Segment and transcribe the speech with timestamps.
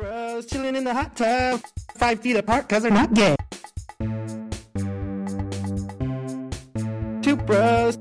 [0.00, 1.60] bros chilling in the hot tub,
[1.96, 3.36] five feet apart because they're not gay.
[7.20, 7.98] Two bros,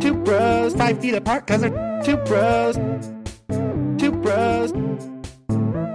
[0.00, 2.74] two bros, five feet apart because they're two bros,
[3.98, 4.72] two bros,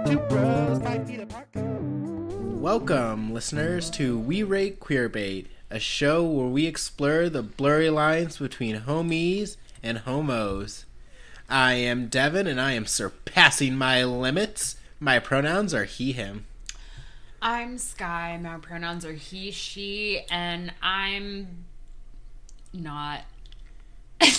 [0.08, 1.48] two bros, five feet apart.
[1.54, 8.80] Welcome, listeners, to We Rate Queerbait, a show where we explore the blurry lines between
[8.80, 10.86] homies and homos.
[11.50, 14.76] I am Devon, and I am surpassing my limits.
[15.00, 16.46] My pronouns are he, him.
[17.42, 18.38] I'm Skye.
[18.40, 21.64] My pronouns are he, she, and I'm
[22.72, 23.22] not.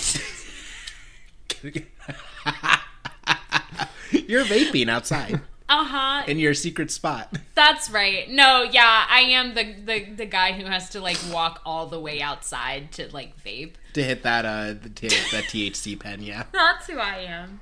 [4.12, 6.22] You're vaping outside Uh huh.
[6.26, 7.36] in your secret spot.
[7.54, 8.28] That's right.
[8.30, 12.00] No, yeah, I am the, the the guy who has to like walk all the
[12.00, 13.72] way outside to like vape.
[13.94, 16.44] To hit that uh the t- that THC pen, yeah.
[16.52, 17.60] That's who I am.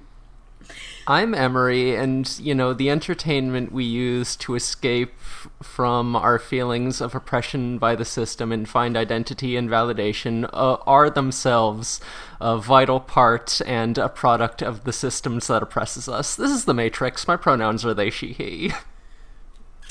[1.07, 5.19] I'm Emory, and you know, the entertainment we use to escape
[5.63, 11.11] from our feelings of oppression by the system and find identity and validation uh, are
[11.11, 12.01] themselves
[12.41, 16.37] a vital part and a product of the systems that oppresses us.
[16.37, 17.27] This is the Matrix.
[17.27, 18.73] My pronouns are they, she, he.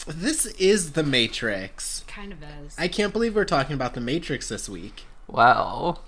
[0.08, 2.06] This is the Matrix.
[2.08, 2.76] Kind of is.
[2.78, 5.04] I can't believe we're talking about the Matrix this week.
[5.28, 6.00] Wow.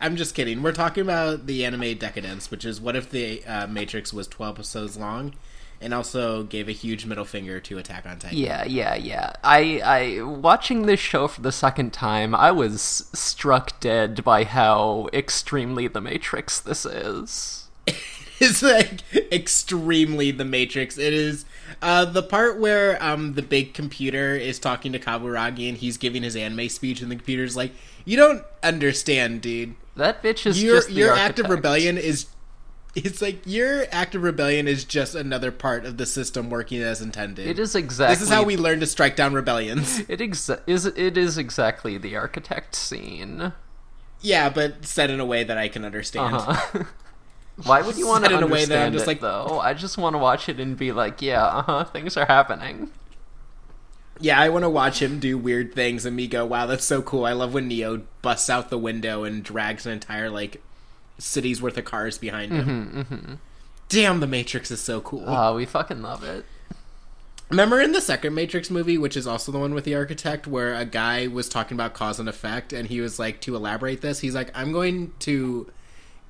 [0.00, 0.62] I'm just kidding.
[0.62, 4.56] We're talking about the anime Deca-Dence, which is what if the uh, Matrix was 12
[4.56, 5.34] episodes long,
[5.80, 8.38] and also gave a huge middle finger to Attack on Titan.
[8.38, 9.32] Yeah, yeah, yeah.
[9.42, 12.80] I, I, watching this show for the second time, I was
[13.12, 17.68] struck dead by how extremely the Matrix this is.
[18.40, 19.00] It's like
[19.32, 20.98] extremely the Matrix.
[20.98, 21.44] It is
[21.80, 26.24] uh, the part where um, the big computer is talking to Kaburagi and he's giving
[26.24, 27.72] his anime speech, and the computer's like,
[28.04, 29.76] "You don't understand, dude.
[29.96, 32.26] That bitch is Your your act of rebellion is."
[32.96, 37.00] It's like your act of rebellion is just another part of the system working as
[37.02, 37.48] intended.
[37.48, 38.14] It is exactly.
[38.14, 39.98] This is how we learn to strike down rebellions.
[40.08, 40.86] It exa- is.
[40.86, 43.52] It is exactly the architect scene.
[44.20, 46.36] yeah, but said in a way that I can understand.
[46.36, 46.84] Uh-huh.
[47.64, 49.58] Why would you want to Said in a way that I'm just it, like- though?
[49.60, 52.90] I just want to watch it and be like, yeah, uh huh, things are happening.
[54.20, 57.02] Yeah, I want to watch him do weird things and me go, wow, that's so
[57.02, 57.24] cool.
[57.24, 60.62] I love when Neo busts out the window and drags an entire, like,
[61.18, 62.66] city's worth of cars behind him.
[62.66, 63.34] Mm-hmm, mm-hmm.
[63.88, 65.24] Damn, the Matrix is so cool.
[65.26, 66.44] Oh, we fucking love it.
[67.50, 70.74] Remember in the second Matrix movie, which is also the one with the architect, where
[70.74, 74.20] a guy was talking about cause and effect, and he was like, to elaborate this,
[74.20, 75.70] he's like, I'm going to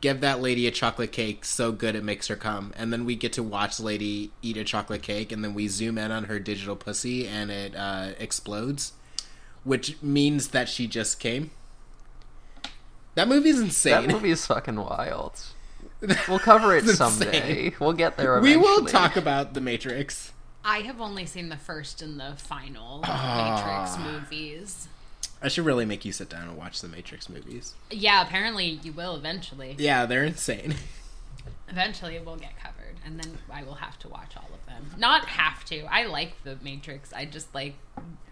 [0.05, 2.75] give that lady a chocolate cake so good it makes her come.
[2.77, 5.97] And then we get to watch lady eat a chocolate cake, and then we zoom
[5.97, 8.93] in on her digital pussy, and it uh, explodes,
[9.65, 11.53] which means that she just came.
[13.15, 13.93] That movie's insane.
[14.09, 15.41] That movie is fucking wild.
[16.29, 17.29] We'll cover it someday.
[17.69, 17.75] insane.
[17.81, 20.33] We'll get there we will talk about the Matrix.
[20.63, 23.95] I have only seen the first and the final Ah.
[23.97, 24.89] Matrix movies.
[25.45, 27.75] I should really make you sit down and watch the Matrix movies.
[27.91, 29.77] Yeah, apparently you will eventually.
[29.79, 30.75] Yeah, they're insane.
[31.69, 34.99] Eventually it will get covered, and then I will have to watch all of them.
[34.99, 35.83] Not have to.
[35.85, 37.13] I like the Matrix.
[37.13, 37.75] I just like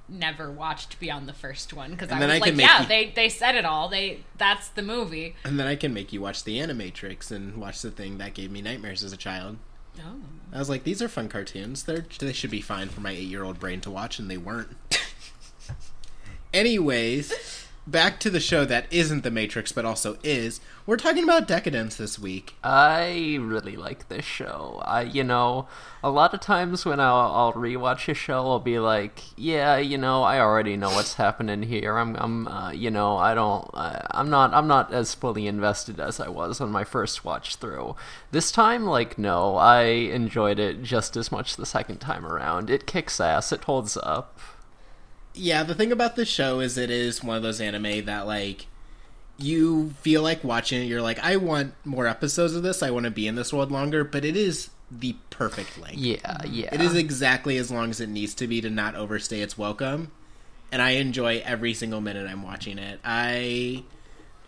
[0.08, 3.28] never watched beyond the first one because I was I like, yeah, you- they they
[3.28, 3.90] said it all.
[3.90, 5.36] They that's the movie.
[5.44, 8.50] And then I can make you watch the Animatrix and watch the thing that gave
[8.50, 9.58] me nightmares as a child.
[9.98, 10.20] Oh.
[10.52, 11.82] I was like, these are fun cartoons.
[11.82, 14.38] They're they should be fine for my eight year old brain to watch, and they
[14.38, 14.70] weren't.
[16.52, 20.60] Anyways, back to the show that isn't the Matrix but also is.
[20.84, 22.56] We're talking about Deca-Dence this week.
[22.62, 24.82] I really like this show.
[24.84, 25.66] I, you know,
[26.02, 29.96] a lot of times when I'll, I'll rewatch a show, I'll be like, yeah, you
[29.96, 31.96] know, I already know what's happening here.
[31.96, 36.00] I'm, I'm, uh, you know, I don't, uh, I'm not, I'm not as fully invested
[36.00, 37.96] as I was on my first watch through.
[38.30, 42.68] This time, like, no, I enjoyed it just as much the second time around.
[42.68, 43.52] It kicks ass.
[43.52, 44.38] It holds up.
[45.34, 48.66] Yeah, the thing about this show is it is one of those anime that like
[49.38, 53.04] you feel like watching it, you're like, I want more episodes of this, I want
[53.04, 55.98] to be in this world longer, but it is the perfect length.
[55.98, 56.74] Yeah, yeah.
[56.74, 60.12] It is exactly as long as it needs to be to not overstay its welcome.
[60.70, 63.00] And I enjoy every single minute I'm watching it.
[63.04, 63.84] I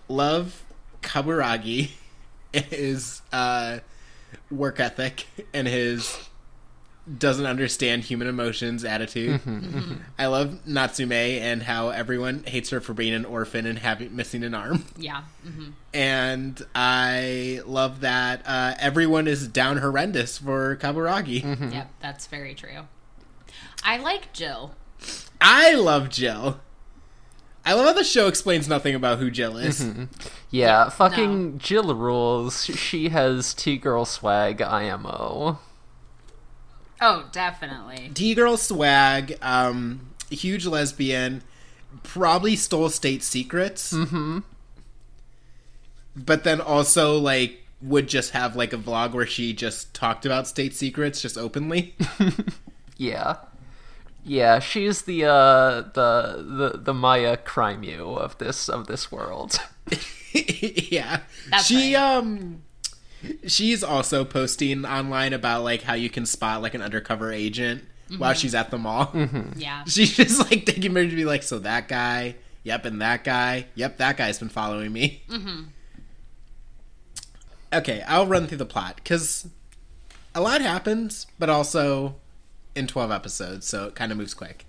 [0.08, 0.62] love
[1.02, 1.90] Kaburagi,
[2.52, 3.80] his uh,
[4.50, 6.18] work ethic, and his
[7.18, 9.40] doesn't understand human emotions attitude.
[9.40, 9.78] Mm-hmm, mm-hmm.
[9.78, 9.94] Mm-hmm.
[10.18, 14.42] I love Natsume and how everyone hates her for being an orphan and having missing
[14.42, 14.84] an arm.
[14.96, 15.22] Yeah.
[15.42, 21.72] hmm And I love that uh, everyone is down horrendous for Kaburagi.
[21.72, 22.86] Yep, that's very true.
[23.82, 24.74] I like Jill.
[25.40, 26.60] I love Jill.
[27.66, 29.86] I love how the show explains nothing about who Jill is.
[30.50, 32.64] Yeah, fucking Jill rules.
[32.66, 35.58] She has T girl swag IMO.
[37.06, 38.10] Oh, definitely.
[38.14, 41.42] T girl swag, um, huge lesbian,
[42.02, 43.92] probably stole state secrets.
[43.92, 44.38] Mm-hmm.
[46.16, 50.48] But then also like would just have like a vlog where she just talked about
[50.48, 51.94] state secrets just openly.
[52.96, 53.36] Yeah.
[54.24, 59.58] Yeah, she's the uh the the the Maya Crimeu of this of this world.
[60.32, 61.20] yeah.
[61.50, 62.02] That's she right.
[62.02, 62.62] um
[63.46, 67.84] she's also posting online about like how you can spot like an undercover agent
[68.18, 69.10] while she's at the mall.
[69.56, 69.84] Yeah.
[69.86, 73.66] She's just like taking pictures to be like, so that guy, yep, and that guy,
[73.74, 75.22] yep, that guy's been following me.
[75.28, 75.62] Mm-hmm.
[77.72, 79.48] Okay, I'll run through the plot because
[80.34, 82.16] a lot happens, but also
[82.76, 84.66] in twelve episodes, so it kind of moves quick.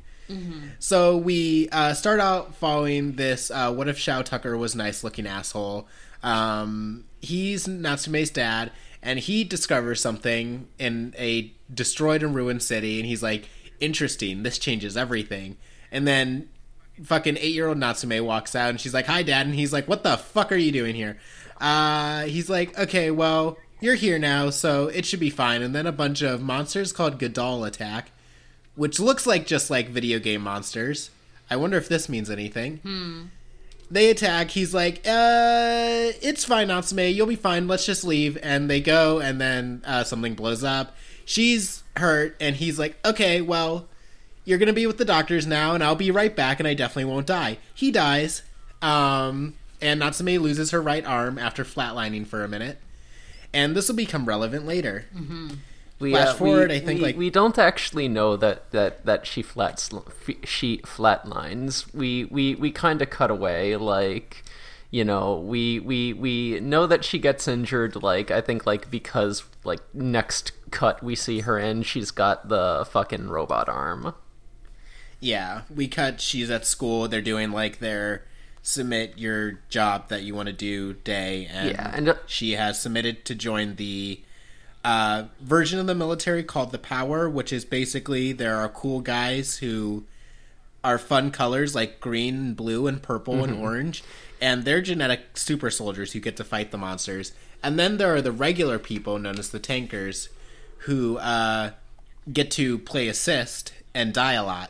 [0.79, 3.51] So we uh, start out following this.
[3.51, 5.87] Uh, what if Shou Tucker was nice looking asshole?
[6.25, 13.07] Um, he's Natsume's dad, and he discovers something in a destroyed and ruined city, and
[13.07, 13.47] he's like,
[13.79, 14.43] "Interesting.
[14.43, 15.55] This changes everything."
[15.91, 16.49] And then
[17.01, 19.87] fucking eight year old Natsume walks out, and she's like, "Hi, dad," and he's like,
[19.87, 21.17] "What the fuck are you doing here?"
[21.61, 25.61] Uh, he's like, "Okay, well." You're here now, so it should be fine.
[25.61, 28.11] And then a bunch of monsters called Gadol attack,
[28.75, 31.11] which looks like just like video game monsters.
[31.49, 32.79] I wonder if this means anything.
[33.91, 34.51] They attack.
[34.51, 37.13] He's like, uh, it's fine, Natsume.
[37.13, 37.67] You'll be fine.
[37.67, 38.37] Let's just leave.
[38.41, 40.95] And they go, and then uh, something blows up.
[41.25, 43.87] She's hurt, and he's like, okay, well,
[44.43, 47.11] you're gonna be with the doctors now, and I'll be right back, and I definitely
[47.11, 47.57] won't die.
[47.73, 48.43] He dies.
[48.81, 52.79] Um, and Natsume loses her right arm after flatlining for a minute.
[53.53, 55.05] And this will become relevant later.
[55.97, 59.05] We, Flash uh, forward, we- I think, we, like- we don't actually know that that
[59.05, 59.89] that she flats
[60.43, 61.93] she flatlines.
[61.93, 64.43] We we we kind of cut away like
[64.91, 69.43] you know we we we know that she gets injured like i think like because
[69.63, 74.13] like next cut we see her in she's got the fucking robot arm
[75.19, 76.21] Yeah, we cut.
[76.21, 77.07] She's at school.
[77.07, 78.25] They're doing like their
[78.61, 82.79] submit your job that you want to do day, and, Yeah, and, uh, she has
[82.81, 84.21] submitted to join the
[84.85, 89.57] uh, version of the military called the Power, which is basically there are cool guys
[89.57, 90.03] who
[90.83, 94.03] are fun colors like green, and blue, and purple and orange,
[94.39, 97.33] and they're genetic super soldiers who get to fight the monsters.
[97.63, 100.29] And then there are the regular people known as the tankers,
[100.79, 101.71] who uh,
[102.31, 104.69] get to play assist and die a lot.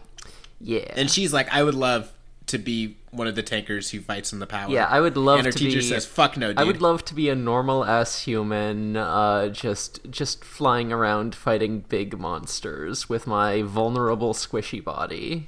[0.61, 2.13] yeah And she's like, I would love
[2.47, 4.69] to be one of the tankers who fights in the power.
[4.69, 6.81] Yeah, I would love And her to teacher be- says, "Fuck no, dude." I would
[6.81, 13.07] love to be a normal ass human, uh, just just flying around fighting big monsters
[13.09, 15.47] with my vulnerable, squishy body.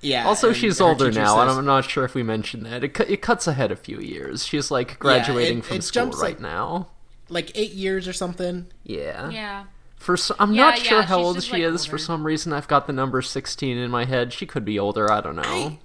[0.00, 0.26] yeah.
[0.26, 2.84] Also, she's older teacher now, and I'm not sure if we mentioned that.
[2.84, 4.44] It, cu- it cuts ahead a few years.
[4.44, 6.88] She's like graduating it- from it school jumps, right like- now.
[7.28, 8.66] like eight years or something.
[8.84, 9.30] Yeah.
[9.30, 9.64] Yeah.
[9.96, 11.86] For so- I'm Yeah, not yeah, sure how old just, she like, is.
[11.86, 14.32] For some reason, I've got the number 16 in my head.
[14.32, 15.10] She could be older.
[15.10, 15.42] I don't know.
[15.42, 15.78] I,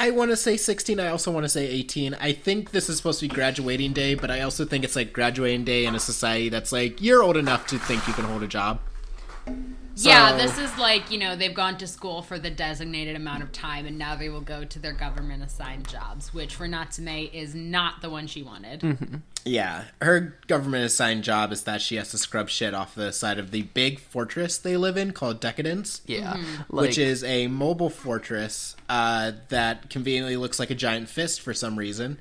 [0.00, 0.98] I want to say 16.
[0.98, 2.14] I also want to say 18.
[2.14, 5.12] I think this is supposed to be graduating day, but I also think it's like
[5.12, 8.42] graduating day in a society that's like you're old enough to think you can hold
[8.42, 8.80] a job.
[10.08, 13.52] Yeah, this is like, you know, they've gone to school for the designated amount of
[13.52, 17.54] time and now they will go to their government assigned jobs, which for Natsume is
[17.54, 18.80] not the one she wanted.
[18.80, 19.16] Mm-hmm.
[19.44, 23.38] Yeah, her government assigned job is that she has to scrub shit off the side
[23.38, 26.02] of the big fortress they live in called Deca-Dence.
[26.06, 26.34] yeah.
[26.34, 26.76] Mm-hmm.
[26.76, 31.54] Like, which is a mobile fortress uh, that conveniently looks like a giant fist for
[31.54, 32.18] some reason.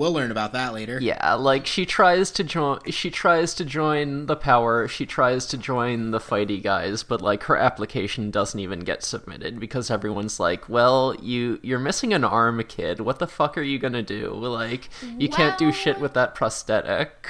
[0.00, 0.98] We'll learn about that later.
[0.98, 5.58] Yeah, like she tries to join she tries to join the power, she tries to
[5.58, 10.70] join the fighty guys, but like her application doesn't even get submitted because everyone's like,
[10.70, 13.00] "Well, you you're missing an arm, kid.
[13.00, 14.30] What the fuck are you going to do?
[14.32, 14.88] Like
[15.18, 17.28] you can't do shit with that prosthetic."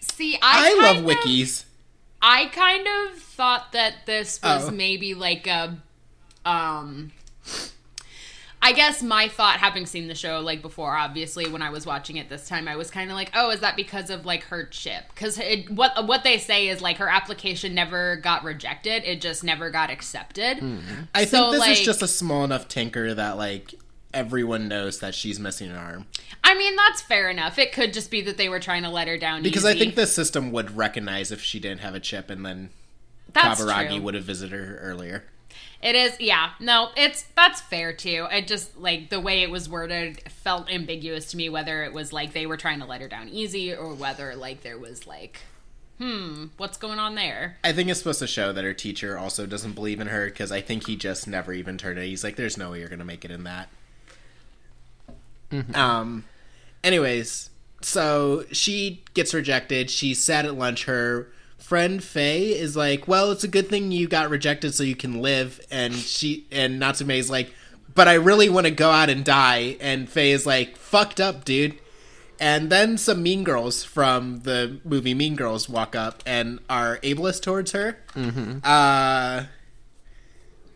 [0.00, 1.66] See, I, I, love of- wikis.
[2.20, 4.72] I kind of thought that this was Oh.
[4.72, 5.78] maybe like a
[6.44, 7.12] um
[8.64, 12.16] I guess my thought having seen the show like before obviously when I was watching
[12.16, 14.64] it this time I was kind of like oh is that because of like her
[14.64, 15.38] chip cuz
[15.68, 19.90] what what they say is like her application never got rejected it just never got
[19.90, 20.58] accepted.
[20.60, 20.78] Hmm.
[21.14, 23.74] I So, think this is just a small enough tinker that like
[24.14, 26.06] everyone knows that she's missing an arm.
[26.44, 27.58] I mean that's fair enough.
[27.58, 29.94] It could just be that they were trying to let her down Because I think
[29.96, 32.70] the system would recognize if she didn't have a chip, and then
[33.32, 34.02] that's Kaburagi true.
[34.02, 35.24] would have visited her earlier.
[35.82, 36.50] It is, yeah.
[36.60, 38.28] No, it's that's fair too.
[38.30, 42.12] It just like the way it was worded felt ambiguous to me whether it was
[42.12, 45.40] like they were trying to let her down easy or whether like there was like,
[45.98, 47.56] hmm, what's going on there?
[47.64, 50.52] I think it's supposed to show that her teacher also doesn't believe in her because
[50.52, 52.06] I think he just never even turned it.
[52.06, 53.68] He's like, "There's no way you're gonna make it in that."
[55.74, 56.24] Um.
[56.84, 59.90] Anyways, so she gets rejected.
[59.90, 60.84] She's sad at lunch.
[60.84, 61.28] Her
[61.62, 65.22] friend Faye is like, "Well, it's a good thing you got rejected so you can
[65.22, 67.52] live." And she and Natsume is like,
[67.94, 71.44] "But I really want to go out and die." And Faye is like, "Fucked up,
[71.44, 71.78] dude."
[72.40, 77.42] And then some mean girls from the movie Mean Girls walk up and are ableist
[77.42, 77.98] towards her.
[78.16, 78.58] Mm-hmm.
[78.64, 79.44] Uh,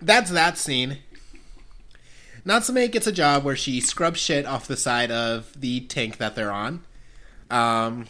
[0.01, 0.99] that's that scene.
[2.45, 6.37] Natsume gets a job where she scrubs shit off the side of the tank that
[6.37, 6.85] they're on.
[7.51, 8.07] Um,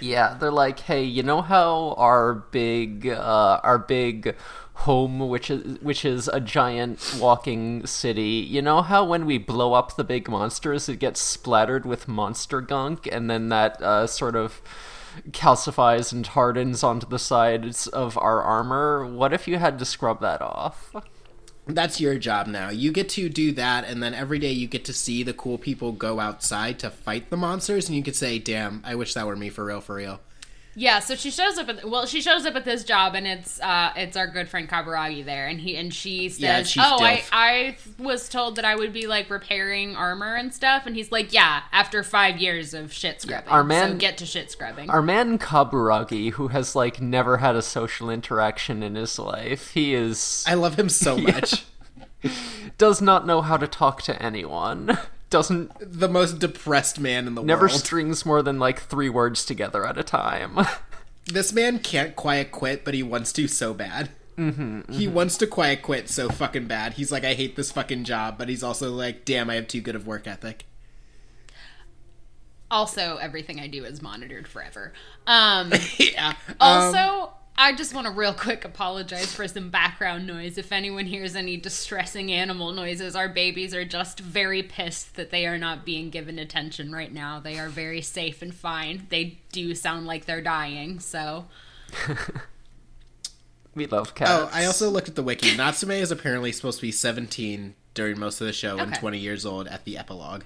[0.00, 4.36] Yeah, they're like, hey, you know how our big, uh, our big
[4.74, 8.46] home, which is which is a giant walking city.
[8.48, 12.60] You know how when we blow up the big monsters, it gets splattered with monster
[12.60, 14.60] gunk, and then that uh, sort of
[15.30, 19.06] calcifies and hardens onto the sides of our armor.
[19.06, 20.94] What if you had to scrub that off?
[21.66, 22.70] That's your job now.
[22.70, 25.58] You get to do that, and then every day you get to see the cool
[25.58, 29.26] people go outside to fight the monsters, and you could say, "Damn, I wish that
[29.26, 30.20] were me for real, for real."
[30.78, 33.58] Yeah, so she shows up at well, she shows up at this job, and it's
[33.62, 37.02] uh, it's our good friend Kaburagi there, and he and she says, Yeah, Chief "Oh,
[37.02, 41.10] I I was told that I would be like repairing armor and stuff," and he's
[41.10, 44.90] like, "Yeah, after five years of shit scrubbing, our so man- get to shit scrubbing."
[44.90, 49.94] Our man Kaburagi, who has like never had a social interaction in his life, he
[49.94, 51.64] is I love him so much.
[52.78, 54.98] does not know how to talk to anyone.
[55.28, 57.70] Doesn't the most depressed man in the never world.
[57.72, 60.58] Never strings more than like three words together at a time.
[61.26, 64.10] this man can't quiet quit, but he wants to so bad.
[64.38, 66.92] Mm-hmm, He wants to quiet quit so fucking bad.
[66.94, 69.80] He's like, I hate this fucking job, but he's also like, damn, I have too
[69.80, 70.66] good of work ethic.
[72.70, 74.92] also, everything I do is monitored forever.
[75.26, 76.34] Um, yeah.
[76.60, 77.28] also, Um,
[77.58, 80.58] I just want to real quick apologize for some background noise.
[80.58, 85.46] If anyone hears any distressing animal noises, our babies are just very pissed that they
[85.46, 87.40] are not being given attention right now.
[87.40, 89.06] They are very safe and fine.
[89.08, 91.46] They do sound like they're dying, so
[93.74, 94.30] we love cats.
[94.30, 95.56] oh, I also looked at the wiki.
[95.56, 99.46] Natsume is apparently supposed to be 17 during most of the show and 20 years
[99.46, 100.42] old at the epilogue.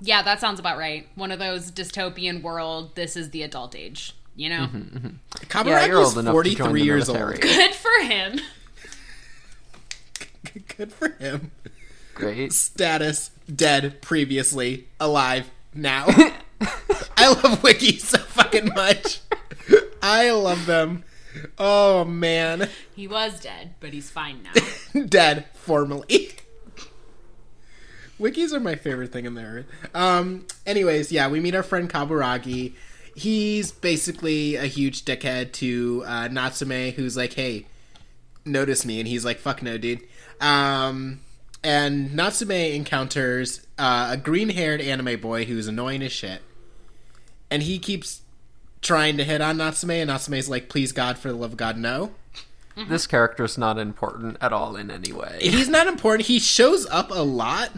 [0.00, 1.08] yeah, that sounds about right.
[1.14, 2.94] One of those dystopian world.
[2.96, 4.68] This is the adult age, you know.
[5.48, 7.32] Kaburagi yeah, you're is old enough to join 43 the years military.
[7.34, 7.40] old.
[7.42, 8.40] Good for him.
[10.76, 11.50] Good for him.
[12.14, 12.52] Great.
[12.52, 16.06] Status dead previously, alive now.
[17.16, 19.20] I love Wiki so fucking much.
[20.00, 21.04] I love them.
[21.58, 22.68] Oh man.
[22.94, 25.02] He was dead, but he's fine now.
[25.06, 26.30] dead formally.
[28.20, 29.66] Wikis are my favorite thing in the earth.
[29.94, 32.74] Um anyways, yeah, we meet our friend Kaburagi.
[33.18, 37.66] He's basically a huge dickhead to uh, Natsume, who's like, "Hey,
[38.44, 40.02] notice me," and he's like, "Fuck no, dude."
[40.40, 41.20] Um,
[41.64, 46.42] and Natsume encounters uh, a green-haired anime boy who's annoying as shit,
[47.50, 48.22] and he keeps
[48.82, 51.76] trying to hit on Natsume, and Natsume's like, "Please, God, for the love of God,
[51.76, 52.12] no."
[52.88, 55.38] This character's not important at all in any way.
[55.40, 56.28] He's not important.
[56.28, 57.72] He shows up a lot,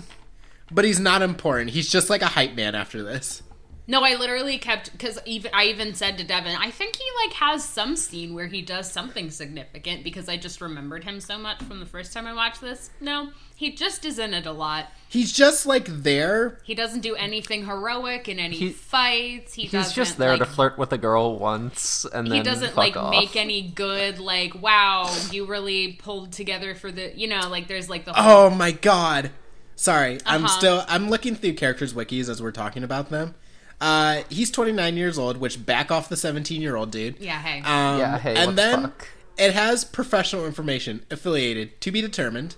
[0.70, 1.70] but he's not important.
[1.70, 3.42] He's just like a hype man after this.
[3.90, 7.35] No, I literally kept because even I even said to Devon, I think he like
[7.35, 11.61] has some scene where he does something significant because I just remembered him so much
[11.64, 12.90] from the first time I watched this.
[13.00, 14.87] No, he just is in it a lot.
[15.09, 16.59] He's just like there.
[16.62, 19.54] He doesn't do anything heroic in any He- fights.
[19.54, 22.68] He He's just there like, to flirt with a girl once and then He doesn't
[22.68, 23.11] fuck like off.
[23.11, 27.90] make any good like wow you really pulled together for the you know like there's
[27.90, 29.30] like the whole Oh my god.
[29.75, 30.59] Sorry, I'm Uh-huh.
[30.59, 33.35] still I'm looking through characters wikis as we're talking about them.
[33.80, 37.16] Uh, he's 29 years old, which back off the 17 year old dude.
[37.18, 39.08] yeah hey Um, Yeah, hey, and what the then fuck?
[39.38, 42.56] it has professional information affiliated to be determined,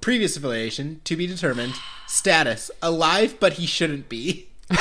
[0.00, 1.74] previous affiliation to be determined,
[2.06, 4.46] status alive, but he shouldn't be.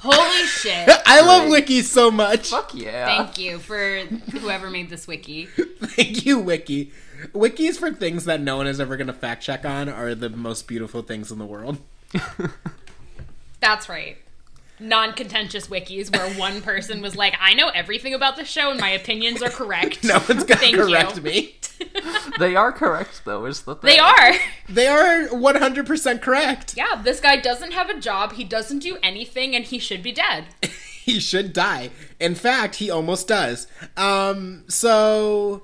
[0.00, 1.66] holy shit I love Great.
[1.66, 2.50] wikis so much.
[2.50, 3.06] Fuck yeah.
[3.06, 4.00] thank you for
[4.38, 5.46] whoever made this wiki
[5.80, 6.92] Thank you, Wiki.
[7.34, 10.28] Wikis for things that no one is ever going to fact check on are the
[10.28, 11.78] most beautiful things in the world.
[13.60, 14.18] That's right.
[14.80, 18.90] Non-contentious wikis where one person was like, "I know everything about the show and my
[18.90, 21.22] opinions are correct." No one's going Thank to correct you.
[21.22, 21.54] me.
[22.38, 23.88] They are correct though, is the thing.
[23.90, 24.32] They are.
[24.68, 26.76] They are 100% correct.
[26.76, 28.32] Yeah, this guy doesn't have a job.
[28.34, 30.44] He doesn't do anything, and he should be dead.
[31.04, 31.90] he should die.
[32.20, 33.66] In fact, he almost does.
[33.96, 35.62] Um, so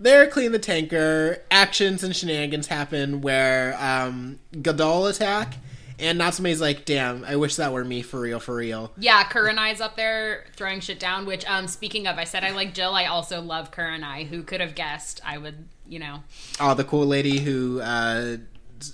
[0.00, 1.42] they're clean the tanker.
[1.50, 5.54] Actions and shenanigans happen where um, Gadol attack,
[5.98, 9.80] and Natsume's like, "Damn, I wish that were me for real, for real." Yeah, Kurenai's
[9.80, 11.26] up there throwing shit down.
[11.26, 12.94] Which, um, speaking of, I said I like Jill.
[12.94, 14.26] I also love Kurenai.
[14.26, 15.20] Who could have guessed?
[15.24, 16.22] I would, you know,
[16.60, 18.36] Oh, the cool lady who uh,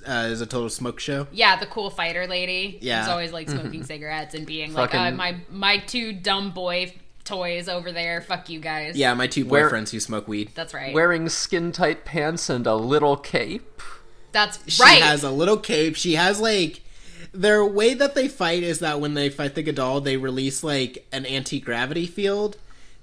[0.07, 1.27] uh, is a total smoke show.
[1.33, 2.79] yeah, the cool fighter lady.
[2.81, 3.01] Yeah.
[3.01, 7.69] who's always like smoking cigarettes and being like, uh, my my two dumb boy toys
[7.69, 8.21] over there.
[8.21, 8.97] Fuck you guys.
[8.97, 10.51] Yeah, my two Where- boyfriends who smoke weed.
[10.55, 10.93] That's right.
[10.95, 13.81] Wearing skin tight pants and a little cape.
[14.33, 14.97] That's right.
[14.99, 15.97] She has a little cape.
[15.97, 16.83] She has like
[17.33, 21.07] their way that they fight is that when they fight the Gadol, they release like
[21.13, 22.57] an anti gravity field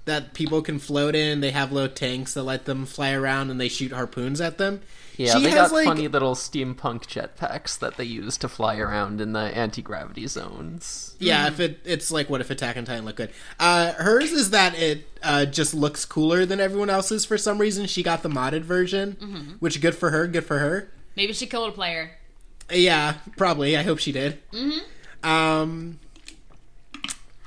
[0.04, 1.40] that people can float in.
[1.40, 4.80] They have little tanks that let them fly around and they shoot harpoons at them.
[5.16, 8.76] Yeah, she they has got like funny little steampunk jetpacks that they use to fly
[8.78, 11.16] around in the anti gravity zones.
[11.18, 13.30] Yeah, if it it's like what if Attack on Titan looked good.
[13.58, 17.86] Uh, hers is that it uh, just looks cooler than everyone else's for some reason.
[17.86, 19.50] She got the modded version, Mm-hmm.
[19.58, 20.28] which good for her.
[20.28, 20.88] Good for her.
[21.16, 22.12] Maybe she killed a player.
[22.70, 23.76] Yeah, probably.
[23.76, 24.38] I hope she did.
[24.52, 25.28] Mm-hmm.
[25.28, 26.00] Um.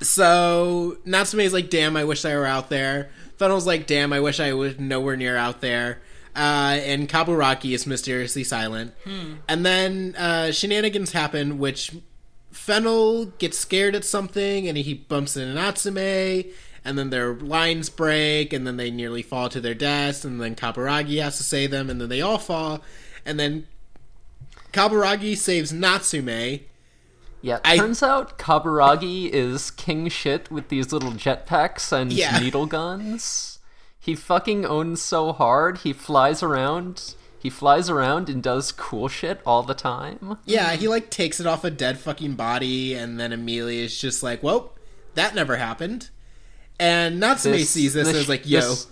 [0.00, 4.40] So Natsume's like, "Damn, I wish I were out there." Fennel's like, "Damn, I wish
[4.40, 6.00] I was nowhere near out there."
[6.34, 8.94] Uh, and Kaburagi is mysteriously silent.
[9.48, 11.92] And then uh, shenanigans happen, which
[12.50, 16.52] Fennel gets scared at something, and he bumps into Natsume.
[16.84, 20.24] And then their lines break, and then they nearly fall to their deaths.
[20.24, 22.82] And then Kaburagi has to save them, and then they all fall.
[23.24, 23.66] And then
[24.72, 26.60] Kaburagi saves Natsume.
[27.40, 32.38] Yeah, I- turns out Kaburagi is king shit with these little jetpacks and Yeah.
[32.40, 33.58] needle guns.
[33.98, 37.14] He fucking owns so hard, he flies around.
[37.38, 40.38] He flies around and does cool shit all the time.
[40.44, 44.22] Yeah, he like takes it off a dead fucking body, and then immediately is just
[44.22, 44.72] like, "Well,
[45.14, 46.10] that never happened."
[46.78, 48.86] And Natsume sees this, and is like, "Yo, This,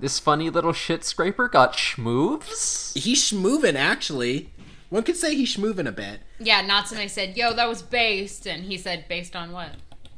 [0.00, 2.94] this funny little shit scraper got schmooves.
[2.96, 4.50] he's schmovin'." Actually,
[4.90, 6.20] one could say he's schmovin' a bit.
[6.38, 9.70] Yeah, Natsume said, "Yo, that was based," and he said, "Based on what?"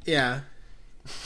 [0.05, 0.41] Yeah.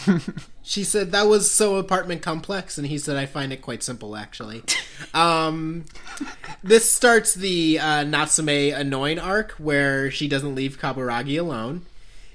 [0.63, 4.17] she said that was so apartment complex, and he said, "I find it quite simple,
[4.17, 4.63] actually."
[5.15, 5.85] um,
[6.63, 11.83] this starts the uh, Natsume annoying arc where she doesn't leave Kaburagi alone.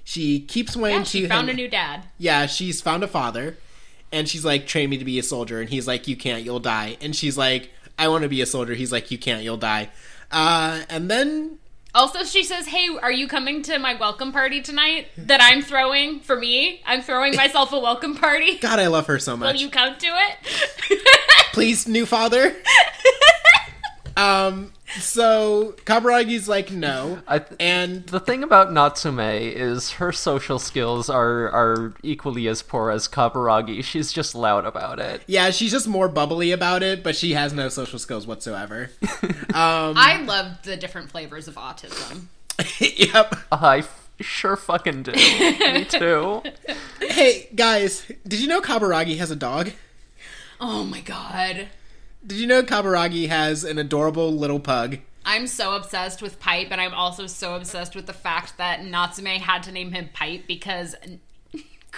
[0.04, 2.04] She keeps wanting Yeah, she to found him- a new dad.
[2.18, 3.58] yeah, she's found a father,
[4.12, 5.60] and she's like, train me to be a soldier.
[5.60, 6.98] And he's like, you can't, you'll die.
[7.02, 8.74] And she's like, I want to be a soldier.
[8.74, 9.90] He's like, you can't, you'll die.
[10.32, 11.60] Uh, and then,
[11.96, 16.20] Also, she says, "Hey, are you coming to my welcome party tonight that I'm throwing
[16.20, 16.82] for me?
[16.86, 18.58] I'm throwing myself a welcome party.
[18.60, 19.54] God, I love her so much.
[19.54, 21.02] Will you come to it?"
[21.54, 22.56] Please, new father.
[24.18, 27.20] um, so Kaburagi's like, no.
[27.28, 32.62] I th- And the thing about Natsume is her social skills are are equally as
[32.62, 33.84] poor as Kaburagi.
[33.84, 35.22] She's just loud about it.
[35.28, 38.90] yeah, she's just more bubbly about it, but she has no social skills whatsoever.
[39.54, 42.26] um, I love the different flavors of autism.
[42.80, 43.36] yep.
[43.52, 45.12] I f- sure fucking do.
[45.12, 46.42] Me too.
[47.00, 49.72] Hey, guys, did you know Kaburagi has a dog?
[50.60, 51.68] Oh my god.
[52.26, 54.98] Did you know Kaburagi has an adorable little pug?
[55.26, 59.26] I'm so obsessed with Pipe, and I'm also so obsessed with the fact that Natsume
[59.42, 60.96] had to name him Pipe because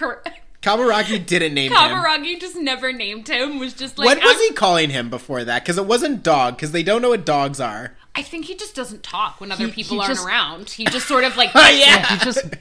[0.62, 1.78] Kaburagi didn't name him.
[1.78, 3.60] Kaburagi just never named him.
[3.60, 5.64] Was just like What was I'm- he calling him before that?
[5.64, 7.96] Because it wasn't dog, because they don't know what dogs are.
[8.16, 10.70] I think he just doesn't talk when other He- people he aren't just- around.
[10.72, 12.06] He just sort of like Oh, pets yeah.
[12.18, 12.56] He just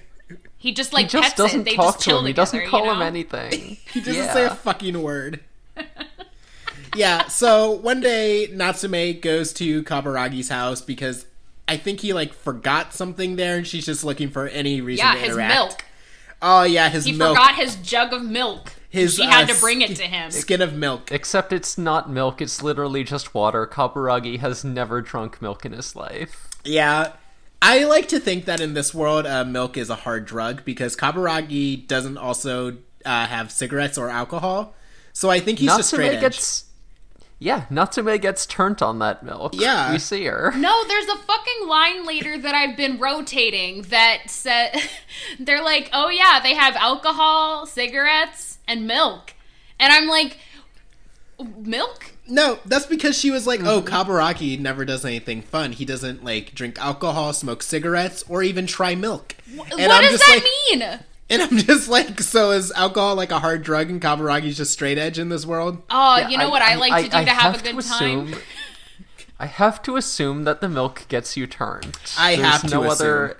[0.58, 1.64] He just like he just pets doesn't it.
[1.64, 2.26] They talk just to chill him.
[2.26, 3.04] He doesn't you call him know?
[3.04, 3.78] anything.
[3.92, 4.32] He doesn't yeah.
[4.32, 5.40] say a fucking word.
[6.98, 11.26] Yeah, so one day Natsume goes to Kaburagi's house because
[11.66, 15.12] I think he like forgot something there and she's just looking for any reason Yeah,
[15.14, 15.54] to his interact.
[15.54, 15.84] milk.
[16.42, 17.12] Oh yeah, his milk.
[17.14, 17.36] He milk.
[17.36, 18.72] forgot his jug of milk.
[18.90, 20.30] his She had uh, to bring it to him.
[20.30, 21.10] Skin of milk.
[21.12, 23.66] Except it's not milk, it's literally just water.
[23.66, 26.48] Kaburagi has never drunk milk in his life.
[26.64, 27.12] Yeah.
[27.60, 30.94] I like to think that in this world, uh, milk is a hard drug because
[30.94, 34.74] Kaburagi doesn't also uh, have cigarettes or alcohol.
[35.12, 36.20] So I think he's just straight edge.
[36.20, 36.64] gets
[37.40, 39.52] Yeah, Natsume gets turned on that milk.
[39.54, 39.92] Yeah.
[39.92, 40.52] We see her.
[40.56, 44.76] No, there's a fucking line later that I've been rotating that said
[45.38, 49.34] they're like, "Oh yeah, they have alcohol, cigarettes, and milk."
[49.78, 50.38] And I'm like,
[51.58, 52.12] "Milk?
[52.26, 53.94] No, that's because she was like, "Oh, Mm-hmm.
[53.94, 55.70] Kaburagi never does anything fun.
[55.72, 60.18] He doesn't like drink alcohol, smoke cigarettes, or even try milk." And what I'm does
[60.18, 60.98] just that like, mean?"
[61.30, 64.96] And I'm just like, so is alcohol like a hard drug, and Kaburagi's just straight
[64.98, 65.82] edge in this world?
[65.90, 68.32] Oh, Yeah, you know what I, like to do I to have, a good assume,
[68.32, 68.40] time?
[69.38, 71.96] I have to assume that the milk gets you turned.
[72.18, 73.36] I There's have to no other.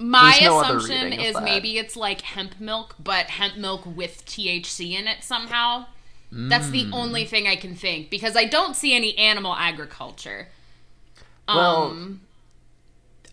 [0.00, 4.92] My no assumption reading is maybe it's like hemp milk, but hemp milk with THC
[4.98, 5.86] in it somehow.
[6.30, 7.28] That's the only Mm.
[7.28, 10.48] thing I can think because I don't see any animal agriculture.
[11.48, 12.20] Well, Um,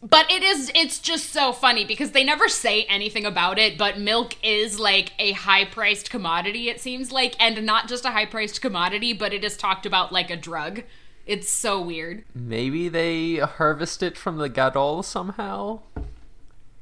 [0.08, 4.00] but it is it's just so funny because they never say anything about it, but
[4.00, 9.14] milk is like a high-priced commodity it seems like and not just a high-priced commodity,
[9.14, 10.84] but it is talked about like a drug.
[11.26, 12.24] It's so weird.
[12.36, 15.80] maybe they harvest it from the gadol somehow.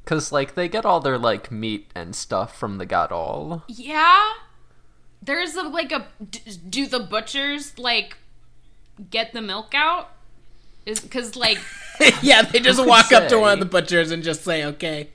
[0.06, 3.64] Cause like they get all their like meat and stuff from the gadol.
[3.70, 4.34] Yeah,
[5.22, 6.08] There's a like a
[6.70, 8.18] do the butchers like
[9.10, 10.12] get the milk out?
[10.86, 11.58] Is because like
[12.22, 15.10] yeah, they just would walk up to one of the butchers and just say, "Okay,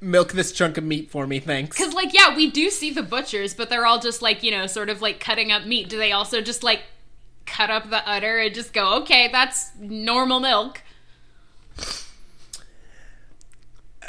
[0.00, 3.02] milk this chunk of meat for me, thanks." because like yeah we do see the
[3.02, 5.88] butchers, but they're all just like you know sort of like cutting up meat.
[5.88, 6.82] Do they also just like
[7.46, 10.82] cut up the udder and just go okay that's normal milk?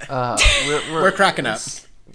[0.10, 1.60] Uh, we're, we're, We're cracking up.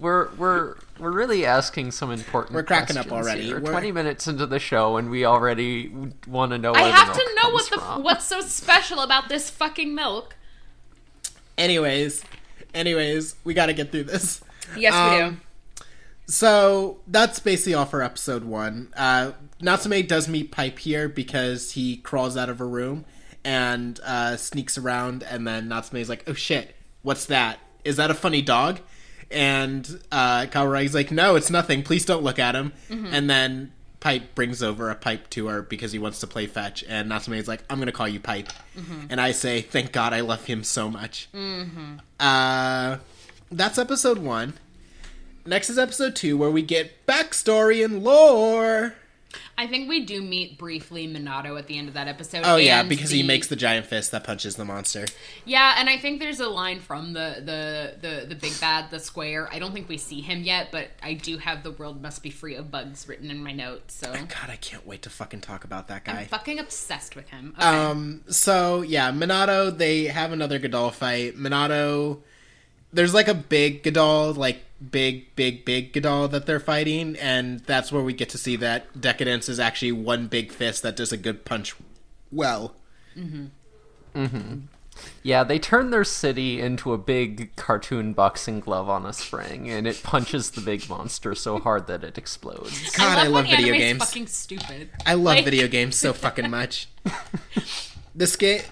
[0.00, 2.54] We're we're we're really asking some important.
[2.54, 3.46] We're cracking up questions already.
[3.46, 3.60] here.
[3.60, 5.92] We're- Twenty minutes into the show, and we already
[6.26, 6.74] want to know.
[6.74, 8.02] I have to know what the from.
[8.02, 10.36] what's so special about this fucking milk.
[11.58, 12.22] Anyways,
[12.74, 14.40] anyways, we got to get through this.
[14.76, 15.40] Yes, we Um,
[16.26, 18.92] So that's basically all for episode one.
[18.96, 23.04] Uh, Natsume does meet Pipe here because he crawls out of a room
[23.44, 27.58] and uh, sneaks around, and then Natsume's like, "Oh shit, what's that?
[27.84, 28.80] Is that a funny dog?"
[29.30, 31.82] And uh, Kaburagi's like, "No, it's nothing.
[31.82, 35.90] Please don't look at him." And then Pipe brings over a pipe to her because
[35.90, 38.50] he wants to play fetch, and Natsume's like, "I'm gonna call you Pipe,"
[39.10, 41.28] and I say, "Thank God, I love him so much."
[42.20, 42.98] Uh,
[43.50, 44.54] that's episode one.
[45.44, 48.94] Next is episode two, where we get backstory and lore.
[49.58, 52.42] I think we do meet briefly Minato at the end of that episode.
[52.44, 55.06] Oh yeah, because he makes the giant fist that punches the monster.
[55.44, 59.00] Yeah, and I think there's a line from the the the the big bad, the
[59.00, 59.48] square.
[59.50, 62.30] I don't think we see him yet, but I do have the world must be
[62.30, 63.94] free of bugs written in my notes.
[63.94, 66.20] So God, I can't wait to fucking talk about that guy.
[66.20, 67.54] I'm fucking obsessed with him.
[67.58, 67.66] Okay.
[67.66, 71.36] Um, so yeah, Minato, they have another Gadol fight.
[71.36, 72.20] Minato,
[72.92, 77.90] there's like a big Gadol, like big, big, big Gadol that they're fighting, and that's
[77.90, 81.16] where we get to see that Deca-Dence is actually one big fist that does a
[81.16, 81.74] good punch
[82.30, 82.74] well.
[83.16, 83.46] Mm-hmm.
[84.14, 84.54] Mm-hmm.
[85.22, 89.86] Yeah, they turn their city into a big cartoon boxing glove on a spring, and
[89.86, 92.96] it punches the big monster so hard that it explodes.
[92.96, 93.98] God, I love, when video games.
[94.04, 94.88] Fucking stupid.
[95.04, 96.88] I love Like- video games so fucking much.
[98.14, 98.62] this game.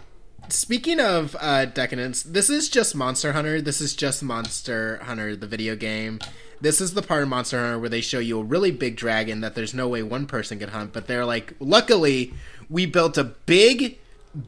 [0.48, 3.60] Speaking of uh, decadence, this is just Monster Hunter.
[3.60, 6.20] This is just Monster Hunter, the video game.
[6.60, 9.40] This is the part of Monster Hunter where they show you a really big dragon
[9.40, 12.34] that there's no way one person could hunt, but they're like, luckily,
[12.68, 13.98] we built a big,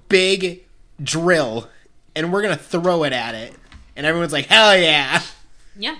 [0.08, 0.64] big
[1.02, 1.68] drill,
[2.14, 3.54] and we're gonna throw it at it.
[3.96, 5.22] And everyone's like, hell yeah!
[5.78, 5.96] Yeah.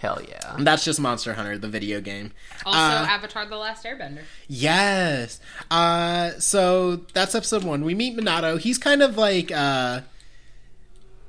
[0.00, 0.56] Hell yeah.
[0.58, 2.32] That's just Monster Hunter, the video game.
[2.64, 4.22] Also, Uh, Avatar: The Last Airbender.
[4.48, 5.40] Yes.
[5.70, 7.84] Uh so that's episode 1.
[7.84, 8.58] We meet Minato.
[8.58, 10.00] He's kind of like uh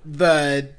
[0.05, 0.69] the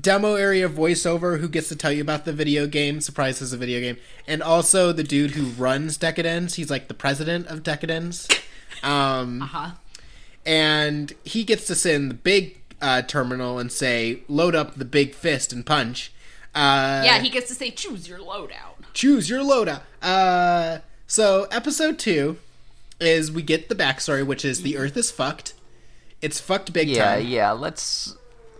[0.00, 3.56] demo area voiceover who gets to tell you about the video game, surprise is a
[3.56, 6.54] video game, and also the dude who runs Deca-Dence.
[6.54, 8.28] He's like the president of Deca-Dence.
[8.82, 9.70] Um Uh huh.
[10.44, 14.84] and he gets to sit in the big uh, terminal and say, "Load up the
[14.84, 16.12] big fist and punch."
[16.56, 19.82] Uh, Yeah, he gets to say, "Choose your loadout." choose your loadout.
[20.00, 22.38] Uh, so episode two
[22.98, 25.52] is we get the backstory, which is the Earth is fucked.
[26.22, 27.24] It's fucked big Yeah, time.
[27.26, 27.50] yeah, yeah.
[27.52, 28.16] let's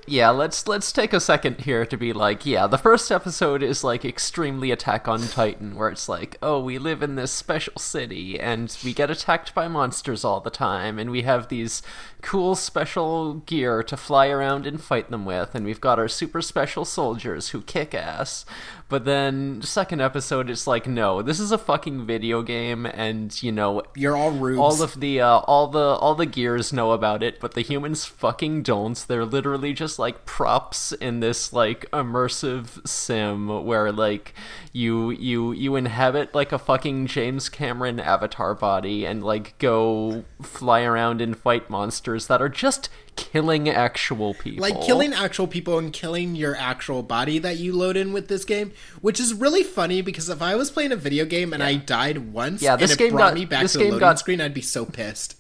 [0.06, 3.82] yeah, let's let's take a second here to be like, yeah, the first episode is
[3.82, 8.38] like extremely Attack on Titan where it's like, oh, we live in this special city
[8.38, 11.82] and we get attacked by monsters all the time and we have these
[12.22, 16.40] cool special gear to fly around and fight them with and we've got our super
[16.40, 18.44] special soldiers who kick ass.
[18.88, 23.50] But then second episode it's like, no, this is a fucking video game and you
[23.50, 27.22] know, You're all rude all of the uh, all the all the gears know about
[27.22, 29.04] it, but the humans fucking don't.
[29.08, 34.34] They're literally just like props in this like immersive sim where like
[34.72, 40.82] you you you inhabit like a fucking James Cameron avatar body and like go fly
[40.82, 44.60] around and fight monsters that are just killing actual people.
[44.60, 48.44] like killing actual people and killing your actual body that you load in with this
[48.44, 51.76] game, which is really funny because if I was playing a video game and I
[51.76, 53.92] died once, Yeah, this and it game brought got- me back this to the game
[53.92, 55.35] loading got- screen, I'd be so pissed.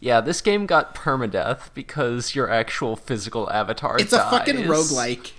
[0.00, 4.66] Yeah, this game got permadeath because your actual physical avatar It's a fucking dies.
[4.66, 5.32] roguelike.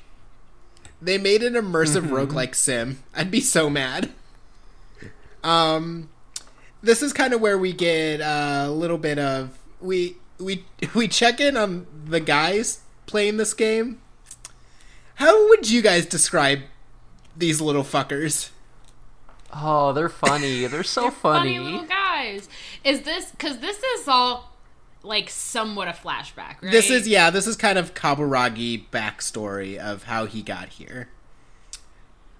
[1.01, 2.13] They made an immersive Mm-hmm.
[2.15, 3.03] roguelike sim.
[3.15, 4.11] I'd be so mad.
[5.43, 6.09] Um
[6.81, 11.07] this is kind of where we get uh, a little bit of we we we
[11.07, 13.99] check in on the guys playing this game.
[15.15, 16.59] How would you guys describe
[17.35, 18.49] these little fuckers?
[19.55, 20.65] Oh, they're funny.
[20.67, 21.57] They're so They're funny.
[21.57, 21.71] funny.
[21.71, 22.49] little guys.
[22.83, 24.46] Is this because this is all
[25.07, 26.71] like somewhat a flashback, right?
[26.71, 31.09] This is yeah, this is kind of Kaburagi backstory of how he got here.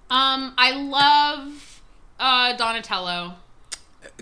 [0.10, 1.82] Um, I love
[2.20, 3.36] uh Donatello.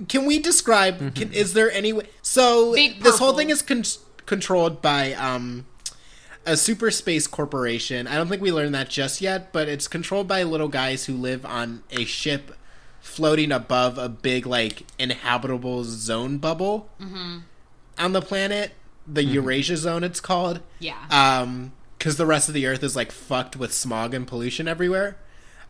[0.07, 1.15] Can we describe?
[1.15, 2.07] Can, is there any way?
[2.21, 3.83] So Big this whole thing is con-
[4.25, 5.65] controlled by um,
[6.45, 8.07] a super space corporation.
[8.07, 11.13] I don't think we learned that just yet, but it's controlled by little guys who
[11.13, 12.55] live on a ship
[12.99, 16.89] floating above a big like inhabitable zone bubble
[17.97, 18.71] on the planet,
[19.07, 20.03] the Eurasia zone.
[20.03, 20.61] It's called.
[20.79, 20.97] Yeah.
[21.09, 25.17] Um, because the rest of the Earth is like fucked with smog and pollution everywhere.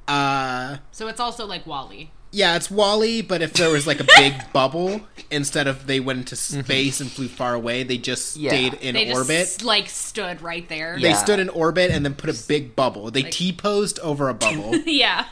[0.07, 2.11] Uh, so it's also like WALL-E.
[2.31, 6.19] yeah, it's WALL-E, but if there was like a big bubble, instead of they went
[6.19, 8.49] into space and flew far away, they just Yeah.
[8.49, 9.27] stayed in They orbit.
[9.47, 10.97] just like stood right there.
[10.99, 11.15] They Yeah.
[11.15, 13.09] stood in orbit and then put a big bubble.
[13.09, 14.75] They T posed over a bubble.
[14.85, 15.25] Yeah.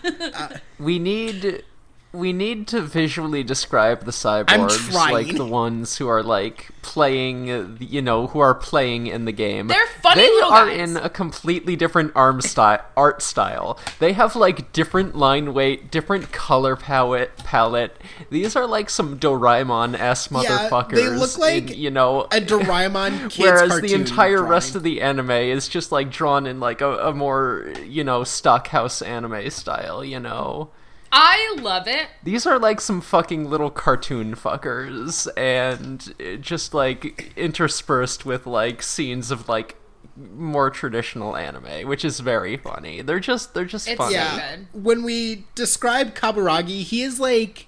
[0.80, 1.64] We need
[2.14, 8.04] we need to visually describe the cyborgs, like the ones who are like playing, you
[8.04, 9.68] know, who are playing in the game.
[9.68, 10.80] They're funny They are guys.
[10.80, 13.80] in a completely different arm style, art style.
[13.98, 17.36] They have like different line weight, different color palette.
[17.38, 17.98] Palette.
[18.30, 20.38] These are like some Doraemon s Yeah,
[20.70, 20.96] motherfuckers.
[20.96, 24.52] they look like in, you know, a Doraemon kids Whereas the entire drawing.
[24.52, 28.24] rest of the anime is just like drawn in like a, a more, you know,
[28.24, 30.70] stockhouse anime style, you know.
[31.16, 32.08] I love it.
[32.24, 38.82] These are like some fucking little cartoon fuckers and uh, just like interspersed with like
[38.82, 39.76] scenes of like
[40.18, 43.02] more traditional anime, which is very funny.
[43.04, 44.16] They're just they're just It's- funny.
[44.16, 44.58] yeah.
[44.74, 47.68] When we describe Kaburagi, he is like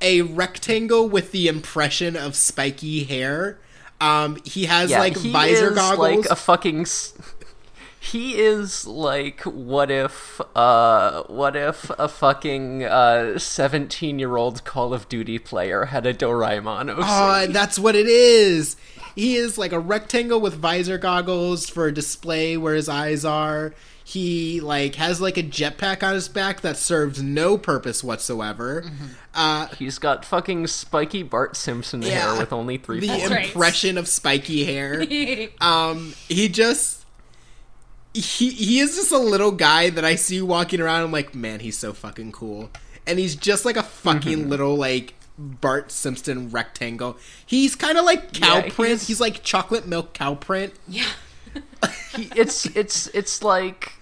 [0.00, 3.58] a rectangle with the impression of spiky hair.
[4.00, 5.98] Um, he has Yeah, like he visor is goggles.
[5.98, 7.12] like a fucking s-
[8.00, 14.94] he is like what if uh what if a fucking uh 17 year old call
[14.94, 16.98] of duty player had a doraemon OC?
[17.00, 18.76] Oh, that's what it is.
[19.14, 23.74] He is like a rectangle with visor goggles for a display where his eyes are.
[24.04, 28.82] He like has like a jetpack on his back that serves no purpose whatsoever.
[28.82, 29.06] Mm-hmm.
[29.34, 32.30] Uh, he's got fucking spiky bart simpson Yeah.
[32.30, 33.30] hair with only three the points.
[33.30, 35.04] impression of spiky hair.
[35.60, 37.04] um, he just
[38.20, 41.02] he he is just a little guy that I see walking around.
[41.02, 42.70] I'm like, man, he's so fucking cool,
[43.06, 44.50] and he's just like a fucking Mm-hmm.
[44.50, 47.16] little like Bart Simpson rectangle.
[47.44, 48.88] He's kind of like cow Yeah, print.
[48.90, 50.74] he's- He's like chocolate milk cow print.
[50.88, 51.08] Yeah.
[52.16, 53.92] He- it's it's it's like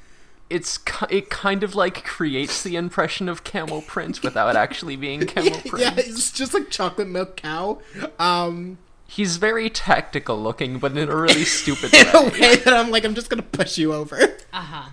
[0.50, 0.78] it's
[1.10, 5.78] it kind of like creates the impression of camel print without actually being camel print.
[5.78, 7.78] yeah, it's just like chocolate milk cow.
[8.20, 8.78] Um,
[9.14, 12.40] He's very tactical looking, but in a really stupid in a way.
[12.40, 14.18] way that I'm like, I'm just gonna push you over.
[14.52, 14.88] Uh huh.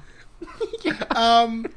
[1.15, 1.67] Um,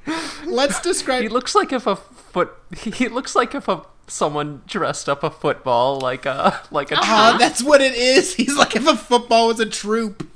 [0.47, 1.23] let's describe.
[1.23, 2.51] He looks like if a foot.
[2.75, 6.97] He looks like if a someone dressed up a football like a like a.
[6.99, 8.35] Ah, that's what it is.
[8.37, 10.27] He's like if a football was a troop.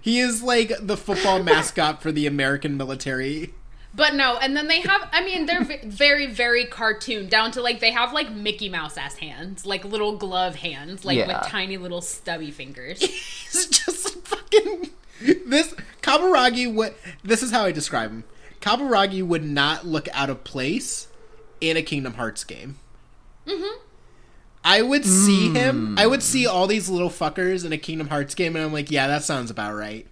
[0.00, 3.54] He is like the football mascot for the American military.
[3.96, 7.78] But no, and then they have, I mean, they're very, very cartoon, down to like,
[7.78, 11.28] they have like Mickey Mouse ass hands, like little glove hands, like Yeah.
[11.28, 13.00] with tiny little stubby fingers.
[13.00, 14.90] He's just fucking
[15.46, 18.24] this Kaburagi would this is how I describe him.
[18.60, 21.06] Kaburagi would not look out of place
[21.60, 22.78] in a Kingdom Hearts game.
[23.46, 23.78] Mm-hmm.
[24.64, 25.96] I would see him.
[25.98, 28.90] I would see all these little fuckers in a Kingdom Hearts game, and I'm like,
[28.90, 30.06] yeah, that sounds about right.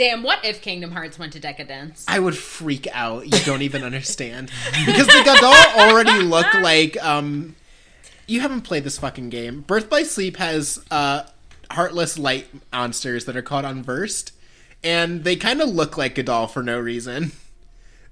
[0.00, 2.06] Damn, what if Kingdom Hearts went to Deca-Dence?
[2.08, 3.26] I would freak out.
[3.26, 4.50] You don't even understand
[4.86, 7.54] because the Gadol already look like um.
[8.26, 9.60] You haven't played this fucking game.
[9.60, 11.24] Birth by Sleep has uh
[11.70, 14.32] heartless light monsters that are called unversed,
[14.82, 17.32] and they kind of look like Gadol for no reason.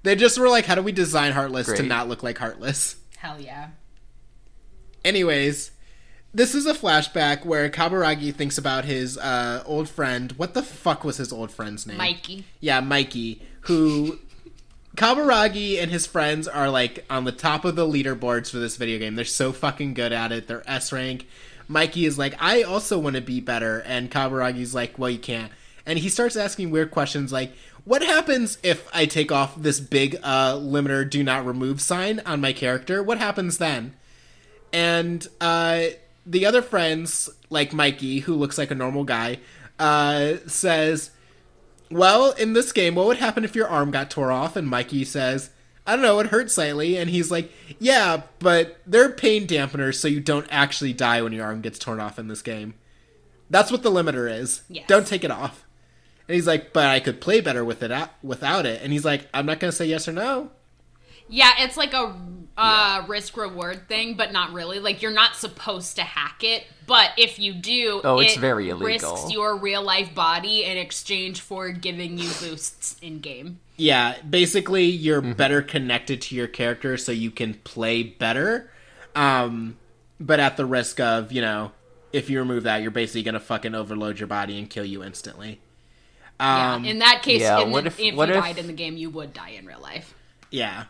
[0.03, 2.97] They just were like, how do we design Heartless to not look like Heartless?
[3.17, 3.69] Hell yeah.
[5.03, 5.71] Anyways,
[6.33, 10.31] this is a flashback where Kaburagi thinks about his uh, old friend.
[10.33, 11.97] What the fuck was his old friend's name?
[11.97, 12.45] Mikey.
[12.59, 14.19] Yeah, Mikey, who
[14.95, 18.99] Kaburagi and his friends are like on the top of the leaderboards for this video
[18.99, 19.15] game.
[19.15, 20.47] They're so fucking good at it.
[20.47, 21.27] They're S rank.
[21.67, 25.51] Mikey is like, I also want to be better, and Kaburagi's like, Well, you can't.
[25.85, 27.53] And he starts asking weird questions like,
[27.85, 32.41] What happens if I take off this big uh, limiter do not remove sign on
[32.41, 33.01] my character?
[33.01, 33.93] What happens then?
[34.73, 35.81] And uh,
[36.29, 39.39] the other friends, like Mikey, who looks like a normal guy,
[39.79, 41.09] uh, says,
[41.89, 44.55] well, in this game, what would happen if your arm got tore off?
[44.55, 45.49] And Mikey says,
[45.87, 46.97] I don't know, it hurts slightly.
[46.97, 51.45] And he's like, Yeah, but they're pain dampeners, so you don't actually die when your
[51.45, 52.75] arm gets torn off in this game.
[53.49, 54.61] That's what the limiter is.
[54.69, 54.85] Yes.
[54.87, 55.65] Don't take it off.
[56.27, 58.83] And he's like, But I could play better with it without it.
[58.83, 60.51] And he's like, I'm not going to say yes or no.
[61.27, 62.15] Yeah, it's like a
[62.61, 64.79] uh, risk reward thing, but not really.
[64.79, 68.69] Like you're not supposed to hack it, but if you do, Oh, it's it very
[68.69, 69.13] illegal.
[69.15, 73.59] Risks your real life body in exchange for giving you boosts in game.
[73.77, 78.69] Yeah, basically, you're better connected to your character so you can play better.
[79.15, 79.77] Um,
[80.19, 81.71] but at the risk of, you know,
[82.11, 85.01] if you remove that, you're basically going to fucking overload your body and kill you
[85.03, 85.61] instantly.
[86.41, 88.57] Um, yeah, in that case, yeah, in what the, if- if, what you if- died
[88.57, 90.13] in the game, you would die in real life.
[90.51, 90.85] Yeah.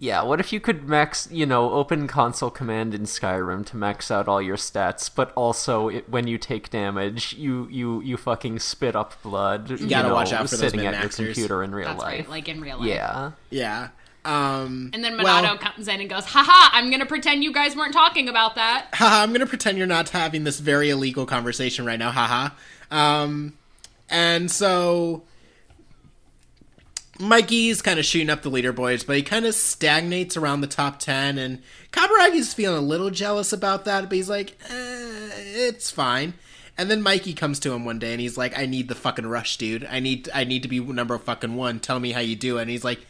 [0.00, 4.12] Yeah, what if you could max, you know, open console command in Skyrim to max
[4.12, 8.60] out all your stats, but also it, when you take damage, you you you fucking
[8.60, 9.68] spit up blood.
[9.70, 11.24] You gotta know, watch out for those sitting at your min-maxers.
[11.26, 12.18] computer in real That's life.
[12.20, 12.86] right, like in real life.
[12.88, 13.32] yeah.
[13.50, 13.88] Yeah.
[14.24, 17.92] Um, And then well, comes in and goes, haha, I'm gonna pretend you guys weren't
[17.94, 18.88] talking about that.
[18.94, 22.50] haha, I'm gonna pretend you're not having this very illegal conversation right now, haha.
[22.90, 23.54] Um,
[24.10, 25.22] and so
[27.18, 30.98] Mikey's kind of shooting up the leaderboards, but he kind of stagnates around the top
[31.00, 36.34] 10, and Kaburagi's feeling a little jealous about that, but he's like, eh, it's fine.
[36.76, 39.26] And then Mikey comes to him one day and he's like, I need the fucking
[39.26, 39.84] rush, dude.
[39.84, 41.80] I need I need to be number fucking one.
[41.80, 42.62] Tell me how you do it.
[42.62, 43.00] And he's like,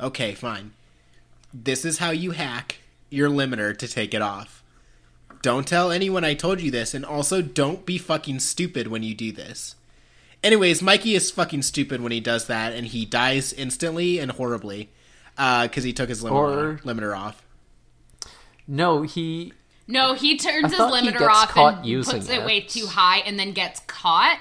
[0.00, 0.72] Okay, fine.
[1.54, 2.76] This is how you hack
[3.08, 4.62] your limiter to take it off.
[5.42, 9.14] Don't tell anyone I told you this, and also don't be fucking stupid when you
[9.14, 9.74] do this.
[10.46, 14.90] Anyways, Mikey is fucking stupid when he does that, and he dies instantly and horribly
[15.36, 17.42] uh, because he took his limiter, Or- limiter off.
[18.68, 19.52] No, he
[19.88, 22.46] No, he turns his limiter off and using puts it it.
[22.46, 24.38] way too high and then gets caught.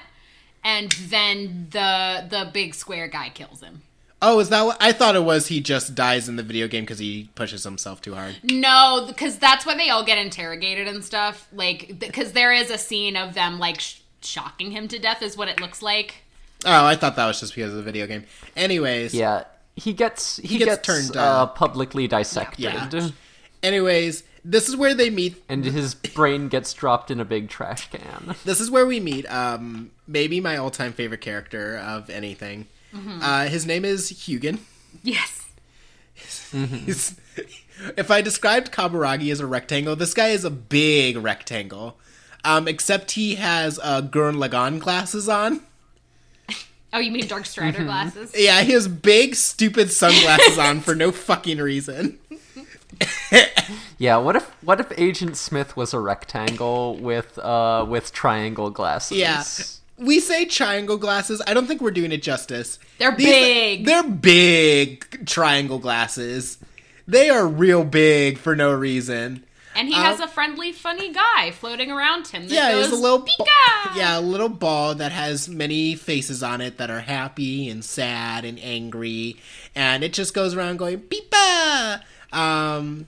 [0.64, 3.82] And then the the big square guy kills him.
[4.22, 5.48] Oh, is that what I thought it was?
[5.48, 8.36] He just dies in the video game because he pushes himself too hard.
[8.44, 11.48] No, because that's why they all get interrogated and stuff.
[11.52, 15.38] Like, because there is a scene of them like sh- shocking him to death, is
[15.38, 16.24] what it looks like.
[16.66, 18.24] Oh, I thought that was just because of the video game.
[18.56, 19.44] Anyways, yeah,
[19.76, 22.60] he gets he, gets gets, turned, uh, publicly dissected.
[22.60, 23.10] yeah.
[23.64, 25.44] Anyways, this is where they meet.
[25.50, 28.36] And his brain gets dropped in a big trash can.
[28.46, 29.26] This is where we meet.
[29.32, 32.68] Um, maybe my all-time favorite character of anything.
[33.22, 34.60] Uh, his name is Hugin.
[35.04, 35.46] Yes.
[36.16, 37.16] He's,
[37.98, 41.98] if I described Kaburagi as a rectangle, this guy is a big rectangle.
[42.46, 45.62] Um, except he has uh, Gurren Lagann glasses on.
[46.94, 48.32] Oh, you mean Dark Strider glasses?
[48.38, 52.20] Yeah, he has big, stupid sunglasses on for no fucking reason.
[53.98, 59.18] Yeah, what if what if Agent Smith was a rectangle with uh with triangle glasses?
[59.18, 59.44] Yeah.
[59.98, 61.42] We say triangle glasses.
[61.48, 62.80] I don't think we're doing it justice.
[62.98, 63.86] They're big.
[63.86, 66.58] They're big triangle glasses.
[67.08, 69.46] They are real big for no reason.
[69.76, 72.48] And he has a friendly, funny guy floating around him.
[72.48, 75.96] That Yeah, goes, he's a little ba- "Pika!" yeah, a little ball that has many
[75.96, 79.36] faces on it that are happy and sad and angry,
[79.76, 83.08] and it just goes around going "Beepa." Um,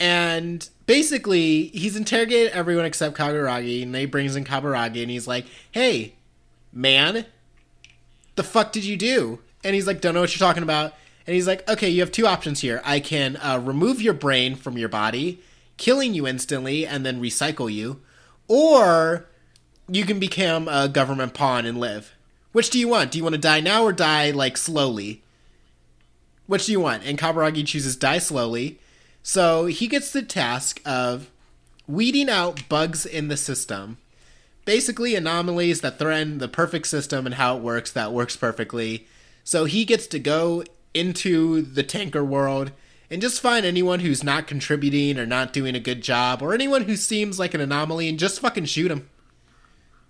[0.00, 5.46] and basically, he's interrogated everyone except Kaburagi, and they brings in Kaburagi, and he's like,
[5.70, 6.14] "Hey,
[6.72, 7.24] man,
[8.36, 10.94] the fuck did you do?" And he's like, "Don't know what you're talking about."
[11.24, 12.80] And he's like, "Okay, you have two options here.
[12.84, 15.38] I can uh, remove your brain from your body,
[15.82, 18.00] killing you instantly, and then recycle you,
[18.46, 19.26] or
[19.88, 22.12] you can become a government pawn and live.
[22.52, 23.10] Which do you want?
[23.10, 25.22] Do you want to die now or die like slowly?
[26.46, 28.78] Which do you want?" And Kaburagi chooses die slowly.
[29.24, 31.28] So he gets the task of
[31.88, 33.98] weeding out bugs in the system
[34.64, 39.06] basically anomalies that threaten the perfect system and how it works that works perfectly.
[39.44, 40.62] So he gets to go
[40.94, 42.70] into the tanker world
[43.12, 46.84] and just find anyone who's not contributing or not doing a good job or anyone
[46.84, 49.10] who seems like an anomaly and just fucking shoot them.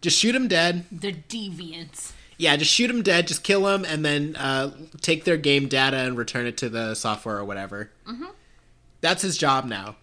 [0.01, 0.85] Just shoot them dead.
[0.93, 2.13] They're deviants.
[2.39, 5.97] Yeah, just shoot them dead, just kill them, and then uh, take their game data
[5.97, 7.91] and return it to the software or whatever.
[8.07, 8.27] Mm-hmm.
[9.01, 9.97] That's his job now.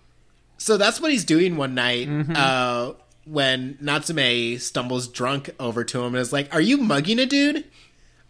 [0.58, 2.94] So that's what he's doing one night uh,
[3.26, 7.64] when Natsume stumbles drunk over to him and is like, "Are you mugging a dude?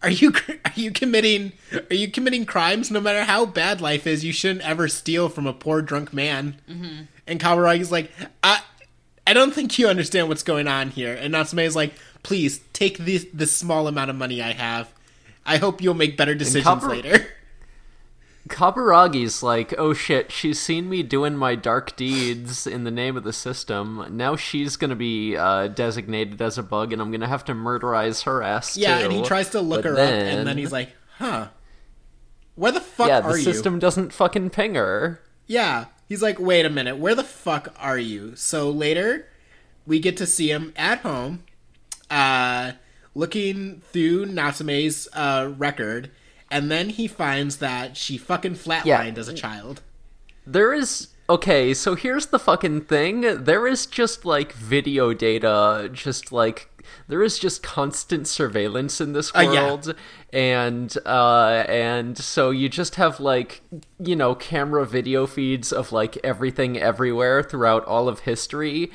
[0.02, 0.32] Are you
[0.64, 1.52] are you committing
[1.90, 2.90] are you committing crimes?
[2.90, 6.56] No matter how bad life is, you shouldn't ever steal from a poor drunk man."
[6.68, 7.02] Mm-hmm.
[7.26, 8.10] And Kaburagi's like,
[8.42, 8.62] "I
[9.26, 12.98] I don't think you understand what's going on here." And Natsume is like, "Please take
[12.98, 14.90] this this small amount of money I have.
[15.44, 17.26] I hope you'll make better decisions Kabar- later."
[18.50, 23.24] Kaburagi's like, oh shit, she's seen me doing my dark deeds in the name of
[23.24, 24.04] the system.
[24.10, 28.24] Now she's gonna be uh, designated as a bug, and I'm gonna have to murderize
[28.24, 29.04] her ass Yeah, too.
[29.04, 31.48] and he tries to look But her up, and then he's like, "Huh,
[32.56, 35.20] where the fuck yeah, are the you?" system doesn't fucking ping her.
[35.46, 39.28] Yeah, he's like, "Wait a minute, where the fuck are you?" So later,
[39.86, 41.44] we get to see him at home,
[42.10, 42.72] uh,
[43.14, 46.10] looking through Natsume's uh, record,
[46.50, 49.12] and then he finds that she fucking flatlined Yeah.
[49.16, 49.82] as a child.
[50.46, 53.44] There is okay, so here's the fucking thing.
[53.44, 56.66] There is just like video data, just like
[57.06, 59.50] there is just constant surveillance in this Uh, yeah.
[59.66, 59.94] world
[60.32, 63.62] and uh and so you just have like
[64.02, 68.90] you know camera video feeds of like everything everywhere throughout all of history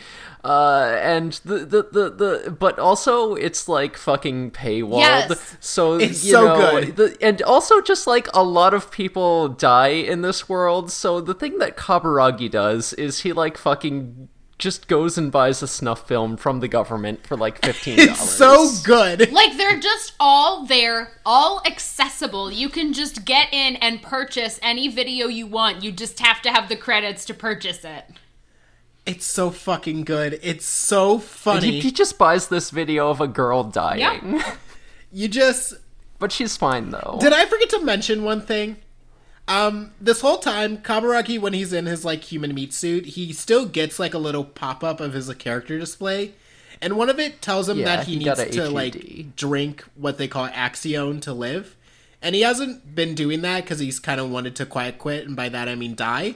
[0.45, 2.09] uh and the the the,
[2.43, 5.57] the but also it's like fucking paywalled Yes.
[5.59, 6.95] so It's you so know, good.
[6.95, 11.33] the, and also just like a lot of people die in this world so the
[11.33, 16.37] thing that kaburagi does is he like fucking just goes and buys a snuff film
[16.37, 19.29] from the government for like $15 It's so good.
[19.39, 22.49] Like they're just all there, all accessible.
[22.49, 25.83] You can just get in and purchase any video you want.
[25.83, 28.05] You just have to have the credits to purchase it.
[29.05, 30.39] It's so fucking good.
[30.41, 31.71] It's so funny.
[31.73, 34.41] he, he just buys this video of a girl dying
[35.11, 35.75] you just
[36.19, 38.77] but she's fine though Did I forget to mention one thing?
[39.47, 43.67] Um, this whole time, Kaburagi, when he's in his like human meat suit, he still
[43.67, 46.33] gets like a little pop up of his like, character display,
[46.81, 48.71] and one of it tells him Yeah, that he, he needs to HUD.
[48.73, 51.75] like drink what they call Axion to live,
[52.23, 55.35] and he hasn't been doing that because he's kind of wanted to quiet quit, and
[55.35, 56.33] by that I mean die.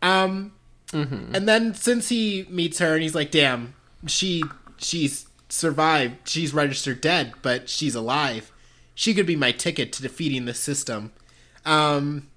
[0.00, 0.52] Um,
[0.92, 3.74] and then since he meets her and he's like, "Damn,
[4.06, 4.42] she
[4.78, 6.28] she's survived.
[6.28, 8.52] She's registered dead, but she's alive.
[8.94, 11.12] She could be my ticket to defeating the system."
[11.64, 12.28] Um,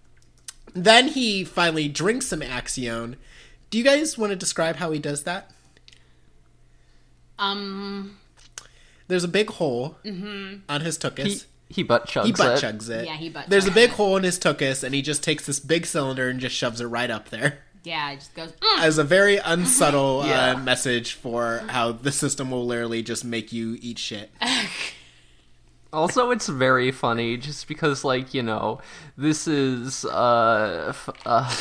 [0.73, 3.15] then he finally drinks some Axion.
[3.69, 5.51] Do you guys want to describe how he does that?
[7.37, 8.17] Um,
[9.07, 11.45] There's a big hole on his tuchus.
[11.69, 12.25] he, he butt chugs it.
[12.25, 12.65] He butt it.
[12.65, 13.05] chugs it.
[13.05, 13.95] Yeah, he butt There's a big it.
[13.95, 16.85] hole in his tuchus, and he just takes this big cylinder and just shoves it
[16.87, 17.59] right up there.
[17.83, 18.51] Yeah, it just goes.
[18.51, 20.51] "Mm." As a very unsubtle Yeah.
[20.51, 24.31] uh, message for how the system will literally just make you eat shit.
[25.91, 28.79] Also, it's very funny just because, like, you know,
[29.17, 31.51] this is, uh, f- uh,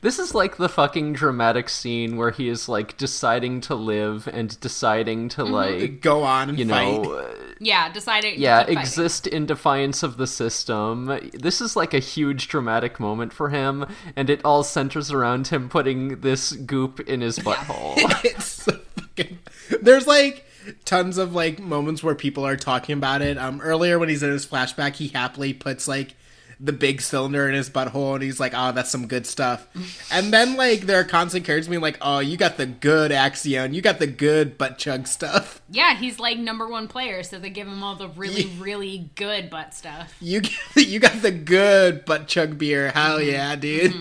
[0.00, 4.58] this is like the fucking dramatic scene where he is, like, deciding to live and
[4.60, 7.02] deciding to, like, Go on and you fight.
[7.02, 8.78] know, uh, Yeah, deciding yeah, to keep fighting.
[8.80, 11.18] exist in defiance of the system.
[11.34, 15.68] This is like a huge dramatic moment for him, and it all centers around him
[15.68, 17.94] putting this goop in his butthole.
[18.24, 19.38] it's so fucking.
[19.82, 20.44] There's like
[20.84, 23.38] tons of like moments where people are talking about it.
[23.38, 26.14] Um, earlier when he's in his flashback, he happily puts like
[26.60, 29.66] the big cylinder in his butthole, and he's like, "Oh, that's some good stuff."
[30.10, 33.74] and then like there are constant characters being like, "Oh, you got the good Axion,
[33.74, 35.60] you got the good butt chug stuff.
[35.70, 39.50] Yeah, he's like number one player, so they give him all the really, really good
[39.50, 40.14] butt stuff.
[40.20, 40.40] You
[40.76, 42.90] you got the good butt chug beer.
[42.90, 43.28] Hell Mm-hmm.
[43.30, 43.94] yeah, dude."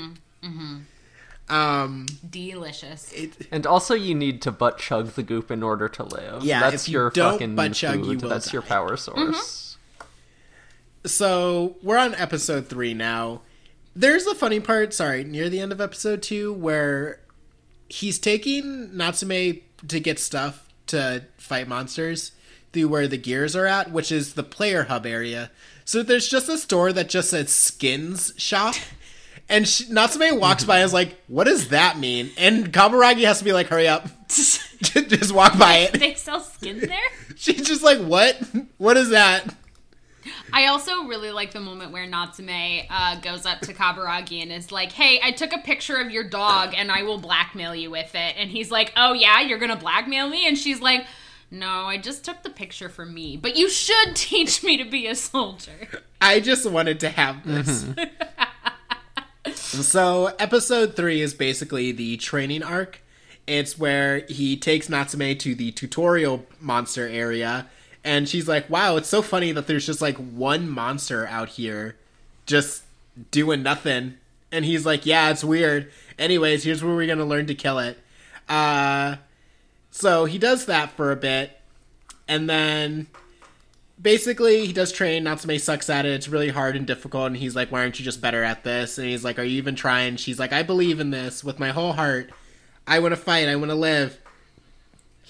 [1.49, 3.11] Um, Delicious.
[3.13, 6.43] it, And also, you need to butt chug the goop in order to live.
[6.43, 8.05] Yeah, that's if you your don't fucking butt chug, food.
[8.11, 9.66] you will that's your power source.
[11.05, 13.41] So we're on episode three now.
[13.95, 17.19] There's the funny part, sorry, near the end of episode two, where
[17.89, 22.31] he's taking Natsume to get stuff to fight monsters
[22.73, 25.51] through where the gears are at, which is the player hub area.
[25.85, 28.75] So there's just a store that just says skins shop.
[29.49, 32.31] And she, Natsume walks by and is like, what does that mean?
[32.37, 34.05] And Kaburagi has to be like, hurry up.
[34.27, 35.93] just walk by it.
[35.97, 36.99] they sell skin there?
[37.37, 38.37] She's just like, what?
[38.77, 39.55] What is that?
[40.53, 44.71] I also really like the moment where Natsume uh, goes up to Kaburagi and is
[44.71, 48.13] like, "Hey, I took a picture of your dog and I will blackmail you with
[48.15, 51.05] it." And he's like, "Oh yeah, you're gonna blackmail me?" And she's like,
[51.51, 55.07] "No, I just took the picture for me, but you should teach me to be
[55.07, 57.85] a soldier." I just wanted to have this.
[59.53, 63.01] so, episode three is basically the training arc.
[63.45, 67.67] It's where he takes Natsume to the tutorial monster area,
[68.07, 71.97] and she's like, Wow, it's so funny that there's just like one monster out here
[72.45, 72.83] just
[73.31, 74.15] doing nothing.
[74.49, 75.91] And he's like, Yeah, it's weird.
[76.17, 77.99] Anyways, here's where we're gonna learn to kill it.
[78.47, 79.17] Uh,
[79.91, 81.59] so he does that for a bit,
[82.29, 83.07] and then
[84.01, 87.55] basically he does train natsume sucks at it it's really hard and difficult and he's
[87.55, 90.15] like why aren't you just better at this and he's like are you even trying
[90.15, 92.29] she's like i believe in this with my whole heart
[92.85, 94.19] i want to fight i want to live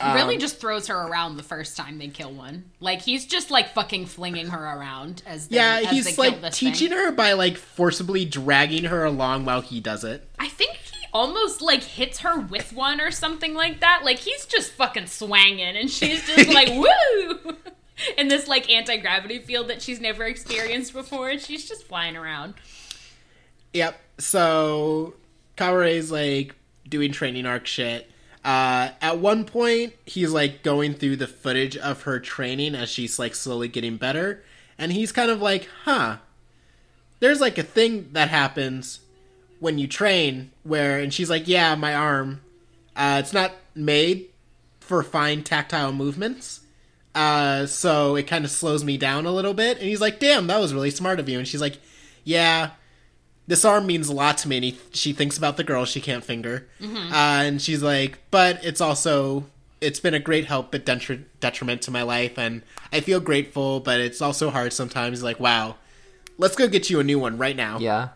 [0.01, 2.71] He really Um, just throws her around the first time they kill one.
[2.79, 6.51] Like he's just like fucking flinging her around as they, yeah as they he's like
[6.51, 6.97] teaching thing.
[6.97, 11.61] her by like forcibly dragging her along while he does it I think he almost
[11.61, 14.01] like hits her with one or something like that.
[14.03, 17.55] Like he's just fucking swanging, and she's just like woo
[18.17, 22.15] in this like anti gravity field that she's never experienced before, and she's just flying
[22.15, 22.53] around.
[23.73, 23.99] Yep.
[24.19, 25.15] So
[25.55, 26.55] Kaware's like
[26.87, 28.09] doing training arc shit.
[28.47, 33.19] Uh, at one point, he's like going through the footage of her training as she's
[33.19, 34.41] like slowly getting better,
[34.77, 36.19] and he's kind of like, "Huh,
[37.19, 39.01] there's like a thing that happens
[39.59, 42.39] when you train where," and she's like, "Yeah, my arm.
[42.95, 44.27] Uh, it's not made
[44.79, 46.61] for fine tactile movements.
[47.13, 49.77] Uh, so it kind of slows me down a little bit.
[49.77, 51.79] And he's like, "Damn, that was really smart of you." And she's like,
[52.23, 52.69] "Yeah,
[53.47, 56.01] this arm means a lot to me." And he, she thinks about the girl she
[56.01, 59.45] can't finger, uh, and she's like, "But it's also
[59.79, 63.79] it's been a great help, but detri- detriment to my life, and I feel grateful,
[63.79, 65.75] but it's also hard sometimes." Like, "Wow,
[66.37, 68.09] let's go get you a new one right now." Yeah.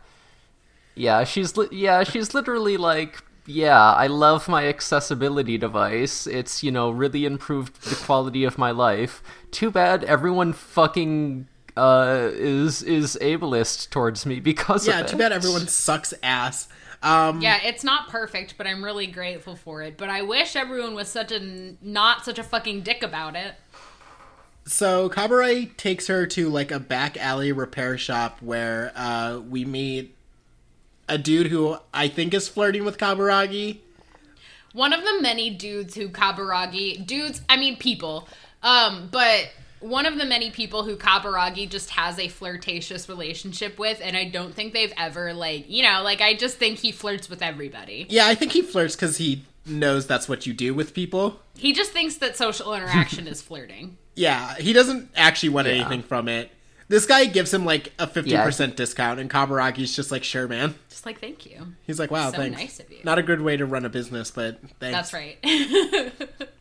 [0.93, 6.27] Yeah, she's li- yeah, she's literally like yeah, I love my accessibility device.
[6.27, 9.23] It's, you know, really improved the quality of my life.
[9.49, 11.47] Too bad everyone fucking
[11.77, 15.09] uh is is ableist towards me because Yeah, of it.
[15.09, 16.67] too bad everyone sucks ass.
[17.03, 19.97] Um, Yeah, it's not perfect, but I'm really grateful for it.
[19.97, 23.55] But I wish everyone was such a not such a fucking dick about it.
[24.65, 30.15] So Kaburagi takes her to like a back alley repair shop where uh, we meet
[31.09, 33.79] a dude who I think is flirting with Kaburagi.
[34.73, 38.27] One of the many dudes who Kaburagi dudes, I mean people,
[38.61, 39.49] um, but
[39.81, 44.25] one of the many people who Kaburagi just has a flirtatious relationship with, and I
[44.25, 48.05] don't think they've ever like you know like I just think he flirts with everybody.
[48.09, 51.39] Yeah, I think he flirts because he knows that's what you do with people.
[51.55, 53.97] He just thinks that social interaction is flirting.
[54.13, 55.75] Yeah, he doesn't actually want Yeah.
[55.75, 56.51] anything from it.
[56.89, 60.75] This guy gives him like a fifty percent discount, and Kaburagi's just like, "Sure, man."
[60.89, 61.67] Just like thank you.
[61.87, 62.97] He's like, "Wow, So thanks." nice of you.
[63.05, 65.11] Not a good way to run a business, but thanks.
[65.11, 65.37] That's right.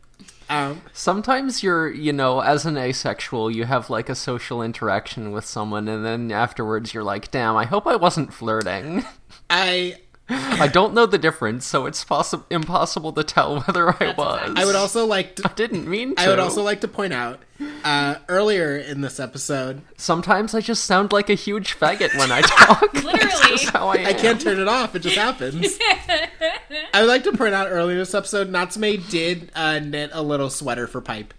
[0.51, 5.45] Um, Sometimes you're, you know, as an asexual, you have like a social interaction with
[5.45, 9.05] someone and then afterwards you're like, "Damn, I hope I wasn't flirting."
[9.49, 9.95] I
[10.31, 14.39] I don't know the difference, so it's possi- impossible to tell whether I That's was.
[14.41, 16.21] exactly- I would also like to, I didn't mean to.
[16.21, 17.41] I would also like to point out
[17.83, 22.41] uh, earlier in this episode Sometimes I just sound like a huge faggot when I
[22.45, 22.91] talk.
[22.93, 23.57] That's Literally.
[23.57, 24.07] just how I am.
[24.07, 24.95] I can't turn it off.
[24.95, 25.77] It just happens.
[26.93, 30.21] I would like to point out earlier in this episode, Natsume did uh, knit a
[30.23, 31.33] little sweater for Pipe.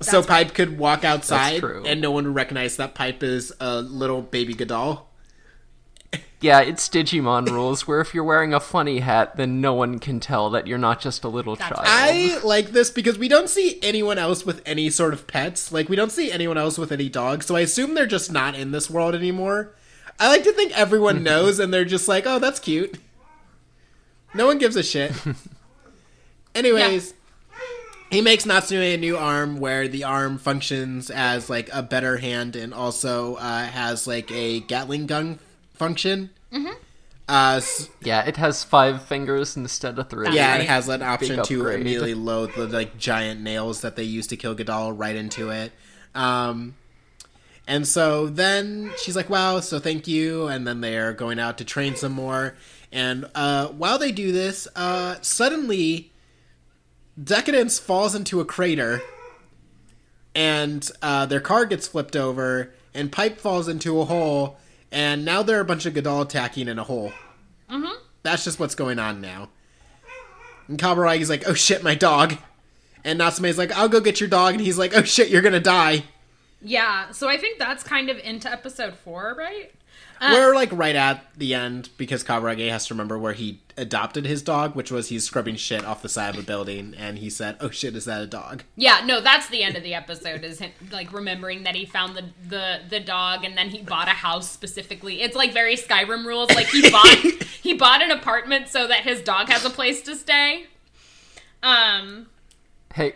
[0.00, 3.80] so That's Pipe could walk outside and no one would recognize that Pipe is a
[3.82, 5.02] little baby Godal.
[6.40, 10.20] Yeah, it's Digimon rules where if you're wearing a funny hat, then no one can
[10.20, 11.86] tell that you're not just a little That's child.
[11.86, 15.72] I like this because we don't see anyone else with any sort of pets.
[15.72, 18.54] Like, we don't see anyone else with any dogs, so I assume they're just not
[18.54, 19.74] in this world anymore.
[20.20, 22.98] I like to think everyone knows and they're just like, oh, that's cute.
[24.34, 25.12] No one gives a shit.
[26.54, 27.14] Anyways,
[28.10, 32.56] he makes Natsume a new arm where the arm functions as like a better hand
[32.56, 35.38] and also uh, has like a Gatling gun
[35.76, 36.30] function.
[36.52, 36.74] Mm-hmm.
[37.28, 40.30] Uh, s- Yeah, it has five fingers instead of three.
[40.30, 44.26] yeah, it has an option to immediately load the like giant nails that they use
[44.28, 45.72] to kill Godal right into it.
[46.14, 46.76] Um,
[47.66, 51.58] and so then she's like, "Wow, so thank you." And then they are going out
[51.58, 52.54] to train some more.
[52.92, 56.12] And uh, while they do this, uh, suddenly
[57.20, 59.02] Deca-Dence falls into a crater,
[60.34, 64.58] and uh, their car gets flipped over, and Pipe falls into a hole,
[64.92, 67.12] and now there are a bunch of Godal attacking in a hole.
[67.70, 67.98] Mm-hmm.
[68.22, 69.48] That's just what's going on now.
[70.68, 72.36] And Kaburagi's like, oh shit, my dog.
[73.04, 74.54] And Natsume's like, I'll go get your dog.
[74.54, 76.04] And he's like, oh shit, you're gonna die.
[76.60, 79.72] yeah, so I think that's kind of into episode four, right?
[80.20, 84.24] Uh, We're like right at the end because Kaburagi has to remember where he adopted
[84.24, 86.94] his dog, which was he's scrubbing shit off the side of a building.
[86.96, 88.62] And he said, oh shit, is that a dog?
[88.76, 90.42] Yeah, no, that's the end of the episode.
[90.44, 94.08] Is him, like remembering that he found the, the the dog and then he bought
[94.08, 95.20] a house specifically.
[95.20, 96.50] It's like very Skyrim rules.
[96.50, 97.16] Like he bought
[97.62, 100.66] he bought an apartment so that his dog has a place to stay.
[101.62, 102.28] Um,
[102.94, 103.14] Hey,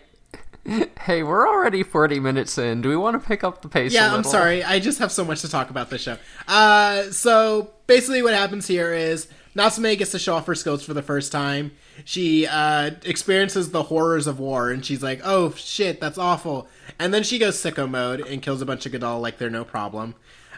[1.01, 2.81] hey, we're already 40 minutes in.
[2.81, 3.93] Do we want to pick up the pace?
[3.93, 4.63] Yeah, I'm sorry.
[4.63, 6.17] I just have so much to talk about this show.
[6.47, 10.95] Uh, so basically, what happens here is Natsume gets to show off her skills for
[10.95, 11.73] the first time.
[12.05, 16.69] She uh, experiences the horrors of war, and she's like, "Oh shit, that's awful."
[16.99, 19.65] And then she goes sicko mode and kills a bunch of Godal like they're no
[19.65, 20.15] problem.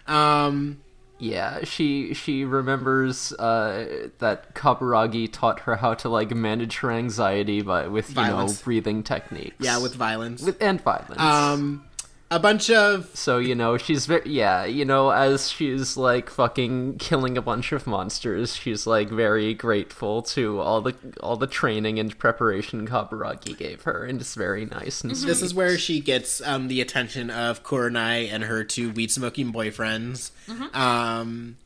[0.06, 0.81] Um,
[1.22, 7.62] Yeah, she she remembers uh, that Kaburagi taught her how to like manage her anxiety,
[7.62, 8.58] but with you Violence.
[8.60, 9.54] know breathing techniques.
[9.60, 10.42] yeah, with violence.
[10.42, 11.20] with and violence.
[11.20, 11.84] Um,
[12.32, 16.96] a bunch of So you know she's very yeah you know as she's like fucking
[16.98, 21.98] killing a bunch of monsters, she's like very grateful to all the all the training
[21.98, 26.40] and preparation Kaburagi gave her, and it's very nice and This is where she gets
[26.40, 30.30] um, the attention of Kurenai and her two weed smoking boyfriends,
[30.74, 31.56] um,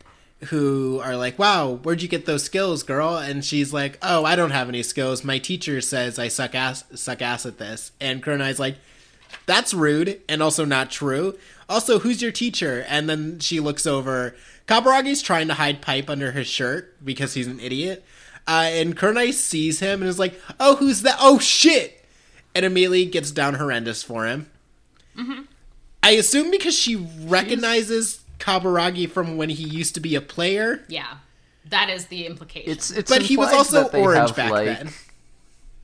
[0.46, 4.34] who are like, "Wow, where'd you get those skills, girl?" And she's like, "Oh, I
[4.36, 5.24] don't have any skills.
[5.24, 8.76] My teacher says I suck ass suck ass at this." And Kurenai's like,
[9.46, 11.36] "That's rude and also not true.
[11.68, 14.34] Also, who's your teacher?" And then she looks over.
[14.68, 18.04] Kaburagi's trying to hide pipe under his shirt because he's an idiot.
[18.48, 21.16] Uh, and Kurenai sees him and is like, "Oh, who's that?
[21.20, 22.04] Oh shit!"
[22.54, 24.50] and immediately gets down horrendous for him.
[26.02, 31.16] I assume because she recognizes Kaburagi from when he used to be a player, Yeah.
[31.68, 32.70] That is the implication.
[32.70, 34.90] It's it's but he was also orange have, back like, then.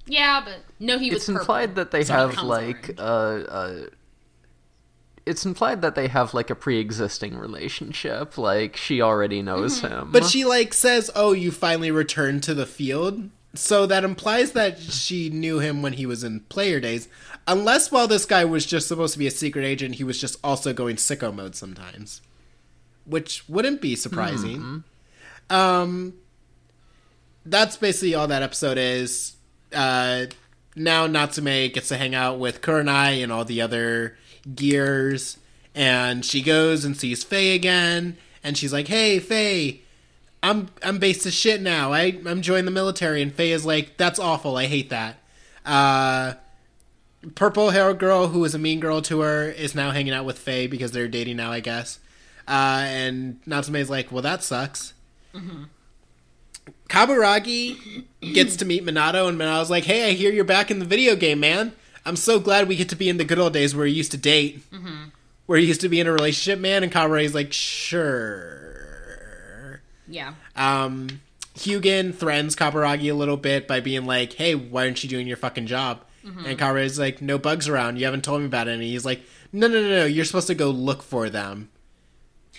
[0.07, 1.41] Yeah, but no, he was It's purple.
[1.41, 2.99] implied that they So have like orange.
[2.99, 3.03] uh,
[3.53, 3.81] uh
[5.25, 9.93] it's implied that they have like a pre-existing relationship like she already knows Mm-hmm.
[9.95, 14.53] him But she like says, "Oh, you finally returned to the field." So that implies
[14.53, 17.09] that she knew him when he was in player days.
[17.47, 20.39] Unless while this guy was just supposed to be a secret agent, he was just
[20.43, 22.21] also going sicko mode sometimes.
[23.05, 24.83] Which wouldn't be surprising.
[25.51, 26.15] Um
[27.45, 29.32] that's basically all that episode is.
[29.75, 30.27] Uh
[30.75, 34.17] now Natsume gets to hang out with Kurenai and all the other
[34.55, 35.37] gears
[35.75, 39.81] and she goes and sees Faye again and she's like, "Hey, Faye,
[40.43, 41.93] I'm I'm based as shit now.
[41.93, 44.57] I I'm joining the military." And Faye is like, "That's awful.
[44.57, 45.19] I hate that."
[45.65, 46.35] Uh,
[47.35, 50.39] purple hair girl who was a mean girl to her is now hanging out with
[50.39, 52.01] Faye because they're dating now, I guess.
[52.49, 54.95] Uh, and Natsume's like, "Well, that sucks."
[56.93, 60.85] Kaburagi gets to meet Minato, and Minato's like, "Hey, I hear you're back in the
[60.85, 61.73] video game, man.
[62.05, 64.11] I'm so glad we get to be in the good old days where we used
[64.11, 64.63] to date,
[65.47, 68.61] where you used to be in a relationship, man." And Kaburagi's like, "Sure."
[70.07, 70.35] yeah.
[70.55, 71.23] Um,
[71.57, 75.39] Hugin threatens Kaburagi a little bit by being like, "Hey, why aren't you doing your
[75.39, 76.05] fucking job?"
[76.45, 77.99] And Kaburagi's like, "No bugs around.
[77.99, 80.05] You haven't told me about any." He's like, "No, no, no, no.
[80.05, 81.71] You're supposed to go look for them.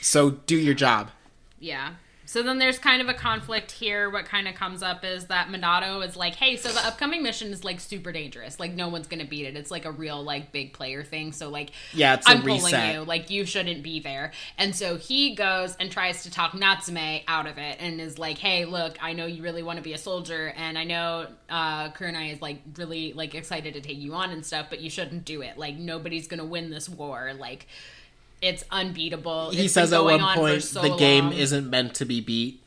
[0.02, 1.12] So do your job."
[1.60, 1.92] Yeah.
[2.34, 4.10] So then there's kind of a conflict here.
[4.10, 7.54] What kind of comes up is that Minato is like, hey, so the upcoming mission
[7.54, 8.60] is like super dangerous.
[8.60, 9.56] Like no one's gonna beat it.
[9.56, 11.32] It's like a real like big player thing.
[11.32, 12.96] So like Yeah, it's I'm pulling reset.
[12.96, 13.04] you.
[13.04, 14.32] Like you shouldn't be there.
[14.58, 18.40] And so he goes and tries to talk Natsume out of it and is like,
[18.40, 21.92] hey, look, I know you really want to be a soldier, and I know uh
[21.92, 25.24] Kurenai is like really like excited to take you on and stuff, but you shouldn't
[25.26, 25.60] do it.
[25.60, 27.34] Like nobody's gonna win this war.
[27.38, 27.68] Like
[28.44, 29.52] it's unbeatable.
[29.52, 32.62] He It's says at one on point so the game isn't meant to be beat.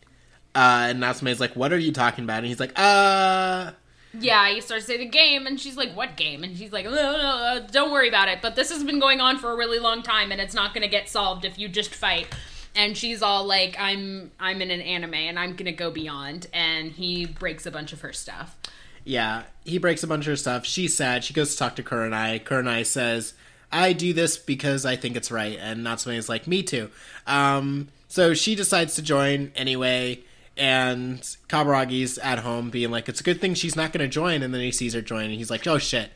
[0.54, 3.72] Uh, and Natsume's like, "What are you talking about?" And he's like, "Uh."
[4.18, 6.86] Yeah, he starts to say the game, and she's like, "What game?" And she's like,
[6.86, 9.56] "No, no, no, don't worry about it." But this has been going on for a
[9.56, 12.28] really long time, and it's not going to get solved if you just fight.
[12.74, 16.92] And she's all like, "I'm, I'm in an anime, and I'm gonna go beyond." And
[16.92, 18.56] he breaks a bunch of her stuff.
[19.04, 20.64] Yeah, he breaks a bunch of her stuff.
[20.64, 21.22] She's sad.
[21.22, 22.42] She goes to talk to Kurenai.
[22.42, 23.34] Kurenai says,
[23.72, 25.58] I do this because I think it's right.
[25.60, 26.90] And Natsume is like, me too.
[27.26, 30.20] Um, so she decides to join anyway.
[30.56, 34.42] And Kaburagi's at home being like, it's a good thing she's not going to join.
[34.42, 36.10] And then he sees her join and he's like, oh shit.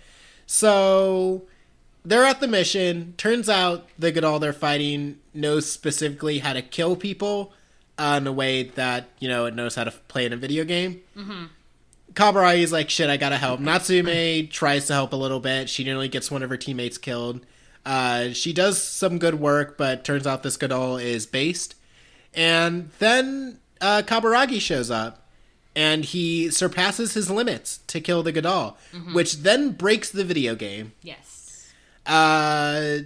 [0.46, 1.42] So
[2.04, 3.14] they're at the mission.
[3.18, 7.52] Turns out the Godal they're fighting knows specifically how to kill people
[7.98, 10.64] uh, in a way that, you know, it knows how to play in a video
[10.64, 11.02] game.
[12.14, 13.60] Kaburagi is like, shit, I gotta help.
[13.60, 15.68] Natsume tries to help a little bit.
[15.68, 17.44] She nearly gets one of her teammates killed.
[17.86, 21.74] Uh, she does some good work, but turns out this Godol is based.
[22.34, 25.28] And then uh, Kaburagi shows up,
[25.74, 28.76] and he surpasses his limits to kill the Godol,
[29.12, 30.92] which then breaks the video game.
[31.02, 31.72] Yes.
[32.06, 32.98] Uh,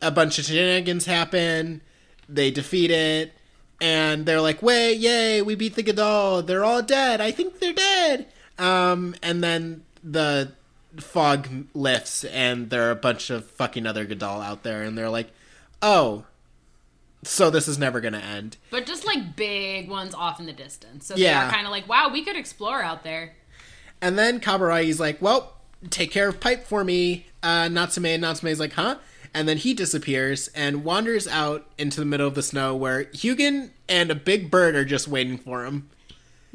[0.00, 1.80] a bunch of shenanigans happen.
[2.28, 3.32] They defeat it,
[3.80, 5.42] and they're like, "Wait, yay!
[5.42, 6.46] We beat the Godal.
[6.46, 7.20] They're all dead.
[7.20, 8.26] I think they're dead."
[8.58, 10.52] Um, and then the
[10.98, 15.08] fog lifts, and there are a bunch of fucking other Godal out there, and they're
[15.10, 15.30] like,
[15.82, 16.24] "Oh,
[17.24, 21.06] so this is never gonna end." But just like big ones off in the distance.
[21.06, 21.42] So Yeah.
[21.44, 23.34] they're kind of like, wow, we could explore out there.
[24.00, 25.54] And then Kaburagi's like, well,
[25.90, 27.26] take care of Pipe for me.
[27.42, 28.96] Uh, Natsume and Natsume's like, huh?
[29.32, 33.70] And then he disappears and wanders out into the middle of the snow where Hugin
[33.88, 35.88] and a big bird are just waiting for him.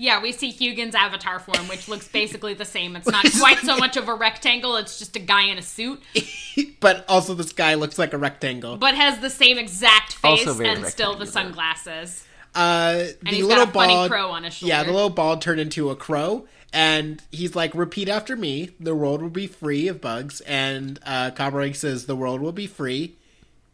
[0.01, 2.95] Yeah, we see Hugin's avatar form, which looks basically the same.
[2.95, 6.01] It's not quite so much of a rectangle, it's just a guy in a suit,
[6.79, 8.77] but also this guy looks like a rectangle.
[8.77, 12.25] but has the same exact face Also very and still the sunglasses.
[12.55, 14.73] Uh, the he's little got a funny crow on his shoulder.
[14.73, 18.95] yeah, the little bald turned into a crow, and he's like, "Repeat after me: the
[18.95, 23.15] world will be free of bugs." And uh, Kaburagi says, "The world will be free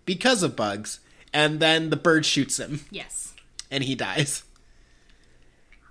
[0.05, 0.99] because of bugs."
[1.31, 2.81] And then the bird shoots him.
[2.89, 3.33] Yes.
[3.69, 4.43] and he dies.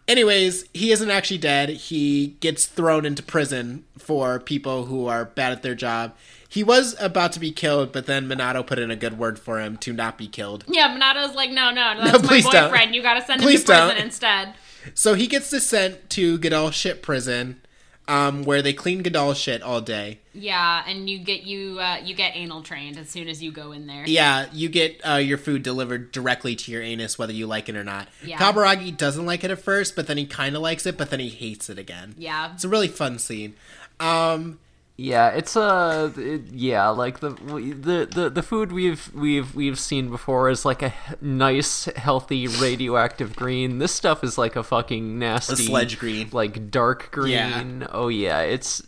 [0.06, 1.70] Anyways, he isn't actually dead.
[1.70, 6.14] He gets thrown into prison for people who are bad at their job.
[6.46, 9.58] He was about to be killed, but then Minato put in a good word for
[9.60, 10.64] him to not be killed.
[10.68, 12.70] Yeah, Minato's like, no, no, that's my please don't.
[12.70, 12.94] boyfriend.
[12.94, 14.04] You gotta send Please him to prison don't.
[14.04, 14.54] instead.
[14.92, 17.60] So he gets to sent to Godal shit prison,
[18.06, 20.18] um, where they clean Godal shit all day.
[20.34, 23.72] Yeah, and you get you uh, you get anal trained as soon as you go
[23.72, 24.04] in there.
[24.06, 27.76] Yeah, you get uh, your food delivered directly to your anus, whether you like it
[27.76, 28.08] or not.
[28.22, 28.38] Yeah.
[28.38, 31.20] Kaburagi doesn't like it at first, but then he kind of likes it, but then
[31.20, 32.14] he hates it again.
[32.18, 32.52] Yeah.
[32.52, 33.54] It's a really fun scene.
[34.00, 34.58] Um,
[34.96, 40.08] Yeah, it's a it, yeah, like the the the the food we've we've we've seen
[40.08, 43.78] before is like a nice, healthy, radioactive green.
[43.78, 46.28] This stuff is like a fucking nasty a sledge green.
[46.30, 47.88] like dark green.
[47.90, 48.82] Oh yeah, it's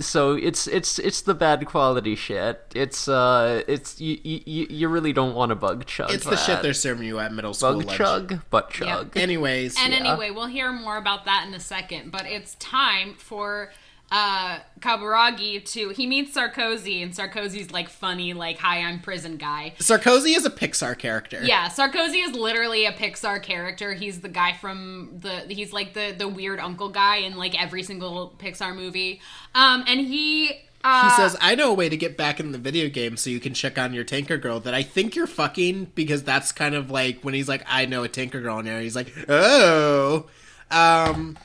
[0.00, 2.60] so it's it's it's the bad quality shit.
[2.74, 6.12] It's uh, it's you you, you really don't want to bug chug.
[6.12, 7.98] It's the shit they're serving you at middle school bug lunch.
[7.98, 9.16] chug, butt chug.
[9.16, 10.00] Anyways, And Yeah.
[10.00, 12.10] anyway, we'll hear more about that in a second.
[12.10, 13.72] But it's time for
[14.10, 19.74] uh Kaburagi to he meets Sarkozy and Sarkozy's like funny, like hi I'm prison guy.
[19.78, 21.40] Sarkozy is a Pixar character.
[21.42, 23.94] Yeah, Sarkozy is literally a Pixar character.
[23.94, 27.82] He's the guy from the he's like the the weird uncle guy in like every
[27.82, 29.20] single Pixar movie.
[29.54, 30.50] Um and he
[30.82, 33.30] uh He says, I know a way to get back in the video game so
[33.30, 36.74] you can check on your tanker girl that I think you're fucking because that's kind
[36.74, 38.80] of like when he's like, I know a tanker girl there.
[38.80, 40.26] He's like, oh.
[40.70, 41.36] Um,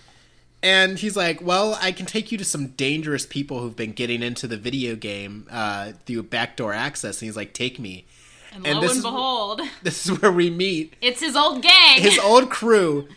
[0.66, 4.24] and he's like, well, I can take you to some dangerous people who've been getting
[4.24, 7.22] into the video game uh, through backdoor access.
[7.22, 8.06] And he's like, take me.
[8.54, 12.02] and, and lo and is- behold, This is where we meet it's his old gang.
[12.02, 13.08] his old crew,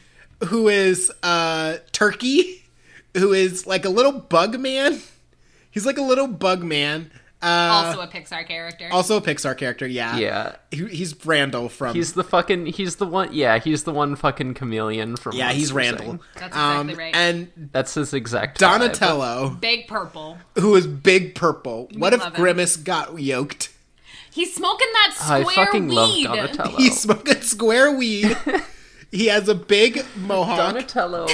[0.49, 2.65] who is uh, Turkey,
[3.17, 5.01] who is like a little bug man.
[5.71, 7.11] He's like a little bug man.
[7.41, 7.47] Uh,
[7.87, 8.89] also a Pixar character.
[8.91, 10.17] also a Pixar character, yeah.
[10.17, 10.57] Yeah.
[10.73, 11.95] He, he's Randall from.
[11.95, 12.67] He's the fucking.
[12.67, 13.33] He's the one.
[13.33, 15.37] Yeah, he's the one fucking chameleon from.
[15.37, 16.15] yeah, he's Monsters, Randall.
[16.15, 16.21] Inc.
[16.35, 17.15] That's exactly right.
[17.15, 18.57] Um, And That's his exact.
[18.57, 18.61] vibe.
[18.61, 20.39] Donatello, Big purple.
[20.57, 21.89] who is Big Purple.
[21.97, 22.41] What if love him.
[22.41, 23.71] Grimace got yoked?
[24.33, 25.95] He's smoking that square I square fucking weed.
[25.95, 26.77] love Donatello.
[26.77, 28.37] He's smoking square weed.
[29.13, 30.57] he has a big mohawk.
[30.59, 31.27] Donatello.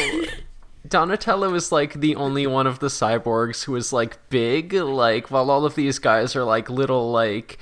[0.86, 5.50] Donatello is like the only one of the cyborgs who is like big, like while
[5.50, 7.58] all of these guys are like little like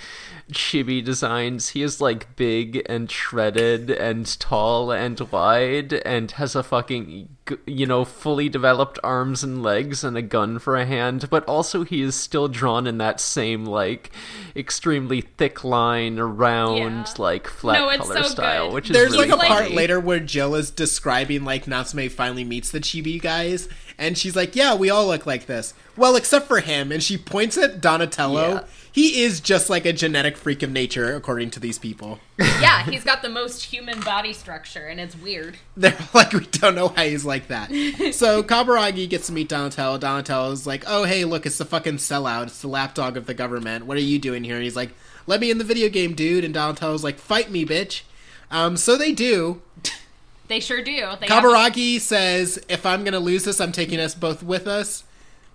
[0.53, 6.63] chibi designs, he is like big and shredded and tall and wide and has a
[6.63, 7.29] fucking
[7.67, 11.85] you know fully developed arms and legs and a gun for a hand, but also
[11.85, 14.11] he is still drawn in that same like
[14.55, 17.15] extremely thick line, round, Yeah.
[17.19, 18.75] like flat No, color so style, good.
[18.75, 22.45] which is There's really like a part later where Jill is describing like Natsume finally
[22.45, 26.47] meets the chibi guys, and she's like, "Yeah, we all look like this." Well, except
[26.49, 28.49] for him, and she points at Donatello.
[28.49, 28.65] Yeah.
[28.93, 32.21] He is just like a genetic freak of nature, according to these people.
[32.39, 35.57] yeah, he's got the most human body structure, and it's weird.
[35.77, 37.71] They're like, we don't know why he's like that.
[38.15, 39.97] so Kaburagi gets to meet Donatello.
[39.97, 42.45] Donatello's like, oh, hey, look, it's the fucking sellout.
[42.45, 43.87] It's the lapdog of the government.
[43.87, 44.57] What are you doing here?
[44.57, 44.91] And he's like,
[45.27, 46.45] let me in the video game, dude.
[46.45, 48.03] And Donatello's like, fight me, bitch.
[48.51, 49.63] Um, so they do.
[50.49, 51.07] They sure do.
[51.19, 55.05] They have- says, if I'm going to lose this, I'm taking us both with us.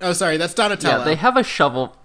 [0.02, 1.00] Oh, sorry, that's Donatello.
[1.00, 1.96] Yeah, they have a shovel.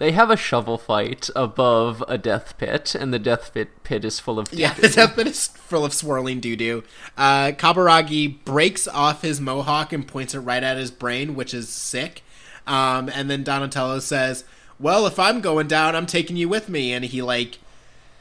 [0.00, 4.18] They have a shovel fight above a death pit, and the death pit pit is
[4.18, 6.84] full of Yeah, the death pit is full of swirling doo doo.
[7.18, 11.68] Uh, Kaburagi breaks off his mohawk and points it right at his brain, which is
[11.68, 12.22] sick.
[12.66, 14.44] Um, and then Donatello says,
[14.78, 17.58] "Well, if I'm going down, I'm taking you with me." And he like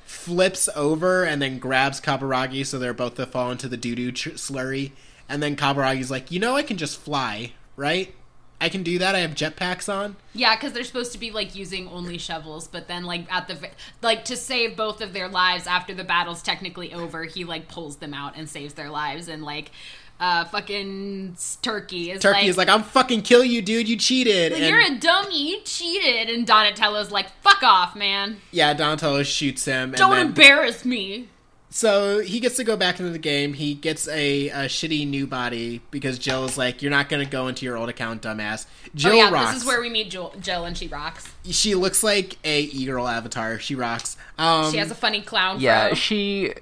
[0.05, 4.11] flips over and then grabs Kaburagi, so they're both to fall into the doo doo
[4.11, 4.91] slurry.
[5.29, 8.13] And then Kaburagi's like, "You know, I can just fly, right?
[8.61, 9.15] I can do that.
[9.15, 12.87] I have jetpacks on." Yeah, because they're supposed to be like using only shovels, but
[12.87, 13.69] then like at the
[14.01, 17.97] like to save both of their lives after the battle's technically over, he like pulls
[17.97, 19.71] them out and saves their lives, and like
[20.19, 23.87] uh fucking Turkey is Turkey like, is like, "I'm fucking kill you, dude.
[23.87, 25.51] You cheated." And- You're a dummy.
[25.51, 28.41] You cheated, and Donatello's like, "Fuck off, man!
[28.51, 29.91] yeah, Donatello shoots him.
[29.91, 31.29] Don't and then, embarrass me."
[31.71, 33.53] So he gets to go back into the game.
[33.53, 37.29] He gets a, a shitty new body because Jill is like, "You're not going to
[37.29, 38.65] go into your old account, dumbass."
[38.95, 39.53] Jill oh yeah, rocks.
[39.53, 41.31] this is where we meet Jill, Jill and she rocks.
[41.45, 43.59] she looks like a e-girl avatar.
[43.59, 44.17] She rocks.
[44.39, 45.59] Um, She has a funny clown.
[45.59, 45.95] Yeah, fro.
[45.95, 46.53] she.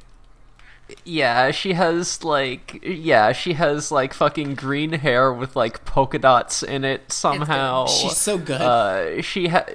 [1.04, 6.64] Yeah, she has like yeah, she has like fucking green hair with like polka dots
[6.64, 7.88] in it somehow.
[7.88, 8.62] She's so good.
[8.62, 9.66] Uh, she ha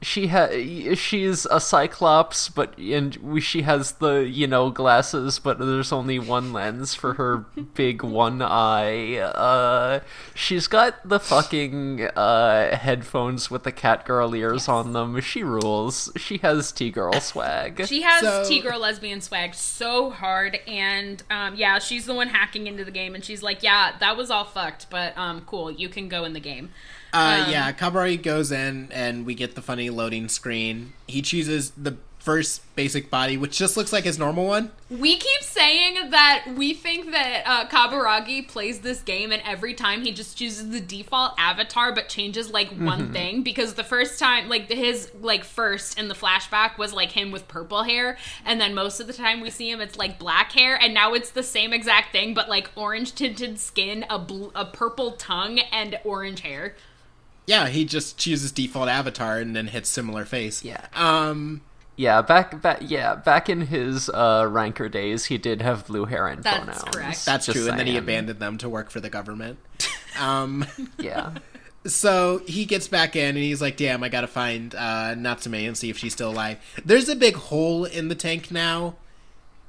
[0.00, 0.48] she ha
[0.94, 6.52] she's a cyclops, but and she has the you know glasses, but there's only one
[6.52, 7.38] lens for her
[7.74, 9.16] big one eye.
[9.16, 10.00] Uh,
[10.34, 15.20] she's got the fucking uh headphones with the catgirl ears on them.
[15.20, 16.12] She rules.
[16.16, 17.86] She has T girl swag.
[17.86, 22.28] She has So- T girl lesbian swag so hard, and um, yeah, she's the one
[22.28, 25.70] hacking into the game, and she's like, "Yeah, that was all fucked, but um, cool,
[25.72, 26.70] you can go in the game."
[27.12, 30.92] Uh, um, yeah, Kaburagi goes in, and we get the funny loading screen.
[31.06, 31.96] He chooses the
[32.28, 34.70] first basic body, which just looks like his normal one.
[34.90, 40.02] We keep saying that we think that uh, Kaburagi plays this game, and every time
[40.02, 43.42] he just chooses the default avatar, but changes like one thing.
[43.42, 47.48] Because the first time, like his like first in the flashback was like him with
[47.48, 50.76] purple hair, and then most of the time we see him, it's like black hair,
[50.80, 54.66] and now it's the same exact thing, but like orange tinted skin, a bl- a
[54.66, 56.74] purple tongue, and orange hair.
[57.48, 60.62] Yeah, he just chooses default avatar and then hits similar face.
[60.62, 60.84] Yeah.
[60.92, 61.62] Um.
[61.96, 66.26] Yeah, back back yeah, back in his uh ranker days, he did have blue hair
[66.28, 66.82] and That's pronouns.
[66.82, 67.24] correct.
[67.24, 69.58] That's Just true, and then he abandoned them to work for the government.
[70.20, 70.66] um.
[70.98, 71.38] Yeah.
[71.86, 75.76] So he gets back in and he's like, "Damn, I gotta find uh, Natsume and
[75.76, 78.96] see if she's still alive." There's a big hole in the tank now,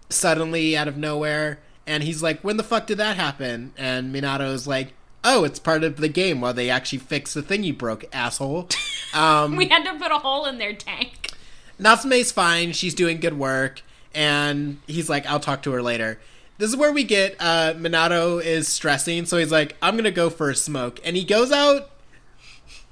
[0.09, 4.67] suddenly out of nowhere, and he's like, "When the fuck did that happen?" And Minato's
[4.67, 8.05] like, "Oh, it's part of the game while they actually fix the thing you broke,
[8.13, 8.69] asshole."
[9.11, 11.31] Um, We had to put a hole in their tank.
[11.79, 12.73] Natsume's fine.
[12.73, 13.81] She's doing good work.
[14.13, 16.19] And he's like, I'll talk to her later.
[16.59, 19.25] This is where we get uh, Minato is stressing.
[19.25, 20.99] So he's like, I'm going to go for a smoke.
[21.03, 21.89] And he goes out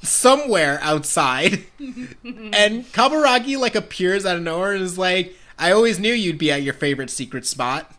[0.01, 1.65] somewhere outside.
[1.79, 6.51] and Kaburagi like appears out of nowhere and is like, I always knew you'd be
[6.51, 7.93] at your favorite secret spot.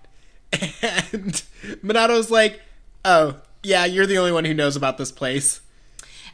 [0.83, 1.43] And
[1.85, 2.63] Minato's like,
[3.05, 5.61] Oh, yeah, you're the only one who knows about this place.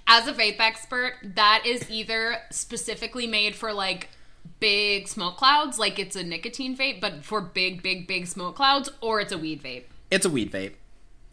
[0.06, 4.10] As a vape expert, that is either specifically made for like
[4.60, 8.90] big smoke clouds, like it's a nicotine vape, but for big, big, big smoke clouds,
[9.00, 9.84] or it's a weed vape.
[10.10, 10.74] It's a weed vape.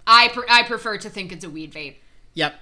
[0.07, 1.95] I pre- I prefer to think it's a weed vape.
[2.33, 2.55] Yep.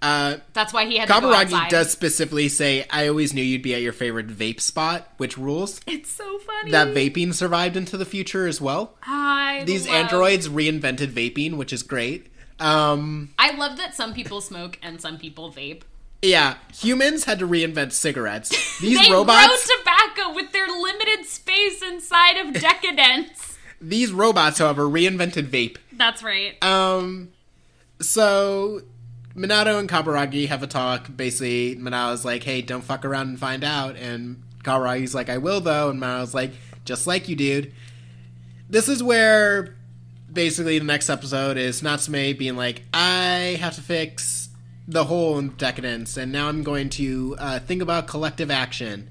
[0.00, 3.74] Uh, That's why he had to go does specifically say, "I always knew you'd be
[3.74, 5.80] at your favorite vape spot," which rules.
[5.86, 8.94] It's so funny That vaping survived into the future as well.
[9.02, 12.26] I These love- androids reinvented vaping, which is great.
[12.58, 15.82] Um, I love that some people smoke and some people vape.
[16.22, 18.50] yeah, humans had to reinvent cigarettes.
[18.80, 23.58] These they robots, grow tobacco with their limited space inside of Deca-Dence.
[23.80, 25.76] these robots, however, reinvented vape.
[25.92, 26.62] That's right.
[26.64, 27.30] Um,
[28.00, 28.80] so
[29.34, 31.14] Minato and Kaburagi have a talk.
[31.14, 35.60] Basically, Minato's like, "Hey, don't fuck around and find out," and Kaburagi's like, "I will
[35.60, 36.52] though," and Minato's like,
[36.84, 37.72] "Just like you, dude."
[38.68, 39.75] This is where
[40.36, 44.50] basically the next episode is Natsume being like, "I have to fix
[44.86, 49.08] the hole in Deca-Dence, and now I'm going to uh, think about collective action."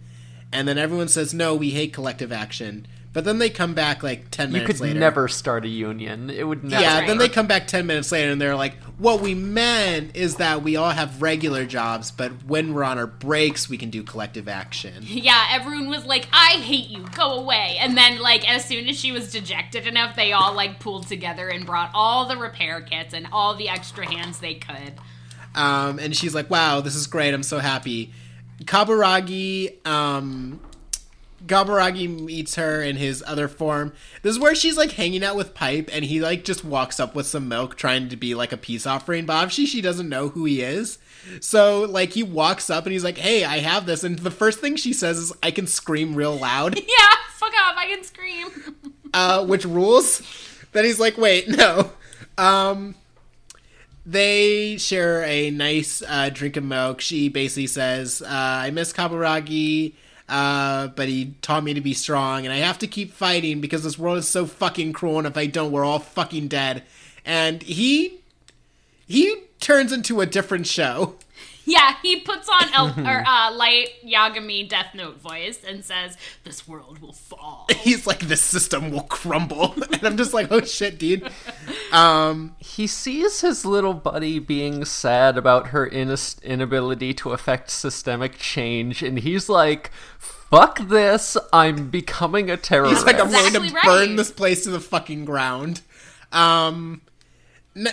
[0.53, 2.85] And then everyone says, "No, we hate collective action."
[3.15, 4.93] But then they come back like ten You minutes could later.
[4.95, 6.29] Could never start a union.
[6.29, 6.83] It would never.
[6.83, 7.07] Yeah, right.
[7.07, 10.63] then they come back 10 minutes later and they're like, what we meant is that
[10.63, 14.49] we all have regular jobs, but when we're on our breaks, we can do collective
[14.49, 15.05] action.
[15.25, 17.77] Yeah, everyone was like, I hate you, go away.
[17.79, 21.47] And then, like, as soon as she was dejected enough, they all, like, pulled together
[21.47, 24.93] and brought all the repair kits and all the extra hands they could.
[25.55, 27.33] Um, and she's like, wow, this is great.
[27.33, 28.11] I'm so happy.
[28.63, 30.59] Kaburagi, um,
[31.45, 33.93] Kaburagi meets her in his other form.
[34.21, 37.15] This is where she's like hanging out with Pipe, and he like just walks up
[37.15, 39.25] with some milk, trying to be like a peace offering.
[39.25, 40.97] But obviously, she doesn't know who he is.
[41.39, 44.59] So like he walks up and he's like, "Hey, I have this," and the first
[44.59, 48.47] thing she says is, "I can scream real loud." Yeah, fuck off, I can scream.
[49.15, 50.21] uh, which rules.
[50.71, 51.91] Then he's like, wait, no.
[52.37, 52.95] Um,
[54.05, 57.01] they share a nice uh, drink of milk.
[57.01, 59.93] She basically says, uh, I miss Kaburagi,
[60.27, 63.83] uh, but he taught me to be strong, and I have to keep fighting because
[63.83, 66.83] this world is so fucking cruel, and if I don't, we're all fucking dead.
[67.25, 68.19] And he.
[69.07, 71.15] He turns into a different show.
[71.65, 76.67] Yeah, he puts on El- or, uh, light Yagami Death Note voice and says, This
[76.67, 77.67] world will fall.
[77.77, 79.75] He's like, "This system will crumble.
[79.95, 81.29] And I'm just like, oh shit, dude.
[81.91, 88.37] Um, He sees his little buddy being sad about her inis- inability to affect systemic
[88.37, 91.37] change, and he's like, "Fuck this!
[91.53, 93.83] I'm becoming a terrorist." He's like, I'm going to right.
[93.85, 95.81] burn this place to the fucking ground.
[96.31, 97.01] Um,
[97.75, 97.87] n-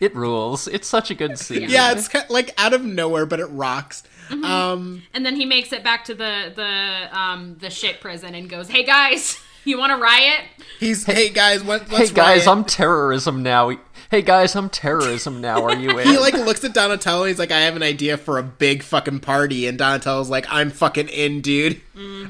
[0.00, 0.68] it rules.
[0.68, 1.68] It's such a good scene.
[1.68, 4.02] yeah, it's kind like out of nowhere, but it rocks.
[4.28, 4.44] Mm-hmm.
[4.44, 8.48] Um, And then he makes it back to the the um the shit prison and
[8.48, 10.44] goes, "Hey guys, you want to riot?"
[10.78, 13.72] he's hey guys, what, Hey let's guys, riot." I'm terrorism now.
[14.10, 15.64] Hey guys, I'm terrorism now.
[15.64, 16.06] Are you in?
[16.08, 17.24] He like looks at Donatello.
[17.24, 20.70] He's like, I have an idea for a big fucking party, and Donatello's like, I'm
[20.70, 21.80] fucking in, dude.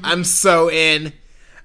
[0.03, 1.13] I'm so in.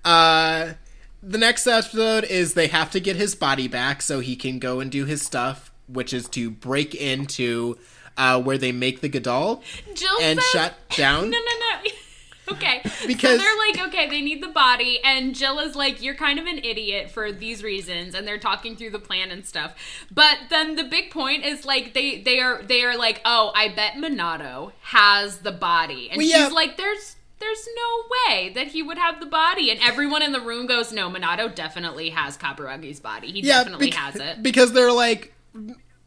[0.05, 0.75] Uh,
[1.23, 4.79] the next episode is they have to get his body back so he can go
[4.81, 7.77] and do his stuff, which is to break into
[8.17, 9.63] uh, where they make the Gadol
[9.95, 11.31] Jill and says, shut down.
[11.31, 11.91] No, no, no.
[12.47, 12.83] Okay.
[13.07, 16.39] Because- so they're like, okay, they need the body, and Jill is like, you're kind
[16.39, 19.75] of an idiot for these reasons, and they're talking through the plan and stuff.
[20.13, 23.69] But then the big point is like they they are they are like, oh, I
[23.71, 26.49] bet Minato has the body, and Well, she's yeah.
[26.49, 27.17] like, there's.
[27.41, 30.93] There's no way that he would have the body, and everyone in the room goes,
[30.93, 33.33] "No, Minato definitely has Kaburagi's body.
[33.33, 35.34] He definitely bec- has it." because they're like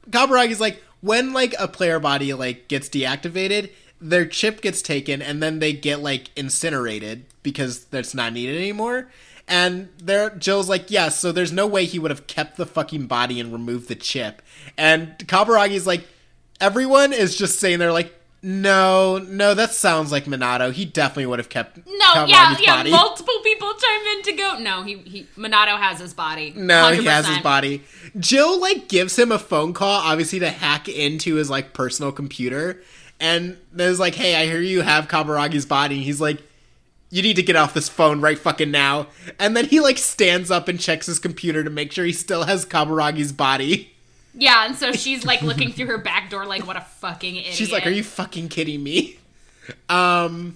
[0.09, 5.41] Kaburagi's like when like a player body like gets deactivated, their chip gets taken and
[5.41, 9.09] then they get like incinerated because that's not needed anymore.
[9.47, 13.07] And there Jill's like, yes, so there's no way he would have kept the fucking
[13.07, 14.41] body and removed the chip.
[14.77, 16.05] And Kaburagi's like,
[16.59, 18.13] everyone is just saying they're like,
[18.43, 20.71] No, no, that sounds like Minato.
[20.71, 22.77] He definitely would have kept No, yeah, yeah.
[22.77, 22.91] body.
[22.91, 24.59] Multiple people chime in to go.
[24.59, 25.27] No, he he.
[25.35, 26.53] Minato has his body.
[26.55, 27.83] No, he has his body.
[28.19, 32.81] Jill like gives him a phone call, obviously to hack into his like personal computer,
[33.19, 36.41] and there's like, "Hey, I hear you have Kaburagi's body." And he's like,
[37.09, 39.07] "You need to get off this phone right fucking now."
[39.39, 42.43] And then he like stands up and checks his computer to make sure he still
[42.43, 43.93] has Kaburagi's body.
[44.37, 47.55] Yeah, and so she's like looking through her back door, like, what a fucking idiot.
[47.55, 49.19] She's like, "Are you fucking kidding me?"
[49.89, 50.55] Um,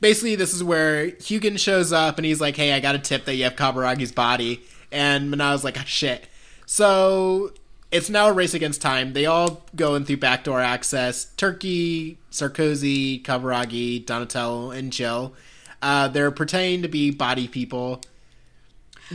[0.00, 3.24] basically, this is where Hugin shows up and he's like, "Hey, I got a tip
[3.24, 4.62] that you have Kaburagi's body,"
[4.92, 6.28] and Minato's like, "Ah, "Shit."
[6.64, 7.52] So
[7.90, 9.12] it's now a race against time.
[9.12, 11.24] They all go in through backdoor access.
[11.36, 15.34] Turkey, Sarkozy, Kaburagi, Donatello, and Jill.
[15.82, 18.00] Uh, they're pretending to be body people.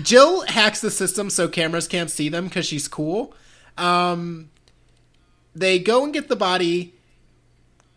[0.01, 3.33] Jill hacks the system so cameras can't see them because she's cool.
[3.79, 4.49] Um,
[5.55, 6.93] they go and get the body.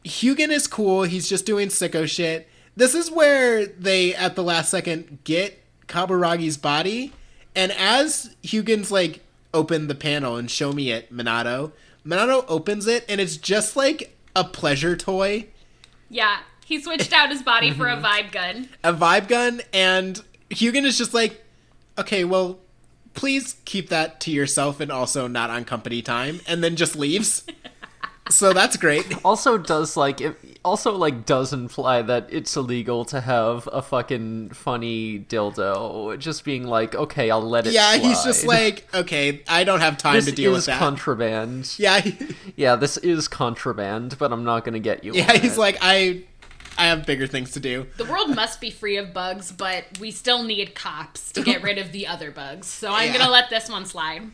[0.04, 1.02] Hugin is cool.
[1.02, 2.48] He's just doing sicko shit.
[2.76, 7.12] This is where they, at the last second, get Kaburagi's body.
[7.54, 9.20] And as Hugin's like,
[9.54, 11.72] open the panel and show me it, Minato,
[12.06, 15.46] Minato opens it and it's just like a pleasure toy,
[16.08, 18.70] Yeah, he switched out his body for a vibe gun.
[18.82, 19.60] a vibe gun.
[19.74, 20.18] And
[20.50, 21.44] Hugin is just like,
[21.98, 22.58] okay, well,
[23.14, 26.40] please keep that to yourself and also not on company time.
[26.46, 27.44] And then just leaves.
[28.30, 29.06] so that's great.
[29.24, 34.50] Also, does like it also like does imply that it's illegal to have a fucking
[34.50, 36.18] funny dildo.
[36.18, 37.72] Just being like, okay, I'll let it.
[37.72, 40.78] Yeah, he's just like, okay, I don't have time this to deal with that.
[40.78, 41.74] contraband.
[41.78, 42.00] yeah,
[42.56, 45.14] Yeah, this is contraband, but I'm not gonna get you.
[45.14, 45.60] yeah, he's it.
[45.60, 46.24] like, I,
[46.82, 47.86] I have bigger things to do.
[47.96, 51.78] The world must be free of bugs, but we still need cops to get rid
[51.78, 52.66] of the other bugs.
[52.66, 53.18] So I'm Yeah.
[53.18, 54.32] gonna let this one slide.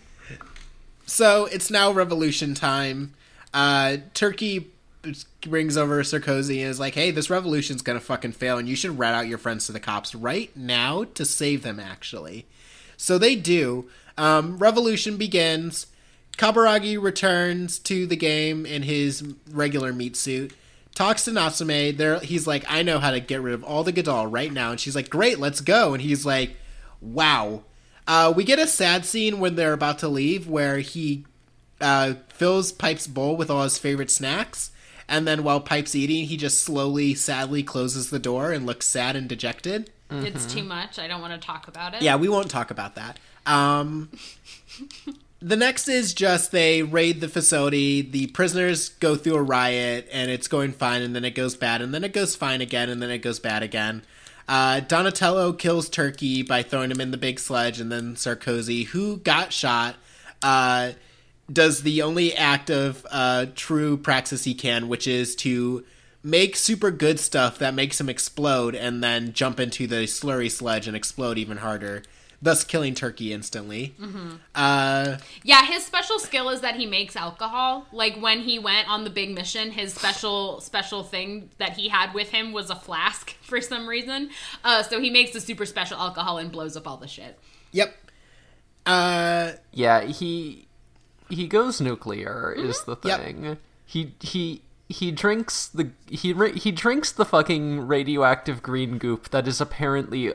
[1.05, 3.13] So it's now revolution time.
[3.53, 4.69] Uh, Turkey
[5.47, 8.99] brings over Sarkozy and is like, "Hey, this revolution's gonna fucking fail, and you should
[8.99, 12.47] rat out your friends to the cops right now to save them." Actually,
[12.97, 13.91] so they do.
[14.17, 15.87] Um, revolution begins.
[16.39, 20.53] Kaburagi returns to the game in his regular meat suit.
[20.99, 21.95] Talks to Natsume.
[21.97, 24.73] There, he's like, "I know how to get rid of all the Gadoll right now,"
[24.73, 26.57] and she's like, "Great, let's go." And he's like,
[27.01, 27.63] "Wow."
[28.09, 31.25] Uh, we get a sad scene when they're about to leave, where he
[31.81, 34.73] uh, fills Pipe's bowl with all his favorite snacks,
[35.07, 39.15] and then while Pipe's eating, he just slowly, sadly closes the door and looks sad
[39.15, 39.93] and dejected.
[40.11, 40.99] It's too much.
[40.99, 42.03] I don't want to talk about it.
[42.03, 43.21] Yeah, we won't talk about that.
[43.47, 44.11] Um,
[45.41, 48.03] the next is just they raid the facility.
[48.03, 51.81] The prisoners go through a riot, and it's going fine, and then it goes bad,
[51.81, 54.03] and then it goes fine again, and then it goes bad again.
[54.49, 59.19] Uh, Donatello kills Turkey by throwing him in the big sledge, and then Sarkozy, who
[59.19, 59.97] got shot,
[60.43, 60.93] uh,
[61.53, 65.85] does the only act of uh, true praxis he can, which is to
[66.23, 70.87] make super good stuff that makes him explode and then jump into the slurry sledge
[70.87, 72.03] and explode even harder,
[72.41, 73.95] thus killing Turkey instantly.
[74.55, 77.87] Uh, Yeah, his special skill is that he makes alcohol.
[77.93, 82.15] Like when he went on the big mission, his special special thing that he had
[82.15, 84.31] with him was a flask for some reason.
[84.65, 87.39] Uh, so he makes a super special alcohol and blows up all the shit.
[87.73, 87.95] yep.
[88.87, 90.67] Uh, Yeah, he
[91.29, 93.21] he goes nuclear is the Yep.
[93.21, 93.59] thing.
[93.85, 99.61] He he he drinks the he he drinks the fucking radioactive green goop that is
[99.61, 100.33] apparently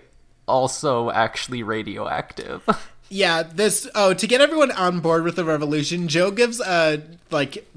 [0.48, 2.64] also actually radioactive.
[3.10, 3.88] yeah, this.
[3.96, 7.68] Oh, to get everyone on board with the revolution, Joe gives a like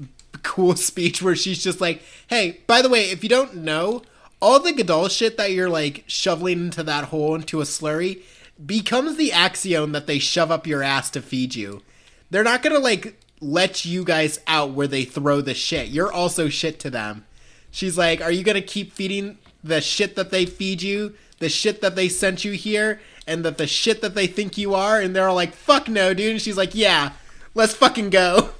[0.43, 4.01] cool speech where she's just like, "Hey, by the way, if you don't know,
[4.41, 8.21] all the Gadoll shit that you're like shoveling into that hole into a slurry
[8.63, 11.81] becomes the axiom that they shove up your ass to feed you.
[12.29, 15.89] They're not gonna like let you guys out where they throw the shit.
[15.89, 17.25] You're also shit to them."
[17.69, 21.81] She's like, "Are you gonna keep feeding the shit that they feed you, the shit
[21.81, 25.15] that they sent you here, and that the shit that they think you are?" And
[25.15, 27.11] they're all like, "Fuck no, dude." And she's like, "Yeah,
[27.53, 28.51] let's fucking go."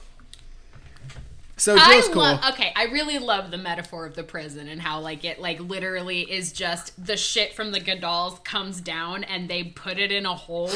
[1.59, 2.21] So I cool.
[2.21, 2.43] love.
[2.51, 6.21] Okay, I really love the metaphor of the prison and how like it like literally
[6.21, 10.35] is just the shit from the Gadolls comes down and they put it in a
[10.35, 10.69] hole,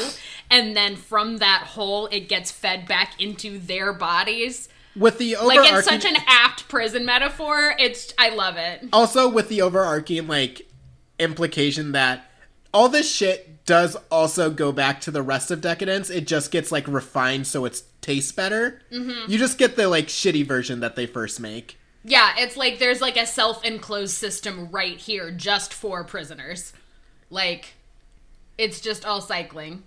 [0.50, 4.68] and then from that hole it gets fed back into their bodies.
[4.96, 7.76] with the Like it's such an apt prison metaphor.
[7.78, 8.88] It's I love it.
[8.92, 10.66] also with the overarching like
[11.22, 12.30] implication that
[12.74, 16.72] all this shit does also go back to the rest of Deca-Dence it just gets
[16.72, 19.30] like refined so it tastes better Mm-hmm.
[19.30, 23.00] you just get the like shitty version that they first make Yeah, it's like there's
[23.00, 26.72] like a self-enclosed system right here just for prisoners.
[27.30, 27.74] Like
[28.58, 29.84] it's just all cycling.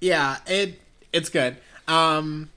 [0.00, 0.80] yeah it
[1.12, 2.50] it's good um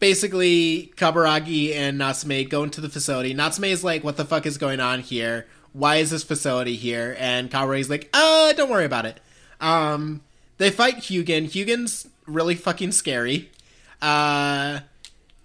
[0.00, 3.32] basically, Kaburagi and Natsume go into the facility.
[3.32, 5.46] Natsume is like, "What the fuck is going on here?
[5.74, 9.20] Why is this facility here?" And Kaburagi's like, "Uh, don't worry about it."
[9.60, 10.22] Um,
[10.56, 11.50] they fight Hugin.
[11.50, 13.50] Hugin's really fucking scary.
[14.00, 14.80] Uh,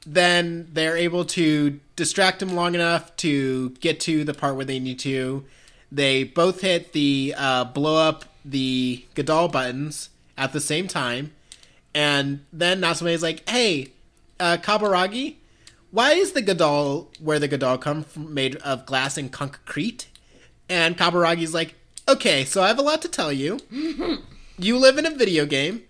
[0.06, 4.80] then they're able to distract him long enough to get to the part where they
[4.80, 5.44] need to.
[5.92, 11.34] They both hit the uh, blow up the Gadoll buttons at the same time.
[11.94, 13.90] And then Natsume is like, hey,
[14.40, 15.36] uh, Kaburagi,
[15.92, 20.08] why is the Gadoll where the Gadoll come from made of glass and concrete?
[20.70, 21.76] And Kaburagi's like,
[22.08, 23.60] okay, so I have a lot to tell you.
[24.58, 25.84] you live in a video game.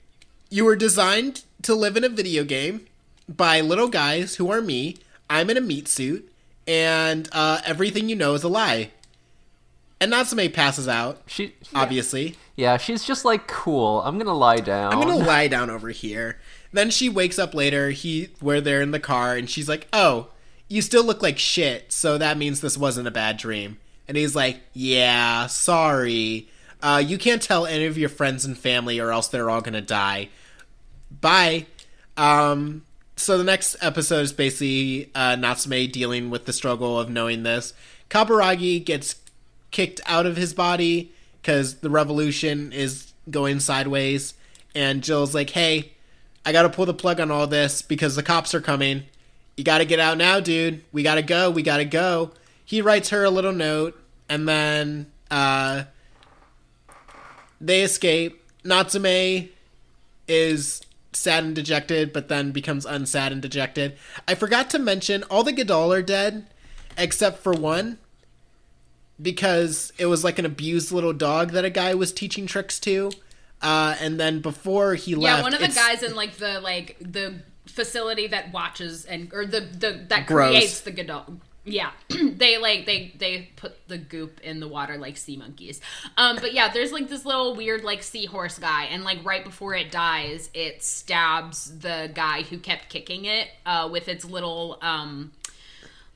[0.50, 2.86] You were designed to live in a video game
[3.28, 4.98] by little guys who are me.
[5.30, 6.32] I'm in a meat suit,
[6.68, 8.92] and uh, everything you know is a lie.
[10.02, 12.36] And Natsume passes out, She obviously.
[12.56, 14.02] Yeah, she's just like cool.
[14.02, 14.94] I'm gonna lie down.
[14.94, 16.40] I'm gonna lie down over here.
[16.72, 20.30] Then she wakes up later, he where they're in the car, and she's like, Oh,
[20.70, 23.78] you still look like shit, so that means this wasn't a bad dream.
[24.10, 26.50] And he's like, Yeah, sorry.
[26.82, 29.82] Uh, you can't tell any of your friends and family or else they're all gonna
[29.82, 30.28] die.
[31.22, 31.68] Bye.
[32.18, 32.84] Um
[33.16, 37.74] so the next episode is basically uh, Natsume dealing with the struggle of knowing this.
[38.10, 39.16] Kaburagi gets
[39.72, 44.36] kicked out of his body because the revolution is going sideways,
[44.74, 45.92] and Jill's like, "Hey,
[46.46, 49.04] I got to pull the plug on all this because the cops are coming.
[49.58, 50.82] You got to get out now, dude.
[50.94, 51.52] We got to go.
[51.52, 52.32] We got to go."
[52.70, 54.00] He writes her a little note,
[54.30, 55.86] and then uh,
[57.60, 58.44] they escape.
[58.64, 59.50] Natsume
[60.28, 63.98] is sad and dejected, but then becomes unsad and dejected.
[64.28, 66.46] I forgot to mention all the Gadoll are dead,
[66.96, 67.98] except for one,
[69.20, 73.10] because it was like an abused little dog that a guy was teaching tricks to.
[73.64, 76.98] Uh, and then before he left, Yeah, one of the guys in like the like
[77.02, 80.50] the facility that watches and or the the that Gross.
[80.52, 81.40] creates the Godot.
[81.72, 85.80] Yeah, they like they they put the goop in the water like sea monkeys.
[86.18, 89.74] Um, but yeah, there's like this little weird like seahorse guy, and like right before
[89.76, 95.32] it dies, it stabs the guy who kept kicking it uh, with its little um.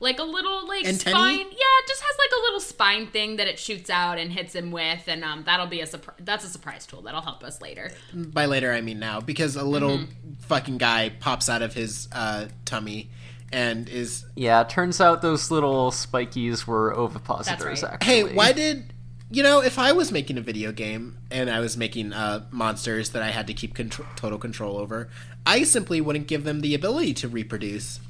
[0.00, 1.12] Like a little like Antennae?
[1.14, 1.46] spine, yeah.
[1.46, 4.70] It just has like a little spine thing that it shoots out and hits him
[4.70, 6.16] with, and um, that'll be a surprise.
[6.20, 7.90] That's a surprise tool that'll help us later.
[8.12, 10.32] by later I mean now, because a little Mm-hmm.
[10.40, 13.08] fucking guy pops out of his uh, tummy
[13.54, 17.82] and is Yeah, it turns out those little spikies were ovipositors.
[17.82, 17.92] right.
[17.94, 18.92] Actually, Hey, why did
[19.30, 23.10] you know if I was making a video game and I was making uh, monsters
[23.10, 25.08] that I had to keep contr- total control over,
[25.46, 28.00] I simply wouldn't give them the ability to reproduce.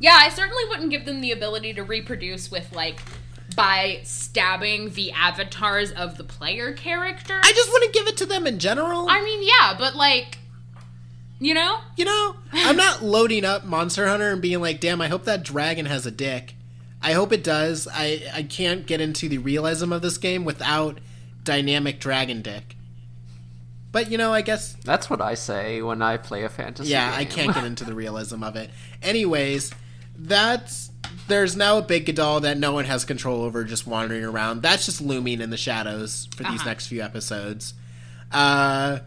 [0.00, 3.00] Yeah, I certainly wouldn't give them the ability to reproduce with like
[3.54, 7.40] by stabbing the avatars of the player character.
[7.44, 9.06] I just wouldn't give it to them in general.
[9.08, 10.38] I mean, yeah, but like
[11.42, 11.78] you know?
[11.96, 15.42] you know, I'm not loading up Monster Hunter and being like, "Damn, I hope that
[15.42, 16.54] dragon has a dick."
[17.02, 17.88] I hope it does.
[17.92, 20.98] I I can't get into the realism of this game without
[21.44, 22.76] dynamic dragon dick.
[23.90, 26.90] But you know, I guess That's what I say when I play a fantasy.
[26.90, 28.70] yeah, I can't get into the realism of it.
[29.02, 29.72] Anyways,
[30.16, 30.90] that's
[31.28, 34.62] there's now a big Gadoll that no one has control over just wandering around.
[34.62, 36.68] That's just looming in the shadows for these Uh-huh.
[36.70, 37.74] next few episodes.
[38.30, 39.00] Uh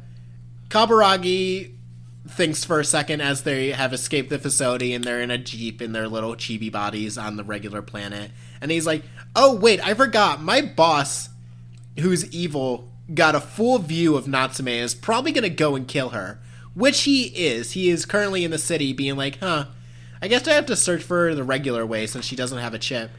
[0.69, 1.71] Kaburagi
[2.35, 5.81] thinks for a second as they have escaped the facility and they're in a jeep
[5.81, 8.31] in their little chibi bodies on the regular planet.
[8.61, 9.03] And he's like,
[9.35, 10.41] "Oh wait, I forgot.
[10.41, 11.29] My boss
[11.99, 16.09] who's evil got a full view of Natsume is probably going to go and kill
[16.09, 16.39] her.
[16.73, 17.71] Which he is.
[17.71, 19.67] He is currently in the city being like, huh,
[20.21, 22.73] I guess I have to search for her the regular way since she doesn't have
[22.73, 23.11] a chip.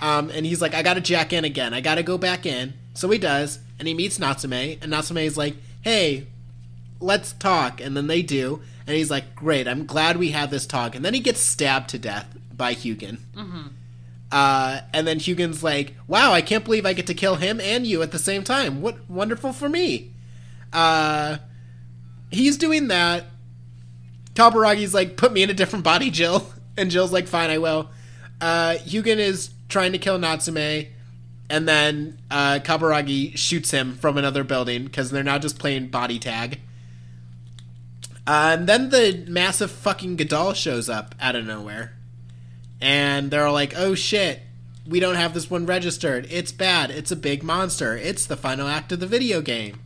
[0.00, 1.74] Um, and he's like, I gotta jack in again.
[1.74, 2.72] I gotta go back in.
[2.94, 6.26] So he does, and he meets Natsume, and Natsume is like, hey,
[7.00, 7.80] let's talk.
[7.80, 8.62] And then they do,
[8.92, 10.94] and he's like, great, I'm glad we had this talk.
[10.94, 13.20] And then he gets stabbed to death by Hugin.
[14.30, 17.86] Uh, and then Hugin's like, "Wow, I can't believe I get to kill him and
[17.86, 18.80] you at the same time.
[18.82, 20.10] What wonderful for me."
[20.72, 21.36] Uh,
[22.30, 23.24] he's doing that.
[24.34, 27.90] Kaburagi's like, "Put me in a different body, Jill," and Jill's like, "Fine, I will."
[28.40, 30.86] Uh, Hugin is trying to kill Natsume,
[31.50, 36.18] and then uh, Kaburagi shoots him from another building because they're now just playing body
[36.18, 36.60] tag.
[38.26, 41.94] Uh, and then the massive fucking Gadoll shows up out of nowhere
[42.82, 44.40] and they're like, "Oh shit,
[44.86, 46.26] we don't have this one registered.
[46.30, 46.90] It's bad.
[46.90, 47.96] It's a big monster.
[47.96, 49.78] It's the final act of the video game."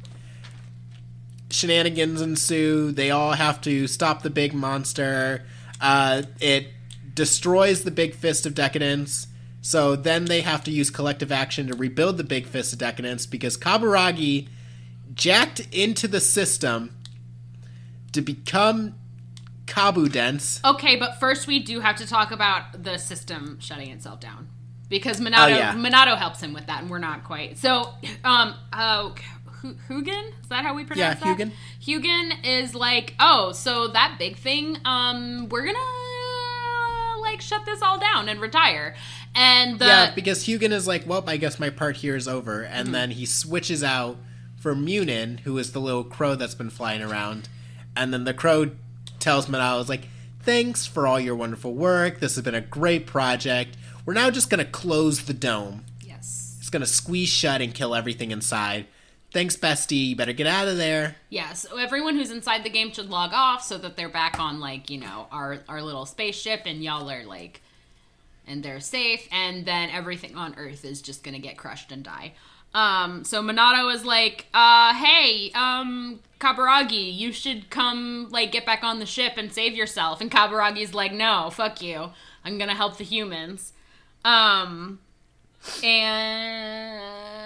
[1.51, 2.91] Shenanigans ensue.
[2.91, 5.45] They all have to stop the big monster.
[5.81, 6.69] Uh, it
[7.15, 9.29] destroys the big fist of Deca-Dence.
[9.61, 13.27] So then they have to use collective action to rebuild the big fist of Deca-Dence
[13.27, 14.49] because Kaburagi
[15.15, 16.96] jacked into the system
[18.17, 18.95] to become
[19.67, 20.61] Kabu Dents.
[20.65, 24.49] Okay, but first we do have to talk about the system shutting itself down
[24.89, 25.75] because Minato Oh, yeah.
[25.75, 27.59] Minato helps him with that, and we're not quite.
[27.59, 27.93] So,
[28.25, 29.15] um, oh,
[29.63, 31.39] Hu- Hugin is that how we pronounce Yeah, that?
[31.39, 31.53] Hugin.
[31.83, 35.79] Hugin is like, oh, so that big thing, um, we're gonna
[37.23, 38.95] like shut this all down and retire,
[39.35, 42.63] and the yeah, because Hugin is like, well, I guess my part here is over.
[42.63, 42.73] Mm-hmm.
[42.73, 44.17] And then he switches out
[44.57, 47.49] for Munin, who is the little crow that's been flying around.
[47.97, 48.71] And then the crow
[49.19, 50.09] tells Minato, is like,
[50.43, 52.21] thanks for all your wonderful work.
[52.21, 53.77] This has been a great project.
[54.05, 55.85] We're now just going to close the dome.
[56.01, 58.87] yes, It's going to squeeze shut and kill everything inside.
[59.33, 60.11] Thanks, bestie.
[60.11, 61.17] You better get out of there.
[61.29, 64.61] Yeah, so everyone who's inside the game should log off so that they're back on
[64.61, 67.61] like, you know, our our little spaceship and y'all are like
[68.47, 72.05] and they're safe and then everything on Earth is just going to get crushed and
[72.05, 72.33] die.
[72.75, 78.85] Um so Minato is like, "Uh hey, um Kaburagi, you should come like get back
[78.85, 82.11] on the ship and save yourself." And Kaburagi's like, "No, fuck you.
[82.45, 83.73] I'm to help the humans."
[84.25, 85.01] Um
[85.83, 87.46] and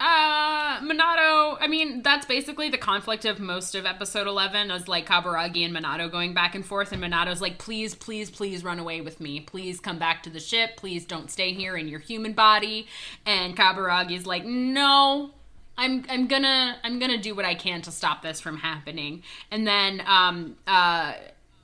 [0.00, 5.06] uh Minato, I mean, that's basically the conflict of most of episode 11 is like
[5.06, 9.00] Kaburagi and Minato going back and forth and Minato's like, "Please, please, please run away
[9.00, 9.40] with me.
[9.40, 10.76] Please come back to the ship.
[10.76, 12.86] Please don't stay here in your human body."
[13.24, 15.32] And Kaburagi's like, "No,
[15.78, 19.22] I'm I'm gonna I'm gonna do what I can to stop this from happening.
[19.50, 21.14] And then um uh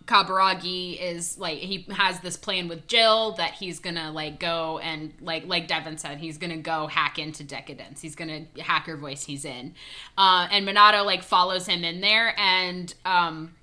[0.08, 5.12] Kaburagi is like he has this plan with Jill that he's gonna like go and
[5.20, 8.00] like like Devon said he's gonna go hack into Deca-Dence.
[8.00, 9.74] He's gonna hack her voice he's in,
[10.16, 13.54] uh, and Minato like follows him in there and um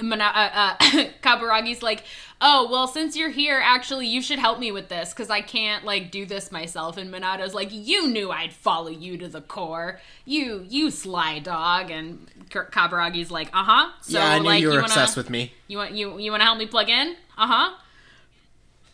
[0.00, 0.76] Mana- uh, uh,
[1.22, 2.04] Kaburagi's like,
[2.40, 5.84] oh well, since you're here, actually, you should help me with this because I can't
[5.84, 6.96] like do this myself.
[6.96, 11.90] And Minato's like, you knew I'd follow you to the core, you you sly dog.
[11.90, 13.92] And K- Kaburagi's like, uh huh.
[14.02, 15.52] So yeah, I knew like, you were wanna, obsessed with me.
[15.68, 17.16] You want you you want to help me plug in?
[17.38, 17.74] Uh huh.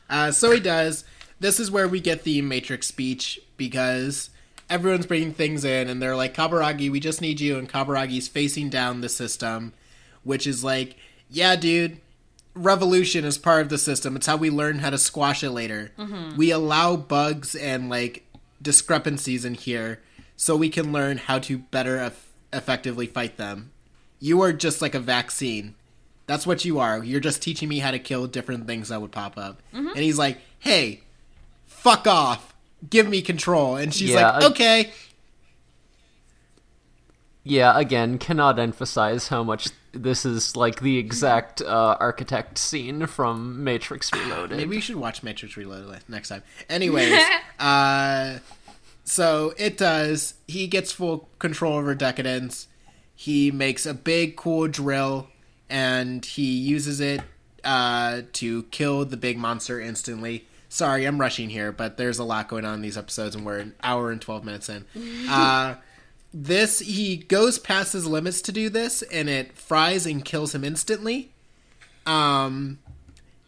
[0.09, 1.05] Uh, so he does.
[1.41, 4.31] This is where we get the Matrix speech because
[4.70, 7.59] everyone's bringing things in and they're like, Kaburagi, we just need you.
[7.59, 9.73] And Kaburagi's facing down the system,
[10.24, 10.97] which is like,
[11.31, 12.01] yeah, dude,
[12.55, 14.16] revolution is part of the system.
[14.16, 15.93] It's how we learn how to squash it later.
[15.99, 16.36] Mm-hmm.
[16.36, 18.24] We allow bugs and like
[18.61, 20.01] discrepancies in here
[20.36, 23.70] so we can learn how to better eff- effectively fight them.
[24.20, 25.74] You are just like a vaccine.
[26.27, 27.03] That's what you are.
[27.03, 29.61] You're just teaching me how to kill different things that would pop up.
[29.74, 29.89] Mm-hmm.
[29.89, 31.01] And he's like, hey,
[31.66, 32.55] fuck off.
[32.89, 33.77] Give me control.
[33.77, 34.93] And she's Yeah, like, I- okay.
[37.44, 43.62] Yeah, again, cannot emphasize how much this is like the exact uh, architect scene from
[43.62, 44.56] Matrix Reloaded.
[44.56, 46.43] Maybe you should watch Matrix Reloaded next time.
[46.69, 47.20] Anyways,
[47.59, 48.39] uh,
[49.05, 50.35] so it does.
[50.48, 52.69] He gets full control over Deca-Dence.
[53.14, 55.28] He makes a big, cool drill,
[55.69, 57.20] and he uses it
[57.62, 60.47] uh, to kill the big monster instantly.
[60.69, 63.59] Sorry, I'm rushing here, but there's a lot going on in these episodes, and we're
[63.59, 64.86] an hour and 12 minutes in.
[66.35, 70.65] This, he goes past his limits to do this, and it fries and kills him
[70.65, 71.31] instantly.
[72.07, 72.79] Um,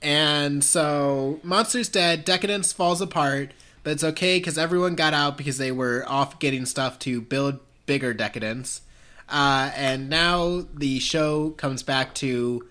[0.02, 3.52] and so Monster's dead, Deca-Dence falls apart,
[3.82, 7.58] but it's okay because everyone got out because they were off getting stuff to build
[7.86, 8.82] bigger Deca-Dence.
[9.28, 12.68] Uh, and now the show comes back to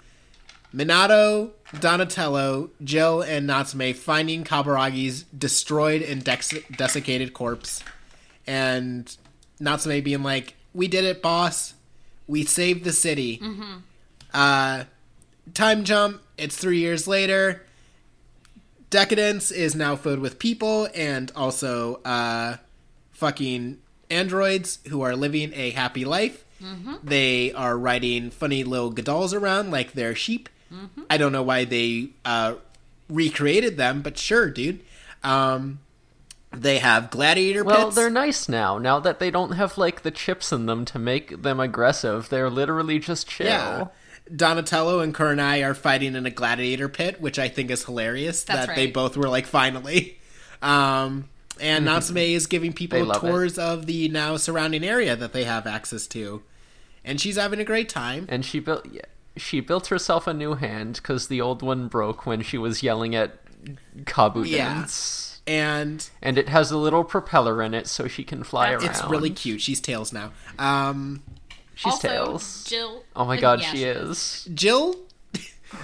[0.73, 7.84] Minato, Donatello, Jill, and Natsume finding Kaburagi's destroyed and dex- desiccated corpse.
[8.45, 9.15] And
[9.64, 11.73] Natsume being like, We did it, boss.
[12.27, 13.41] We saved the city.
[14.34, 14.84] Uh,
[15.53, 17.64] time jump, it's three years later.
[18.90, 22.57] Deca-Dence is now filled with people and also uh,
[23.11, 23.80] fucking
[24.10, 26.45] androids who are living a happy life.
[27.03, 30.48] They are riding funny little gadolls around like they're sheep.
[31.10, 32.56] I don't know why they uh,
[33.10, 34.80] recreated them, but sure, dude.
[35.23, 35.80] Um,
[36.53, 37.85] they have gladiator well, pits.
[37.85, 38.77] Well, they're nice now.
[38.77, 42.49] Now that they don't have like the chips in them to make them aggressive, they're
[42.49, 43.47] literally just chill.
[43.47, 43.88] Yeah.
[44.34, 48.67] Donatello and Kurenai are fighting in a gladiator pit, which I think is hilarious That's
[48.67, 50.19] that they both were like finally.
[50.61, 51.27] Um,
[51.59, 55.43] and Natsume is giving people They love tours of the now surrounding area that they
[55.43, 56.41] have access to.
[57.03, 58.27] And she's having a great time.
[58.30, 59.01] And she built yeah,
[59.35, 63.13] she built herself a new hand because the old one broke when she was yelling
[63.13, 63.34] at
[64.05, 64.85] Kabu Yeah.
[65.45, 66.09] Dance.
[66.21, 68.83] And And it has a little propeller in it so she can fly around.
[68.85, 69.61] it's really cute.
[69.61, 70.31] She's Tails now.
[70.59, 71.21] Um,
[71.75, 72.63] She's also, Tails.
[72.65, 73.03] Jill.
[73.15, 74.47] Oh my god, yeah, she is.
[74.53, 74.95] Jill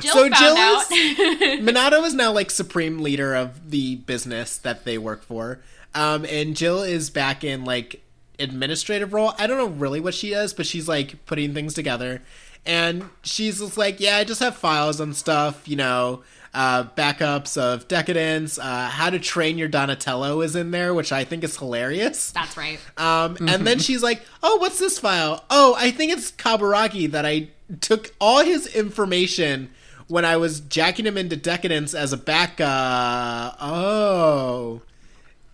[0.02, 0.86] Jill So Jill out.
[0.90, 5.62] Minato is now like supreme leader of the business that they work for.
[5.96, 8.04] Um, and Jill is back in like
[8.40, 9.34] administrative role.
[9.40, 12.22] I don't know really what she does, but she's like putting things together.
[12.66, 17.58] and she's just like, "Yeah, I just have files and stuff, you know." Uh, backups
[17.62, 21.56] of Deca-Dence, uh, How to Train Your Donatello is in there, which I think is
[21.56, 22.32] hilarious.
[22.32, 22.80] That's right.
[22.98, 25.44] Um, and then she's like, "Oh, what's this file?
[25.52, 27.50] Oh, I think it's Kaburagi that I
[27.82, 29.70] took all his information
[30.08, 32.60] when I was jacking him into Deca-Dence as a back.
[32.60, 34.82] Uh, oh."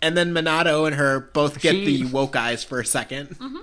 [0.02, 3.58] And then Minato and her both get She- the woke eyes for a 2nd mm-hmm.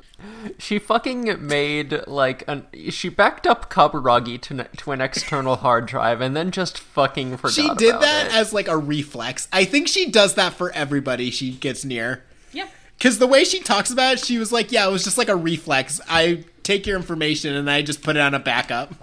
[0.57, 2.68] She fucking made like an.
[2.89, 7.53] She backed up Kaburagi to to an external hard drive and then just fucking forgot.
[7.53, 8.34] She did about that it.
[8.34, 9.47] as like a reflex.
[9.51, 12.23] I think she does that for everybody she gets near.
[12.53, 12.69] Yep.
[12.97, 15.30] Because the way she talks about it, she was like, "Yeah, it was just like
[15.30, 15.99] a reflex.
[16.10, 18.93] I take your information and I just put it on a backup,"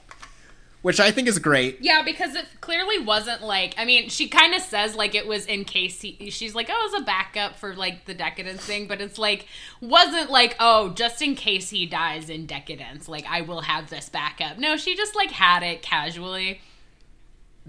[0.82, 1.78] which I think is great.
[1.80, 3.74] Yeah, because it clearly wasn't like.
[3.76, 6.30] I mean, she kind of says like it was in case he.
[6.30, 9.46] She's like, oh, it was a backup for like the Deca-Dence thing, but it's like
[9.80, 14.08] wasn't like oh, just in case he dies in Deca-Dence, like I will have this
[14.08, 14.58] backup.
[14.58, 16.60] No, she just like had it casually,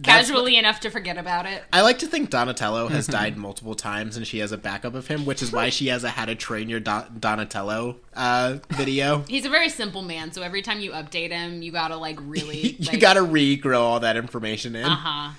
[0.04, 1.64] That's casually enough to forget about it.
[1.72, 5.08] I like to think Donatello has died multiple times and she has a backup of
[5.08, 9.20] him, which is why she has a "How to Train Your Don- Donatello" uh, video.
[9.28, 12.72] He's a very simple man, so every time you update him, you gotta like really.
[12.80, 14.86] you like, gotta regrow all that information in.
[14.86, 15.34] Uh huh.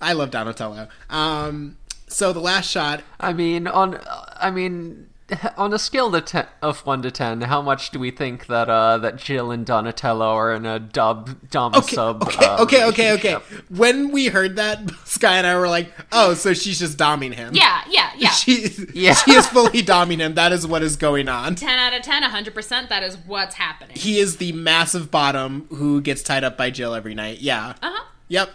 [0.00, 0.88] I love Donatello.
[1.10, 1.76] Um,
[2.08, 4.00] so the last shot I mean, on
[4.36, 5.08] I mean,
[5.56, 8.68] on a scale to ten, of one to ten, how much do we think that
[8.68, 12.22] uh that Jill and Donatello are in a dub dom Okay, sub?
[12.22, 13.34] okay, uh, okay, okay, okay.
[13.68, 17.54] When we heard that, Skye and I were like, "Oh, so she's just doming him."
[17.54, 18.30] Yeah, yeah, yeah.
[18.30, 19.14] she, Yeah.
[19.14, 20.34] she is fully doming him.
[20.34, 21.56] That is what is going on.
[21.56, 23.96] 10 out of 10, 100%, that is what's happening.
[23.96, 27.40] He is the massive bottom who gets tied up by Jill every night.
[27.40, 27.70] Yeah.
[27.82, 28.04] Uh huh.
[28.28, 28.50] Yep.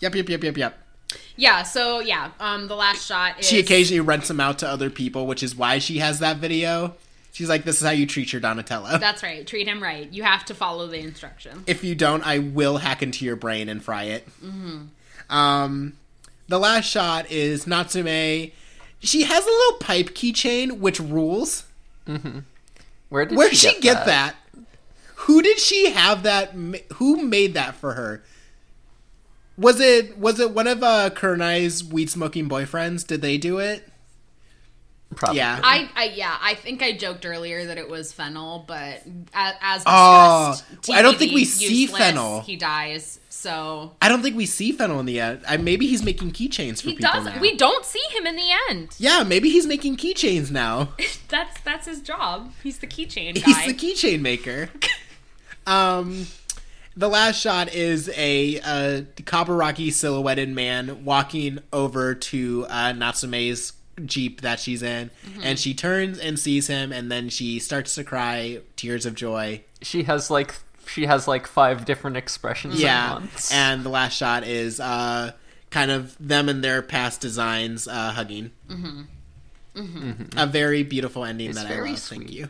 [0.00, 0.14] Yep.
[0.14, 0.28] Yep.
[0.28, 0.44] Yep.
[0.44, 0.56] Yep.
[0.56, 0.78] Yep.
[1.38, 3.46] Yeah, so yeah, um, the last shot is.
[3.46, 6.96] She occasionally rents him out to other people, which is why she has that video.
[7.32, 8.98] She's like, "This is how you treat your Donatello.
[9.00, 9.46] That's right.
[9.46, 10.12] Treat him right.
[10.12, 11.62] You have to follow the instructions.
[11.68, 14.26] if you don't, I will hack into your brain and fry it."
[15.30, 15.92] Um,
[16.48, 18.50] the last shot is Natsume.
[19.00, 21.66] She has a little pipe keychain, which rules.
[23.10, 24.34] Where did Where'd she she get that?
[25.14, 26.50] Who did she have that?
[26.94, 28.24] Who made that for her?
[29.58, 33.06] Was it was it one of uh Kurenai's weed smoking boyfriends?
[33.06, 33.86] Did they do it?
[35.16, 35.38] Probably.
[35.38, 35.58] Yeah.
[35.64, 39.02] I, I, yeah, I think I joked earlier that it was Fennel, but
[39.32, 42.42] as, as Oh, discussed, I don't think TBD, we see Fennel.
[42.42, 45.40] He dies, so I don't think we see Fennel in the end.
[45.48, 47.24] I, maybe he's making keychains for he people does.
[47.24, 47.40] now.
[47.40, 48.90] We don't see him in the end.
[48.98, 50.90] yeah, maybe he's making keychains now.
[51.28, 52.52] That's that's his job.
[52.62, 53.50] He's the keychain guy.
[53.50, 54.68] He's the keychain maker.
[55.66, 56.26] um,
[56.98, 63.72] the last shot is a uh, Kaburagi silhouetted man walking over to uh, Natsume's
[64.04, 65.40] jeep that she's in, Mm-hmm.
[65.44, 69.62] and she turns and sees him, and then she starts to cry tears of joy.
[69.80, 70.54] She has like
[70.86, 72.74] she has like five different expressions.
[72.74, 73.52] at Yeah, once.
[73.52, 75.32] and the last shot is uh,
[75.70, 78.50] kind of them and their past designs uh, hugging.
[78.68, 80.36] Mm-hmm.
[80.36, 81.98] A very beautiful ending it's that very I love.
[82.00, 82.18] sweet.
[82.18, 82.48] Thank you.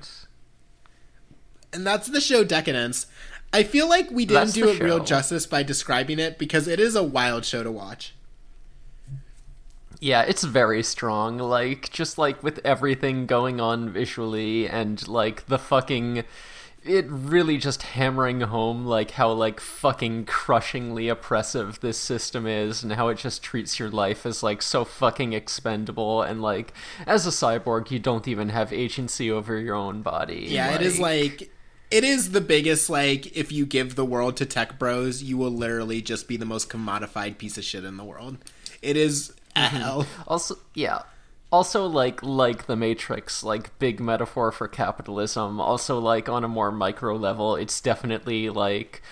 [1.72, 3.06] and that's the show Deca-Dence.
[3.52, 6.78] I feel like we didn't That's do it real justice by describing it because it
[6.78, 8.14] is a wild show to watch.
[10.00, 11.38] Yeah, it's very strong.
[11.38, 16.24] Like just like with everything going on visually and like the fucking
[16.84, 22.92] it really just hammering home like how like fucking crushingly oppressive this system is and
[22.92, 26.72] how it just treats your life as like so fucking expendable and like
[27.04, 30.46] as a cyborg you don't even have agency over your own body.
[30.48, 31.50] Yeah, it is like
[31.90, 35.50] it is the biggest like if you give the world to tech bros, you will
[35.50, 38.38] literally just be the most commodified piece of shit in the world.
[38.82, 39.76] It is a mm-hmm.
[39.76, 40.06] hell.
[40.26, 41.02] Also, yeah.
[41.50, 45.60] Also, like like the Matrix, like big metaphor for capitalism.
[45.60, 49.02] Also, like on a more micro level, it's definitely like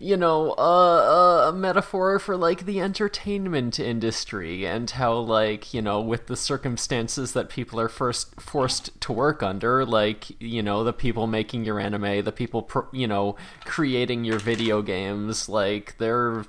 [0.00, 6.26] you know a metaphor for like the entertainment industry and how like you know with
[6.26, 11.26] the circumstances that people are first forced to work under like you know the people
[11.26, 13.36] making your anime the people you know
[13.66, 16.44] creating your video games like they're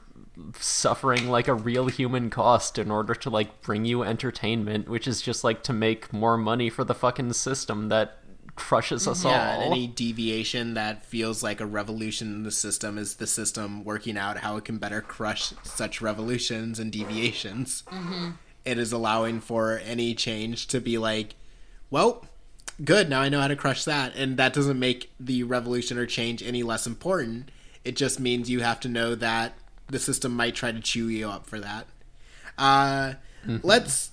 [0.57, 5.22] suffering like a real human cost in order to like bring you entertainment which is
[5.22, 8.19] just like to make more money for the fucking system that
[8.56, 13.15] crushes us Yeah, all any deviation that feels like a revolution in the system is
[13.15, 17.84] the system working out how it can better crush such revolutions and deviations.
[18.64, 21.36] It is allowing for any change to be like,
[21.90, 22.26] well,
[22.84, 24.15] good, now I know how to crush that.
[24.15, 27.49] And that doesn't make the revolution or change any less important.
[27.84, 29.53] It just means you have to know that
[29.88, 31.88] the system might try to chew you up for that.
[32.57, 33.14] Uh,
[33.64, 34.11] Let's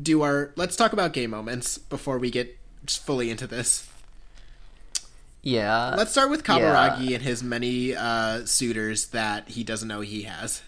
[0.00, 0.52] do our.
[0.56, 2.58] Let's talk about gay moments before we get
[2.88, 3.88] fully into this.
[5.42, 5.94] Yeah.
[5.96, 10.62] Let's start with Kaburagi and his many uh, suitors that he doesn't know he has.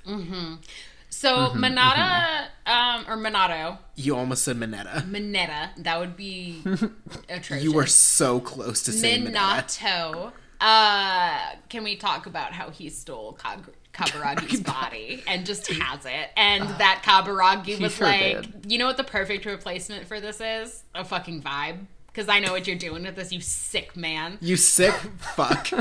[1.09, 5.03] So Minata, um, or Minato, You almost said Mineta.
[5.11, 6.63] Mineta, that would be
[7.31, 7.65] atrocious.
[7.65, 9.65] You were so close to saying Mineta.
[9.65, 10.33] Minato.
[10.61, 11.39] Uh,
[11.71, 16.29] can we talk about how he stole Kag- Kaburagi's body and just has it?
[16.37, 18.73] And that Kaburagi was sure like, did.
[18.73, 20.83] you know what the perfect replacement for this is?
[20.95, 21.87] A fucking vibe.
[22.17, 24.39] Because I know what you're doing with this, you sick man.
[24.41, 25.69] You sick fuck.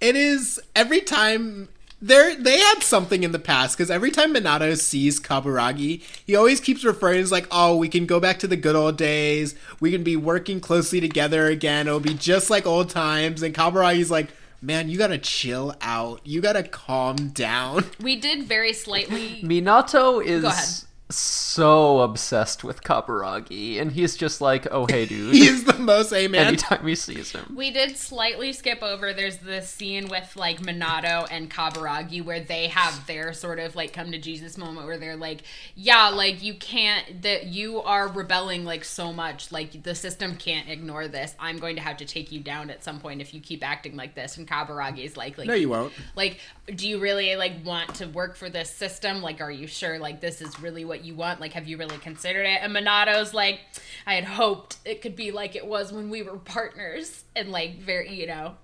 [0.00, 1.68] it is every time
[2.00, 6.58] there they had something in the past because every time Minato sees Kaburagi, he always
[6.58, 9.54] keeps referring as like, "Oh, we can go back to the good old days.
[9.78, 11.88] We can be working closely together again.
[11.88, 14.28] It'll be just like old times." And Kaburagi's like,
[14.62, 16.22] "Man, you gotta chill out.
[16.24, 19.42] You gotta calm down." We did very slightly.
[19.42, 25.74] Minato is so obsessed with Kaburagi, and he's just like, "Oh hey, dude." He's the
[25.74, 26.48] most a man.
[26.48, 29.12] Anytime he sees him, We did slightly skip over.
[29.12, 33.92] There's this scene with like Minato and Kaburagi where they have their sort of like
[33.92, 35.42] come to Jesus moment where they're like,
[35.74, 40.68] yeah, like you can't that you are rebelling like so much, like the system can't
[40.68, 41.34] ignore this.
[41.38, 43.96] I'm going to have to take you down at some point if you keep acting
[43.96, 44.36] like this.
[44.36, 45.92] And Kaburagi's like, like No, you won't.
[46.16, 46.40] Like,
[46.74, 49.22] do you really like want to work for this system?
[49.22, 51.40] Like, are you sure like this is really what you want?
[51.40, 52.60] Like, have you really considered it?
[52.62, 53.60] And Minato's like,
[54.06, 57.78] I had hoped it could be like it was when we were partners, and like
[57.78, 58.54] very, you know,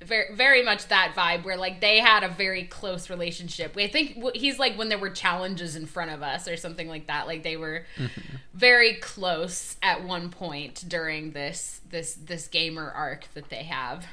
[0.00, 3.76] very very much that vibe where like they had a very close relationship.
[3.76, 7.06] I think he's like when there were challenges in front of us or something like
[7.06, 7.26] that.
[7.26, 8.36] Like they were mm-hmm.
[8.52, 14.06] very close at one point during this this this gamer arc that they have.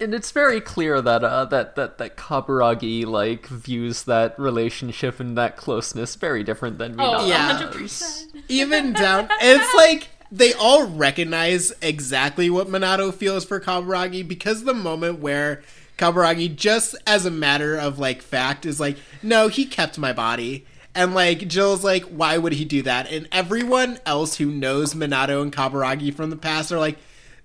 [0.00, 5.36] And it's very clear that uh, that that that Kaburagi like views that relationship and
[5.38, 7.20] that closeness very different than Minato.
[7.20, 7.58] Oh, Yeah.
[7.70, 8.42] 100%.
[8.48, 9.28] even down.
[9.40, 15.62] It's like they all recognize exactly what Minato feels for Kaburagi because the moment where
[15.96, 20.66] Kaburagi, just as a matter of like fact, is like, no, he kept my body.
[20.96, 23.10] And like Jill's like, why would he do that?
[23.10, 26.98] And everyone else who knows Minato and Kaburagi from the past are like,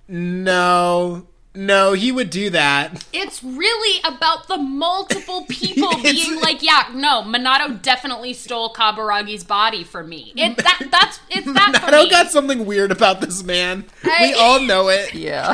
[0.08, 3.06] no, no, he would do that.
[3.12, 9.84] It's really about the multiple people being like, yeah, no, Minato definitely stole Kaburagi's body
[9.84, 10.32] for me.
[10.36, 12.10] It that that's it's that for Minato me.
[12.10, 13.86] got something weird about this man.
[14.04, 15.14] We all know it.
[15.20, 15.54] Yeah.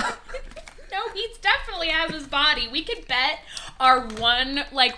[0.92, 2.68] no, he's definitely has his body.
[2.72, 3.40] We could bet
[3.80, 4.96] our one like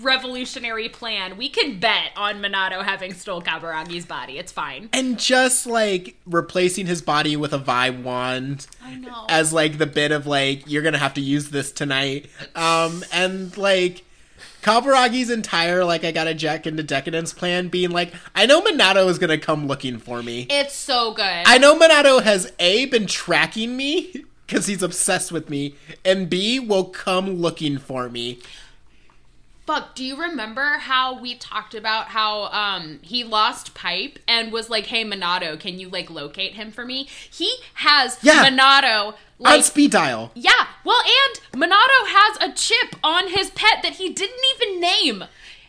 [0.00, 1.36] revolutionary plan.
[1.36, 4.38] We can bet on Minato having stole Kaburagi's body.
[4.38, 4.88] It's fine.
[4.92, 9.26] And just like replacing his body with a vibe wand I know.
[9.28, 12.26] as like the bit of like you're gonna have to use this tonight.
[12.54, 14.04] Um and like
[14.62, 19.18] Kaburagi's entire like I gotta jack into Deca-Dence plan being like, I know Minato is
[19.18, 20.46] gonna come looking for me.
[20.50, 21.22] it's so good.
[21.46, 26.60] I know Minato has A been tracking me because he's obsessed with me, and B
[26.60, 28.40] will come looking for me.
[29.66, 34.68] Fuck, do you remember how we talked about how um he lost Pipe and was
[34.68, 38.44] like, "Hey Monado, can you like locate him for me?" He has Yeah.
[38.44, 40.30] Minato On like speed dial.
[40.34, 40.66] Yeah.
[40.84, 45.24] Well, and Monado has a chip on his pet that he didn't even name.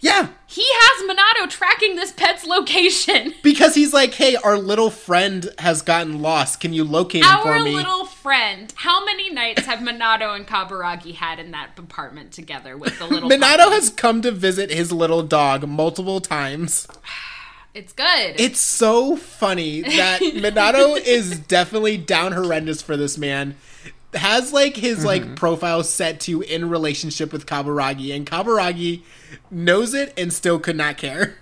[0.05, 0.27] Yeah.
[0.45, 3.33] He has Minato tracking this pet's location.
[3.41, 6.59] Because he's like, hey, our little friend has gotten lost.
[6.59, 7.71] Can you locate him Our for me?
[7.71, 8.71] Our little friend.
[8.75, 13.29] How many nights have Minato and Kaburagi had in that apartment together with the little
[13.31, 13.75] Minato puppy?
[13.75, 16.87] has come to visit his little dog multiple times.
[17.73, 18.35] It's good.
[18.39, 23.57] It's so funny that Minato is definitely down horrendous for this man.
[24.15, 25.05] Has like his Mm-hmm.
[25.07, 29.01] like profile set to in relationship with Kaburagi, and Kaburagi
[29.51, 31.37] knows it and still could not care.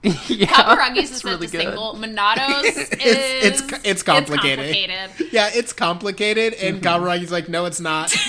[0.02, 0.46] yeah.
[0.46, 1.60] Kaburagi's it's is really a good.
[1.62, 1.94] single.
[1.94, 4.74] Minato's is It's- it's- it's complicated.
[4.74, 5.32] complicated.
[5.32, 6.86] Yeah, it's complicated, and Mm-hmm.
[7.04, 8.14] Kaburagi's like, no, it's not.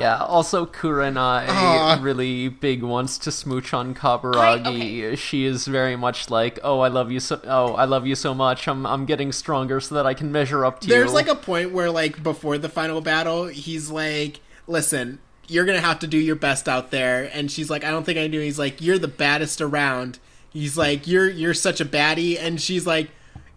[0.00, 1.98] Yeah, also Kurenai Aw.
[2.00, 4.66] really big wants to smooch on Kaburagi.
[4.66, 5.16] okay.
[5.16, 8.34] She is very much like, "Oh, I love you so oh, I love you so
[8.34, 8.66] much.
[8.66, 11.34] I'm I'm getting stronger so that I can measure up to you." There's like a
[11.34, 16.18] point where, like, before the final battle, he's like, listen, you're gonna have to do
[16.18, 17.30] your best out there.
[17.32, 18.40] And she's like, I don't think I do.
[18.40, 20.18] He's like, you're the baddest around.
[20.50, 22.38] He's like, you're you're such a baddie.
[22.38, 23.10] And she's like,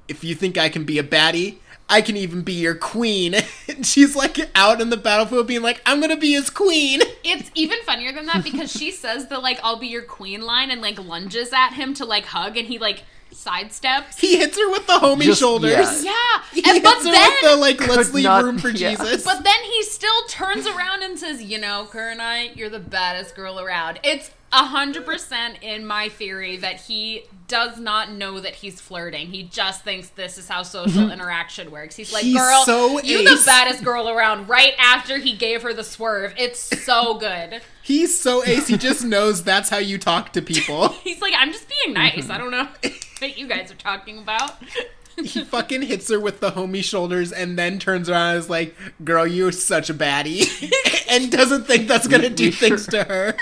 [0.08, 1.58] if you think I can be a baddie,
[1.90, 3.36] I can even be your queen.
[3.68, 7.02] and she's like out in the battlefield being like, I'm gonna be his queen.
[7.24, 10.72] It's even funnier than that because she says the like "I'll be your queen" line
[10.72, 13.04] and like lunges at him to like hug, and he like
[13.34, 14.20] sidesteps.
[14.20, 16.04] He hits her with the homie Just- shoulders.
[16.04, 16.12] yeah.
[16.14, 18.70] Yeah, He and, but hits her then with the like, let's leave not- room for
[18.70, 18.92] yeah.
[18.92, 19.24] Jesus.
[19.26, 23.60] But then he still turns around and says, "You know, Kurenai, you're the baddest girl
[23.60, 28.80] around." It's a hundred percent in my theory that he does not know that he's
[28.80, 29.28] flirting.
[29.28, 31.12] He just thinks this is how social mm-hmm.
[31.12, 31.96] interaction works.
[31.96, 35.64] He's like, He's "Girl, so you the ace." baddest girl around." Right after he gave
[35.64, 37.62] her the swerve, it's so good.
[37.82, 38.68] He's so ace.
[38.68, 40.90] He just knows that's how you talk to people.
[41.04, 42.26] He's like, "I'm just being nice.
[42.26, 42.32] Mm-hmm.
[42.32, 42.68] I don't know
[43.20, 44.56] what you guys are talking about."
[45.18, 48.76] he fucking hits her with the homie shoulders and then turns around and is like,
[49.04, 50.72] "Girl, you're such a baddie,"
[51.10, 53.36] and doesn't think that's gonna do we things to her.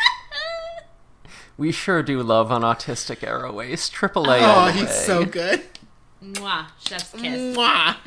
[1.61, 3.93] We sure do love an autistic arrow waste.
[3.93, 4.39] Triple A.
[4.41, 4.91] Oh, he's way.
[4.91, 5.61] so good.
[6.23, 7.55] Mwah, chef's kiss.
[7.55, 7.97] Mwah.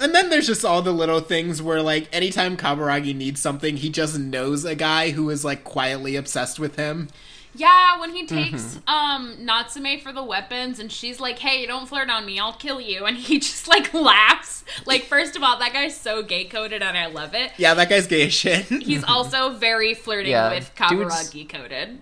[0.00, 3.90] and then there's just all the little things where, like, anytime Kaburagi needs something, he
[3.90, 7.10] just knows a guy who is like quietly obsessed with him.
[7.58, 12.08] Yeah, when he takes um Natsume for the weapons and she's like, "Hey, don't flirt
[12.08, 12.38] on me.
[12.38, 14.64] I'll kill you." And he just like laughs.
[14.86, 17.50] Like first of all, that guy's so gay coded and I love it.
[17.58, 18.64] Yeah, that guy's gay as shit.
[18.68, 22.00] He's also very flirting Yeah, with dudes- Kaburagi coded.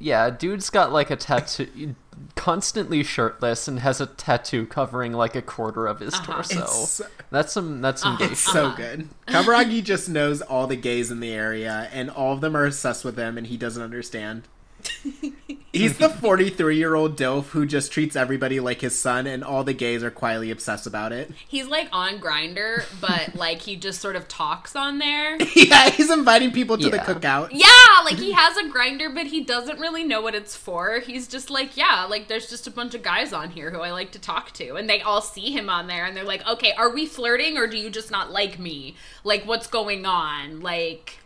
[0.00, 1.96] Yeah, dude's got like a tattoo,
[2.36, 6.34] constantly shirtless, and has a tattoo covering like a quarter of his Uh-huh.
[6.34, 6.54] torso.
[6.58, 7.00] It's-
[7.30, 7.80] That's some.
[7.80, 8.52] That's some gay It's shit.
[8.52, 9.08] so good.
[9.26, 13.04] Kaburagi just knows all the gays in the area, and all of them are obsessed
[13.04, 14.46] with him, and he doesn't understand.
[15.72, 19.62] He's the 43 year old DILF who just treats everybody like his son, and all
[19.64, 21.30] the gays are quietly obsessed about it.
[21.46, 25.36] He's like on Grindr, but like he just sort of talks on there.
[25.54, 27.04] yeah, he's inviting people to the Yeah.
[27.04, 27.50] cookout.
[27.52, 31.00] Yeah, like he has a Grindr, but he doesn't really know what it's for.
[31.00, 33.92] He's just like, yeah, like there's just a bunch of guys on here who I
[33.92, 36.72] like to talk to, and they all see him on there, and they're like, okay,
[36.72, 38.96] are we flirting or do you just not like me?
[39.22, 40.60] Like, what's going on?
[40.60, 41.17] Like,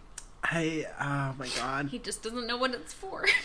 [0.45, 1.89] I, oh my god.
[1.91, 3.27] he just doesn't know what it's for.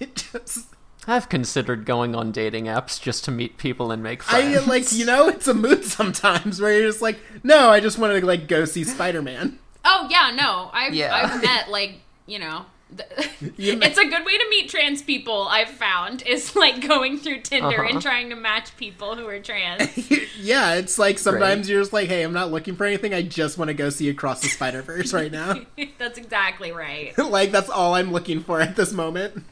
[0.00, 0.74] It just,
[1.06, 4.56] I've considered going on dating apps just to meet people and make friends.
[4.56, 7.96] I like, you know, it's a mood sometimes where you're just like, no, I just
[7.96, 9.60] want to like go see Spider Man.
[9.84, 11.14] oh yeah, no, I've Yeah.
[11.14, 12.66] I've met like you know.
[12.96, 15.46] Th- You met- it's a good way to meet trans people.
[15.48, 17.88] I've found is like going through Tinder Uh-huh.
[17.92, 20.10] and trying to match people who are trans.
[20.40, 21.72] yeah, it's like sometimes Great.
[21.72, 23.12] you're just like, hey, I'm not looking for anything.
[23.14, 25.60] I just want to go see Across the Spider Verse right now.
[25.98, 27.16] That's exactly right.
[27.18, 29.44] like that's all I'm looking for at this moment.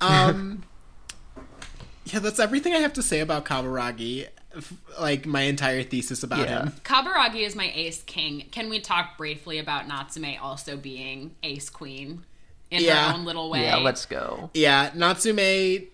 [0.00, 0.64] Um,
[2.06, 4.26] yeah, that's everything I have to say about Kaburagi.
[4.56, 6.64] F- Like my entire thesis about Yeah.
[6.64, 6.72] him.
[6.84, 8.46] Kaburagi is my ace king.
[8.50, 12.24] Can we talk briefly about Natsume also being ace queen
[12.70, 13.08] in Yeah.
[13.10, 13.62] her own little way?
[13.62, 14.50] yeah, let's go.
[14.54, 15.88] Yeah, Natsume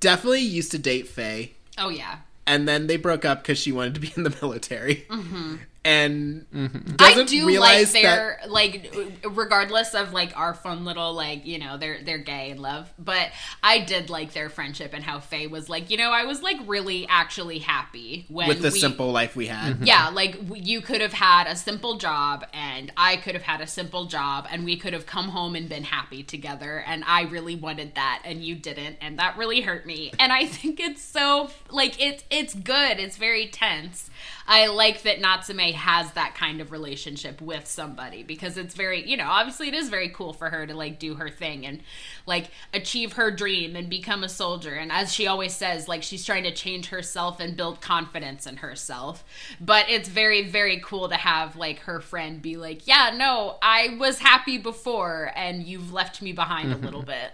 [0.00, 2.18] definitely used to date Faye, Oh yeah.
[2.46, 5.56] and then they broke up because she wanted to be in the military, mm-hmm.
[5.84, 6.94] And Mm-hmm.
[6.98, 8.02] I doesn't do like realize that.
[8.02, 8.94] their like
[9.24, 13.30] regardless of like our fun little like you know they're they're gay and love but
[13.62, 16.56] I did like their friendship and how Faye was like you know I was like
[16.66, 21.00] really actually happy when With the we, simple life we had, yeah like you could
[21.00, 24.76] have had a simple job and i could have had a simple job and we
[24.76, 28.54] could have come home and been happy together and i really wanted that and you
[28.54, 32.98] didn't and that really hurt me and i think it's so like it's it's good
[32.98, 34.10] it's very tense
[34.46, 39.16] i like that natsume has that kind of relationship with somebody because it's very you
[39.16, 41.80] know obviously it is very cool for her to like do her thing and
[42.26, 44.74] like achieve her dream and become a soldier.
[44.74, 48.58] And as she always says like she's trying to change herself and build confidence in
[48.58, 49.24] herself.
[49.60, 53.96] But it's very very cool to have like her friend be like yeah no i
[53.98, 57.32] was happy before and you've left me behind a little bit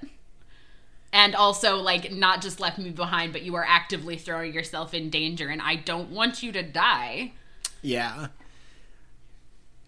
[1.13, 5.11] and also like not just left me behind but you are actively throwing yourself in
[5.11, 7.33] danger and i don't want you to die
[7.83, 8.27] yeah.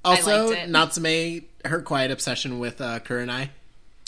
[0.05, 0.69] Also, liked.
[0.69, 3.51] Natsume, her quiet obsession with uh, Kurenai.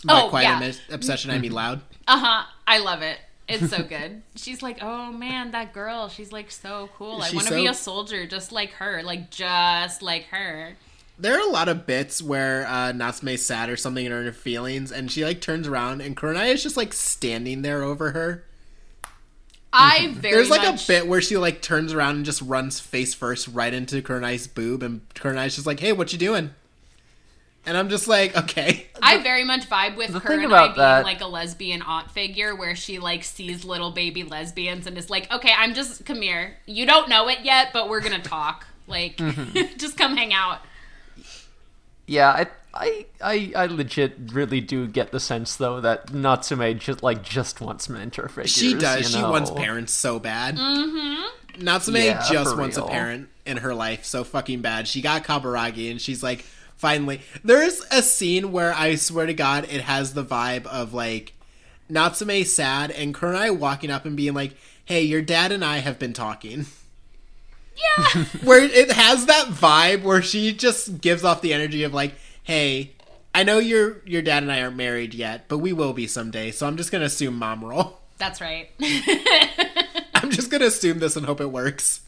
[0.04, 0.60] By Oh, quiet yeah.
[0.60, 1.80] imi- obsession, I mean loud.
[2.08, 3.18] uh-huh i love it
[3.48, 7.46] it's so good she's like oh man that girl she's like so cool i want
[7.46, 10.76] to be a soldier just like her like just like her
[11.18, 14.90] There are a lot of bits where uh, Natsume's sad or something in her feelings,
[14.90, 18.44] and she like turns around, and Kurenai is just like standing there over her.
[19.72, 22.80] i very There's like much a bit where she like turns around and just runs
[22.80, 26.50] face first right into Kurenai's boob, and Kurenai's just like, "Hey, what you doing?"
[27.66, 30.62] And I'm just like, "Okay." I very much vibe with the her thing and about
[30.62, 34.86] I being that- like a lesbian aunt figure where she like sees little baby lesbians
[34.88, 36.56] and is like, okay, I'm just come here.
[36.66, 38.66] You don't know it yet, but we're gonna talk.
[38.86, 39.76] Like, Mm-hmm.
[39.78, 40.58] just come hang out.
[42.06, 47.02] Yeah, I, I, I, I legit really do get the sense though that Natsume just
[47.02, 48.50] like just wants mentor figures.
[48.50, 49.14] She does.
[49.14, 50.56] you She wants parents so bad.
[50.56, 51.64] Mm-hmm.
[51.64, 54.88] Natsume Yeah, just for wants a parent in her life so fucking bad.
[54.88, 56.44] She got Kaburagi, and she's like,
[56.76, 57.20] finally.
[57.42, 61.32] There's a scene where I swear to God, it has the vibe of like
[61.88, 65.98] Natsume sad and Kurenai walking up and being like, "Hey, your dad and I have
[65.98, 66.66] been talking."
[67.76, 68.24] Yeah.
[68.44, 72.92] where it has that vibe where she just gives off the energy of like, "Hey,
[73.34, 76.50] I know your your dad and I aren't married yet, but we will be someday.
[76.52, 77.98] So I'm just gonna assume mom role.
[78.18, 78.70] That's right.
[80.14, 82.02] I'm just gonna assume this and hope it works.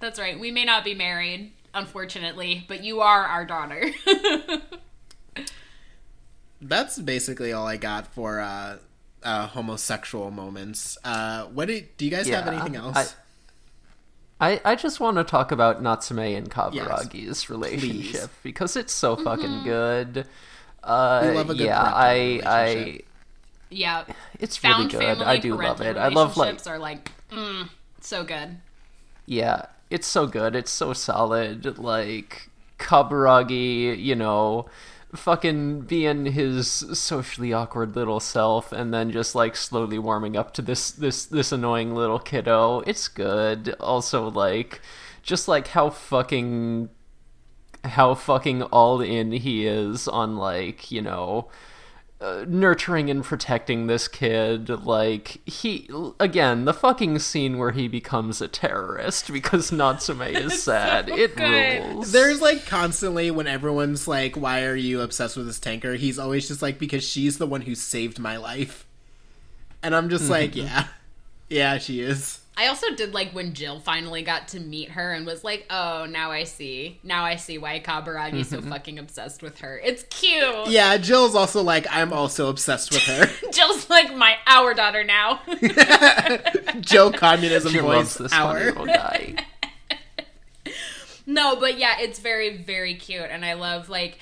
[0.00, 0.38] That's right.
[0.38, 3.90] We may not be married, unfortunately, but you are our daughter.
[6.60, 8.78] That's basically all I got for uh,
[9.22, 10.98] uh, homosexual moments.
[11.04, 12.96] Uh, what do, do you guys have anything else?
[12.96, 13.06] I-
[14.40, 19.62] I, I just want to talk about Natsume and Kaburagi's relationship because it's so fucking
[19.64, 20.26] good.
[20.82, 23.06] Uh, We love a good yeah, parental I relationship.
[23.70, 24.04] yeah.
[24.08, 25.00] I it's really good.
[25.02, 25.96] family I do love it.
[25.96, 27.68] I love like relationships are like mm,
[28.00, 28.58] so good.
[29.26, 30.54] yeah, it's so good.
[30.56, 31.78] It's so solid.
[31.78, 32.48] Like
[32.78, 34.66] Kaburagi, you know,
[35.14, 40.62] fucking being his socially awkward little self and then just like slowly warming up to
[40.62, 42.80] this this this annoying little kiddo.
[42.80, 43.74] It's good.
[43.80, 44.80] Also like
[45.22, 46.90] just like how fucking
[47.84, 51.48] how fucking all in he is on like, you know,
[52.20, 55.88] uh, nurturing and protecting this kid like he
[56.18, 61.84] again the fucking scene where he becomes a terrorist because Natsume is sad it good.
[61.84, 66.18] rules There's like constantly when everyone's like, "Why are you obsessed with this tanker?" He's
[66.18, 68.84] always just like, "Because she's the one who saved my life,"
[69.80, 70.88] and I'm just like, "Yeah,
[71.48, 75.24] yeah, she is." I also did like when Jill finally got to meet her and
[75.24, 76.98] was like, "Oh, now I see.
[77.04, 78.68] Now I see why Kaburagi's so mm-hmm.
[78.68, 79.78] fucking obsessed with her.
[79.78, 84.74] It's cute." Yeah, Jill's also like, "I'm also obsessed with her." Jill's like my our
[84.74, 85.40] daughter now.
[86.80, 88.66] Joe communism she loves voice this funny hour.
[88.66, 89.36] little guy
[91.26, 94.18] no, but yeah, it's very very cute and I love like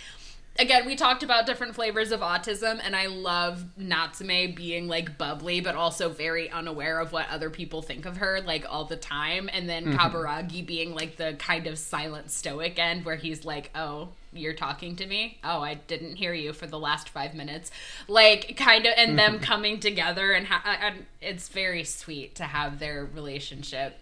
[0.58, 5.60] again, we talked about different flavors of autism and I love Natsume being like bubbly
[5.60, 9.48] but also very unaware of what other people think of her like all the time
[9.52, 9.96] and then mm-hmm.
[9.96, 14.96] Kaburagi being like the kind of silent stoic end where he's like, "Oh, you're talking
[14.96, 15.38] to me?
[15.44, 17.70] Oh, I didn't hear you for the last 5 minutes."
[18.08, 19.44] Like kind of and them mm-hmm.
[19.44, 23.98] coming together and, ha- uh, and it's very sweet to have their relationship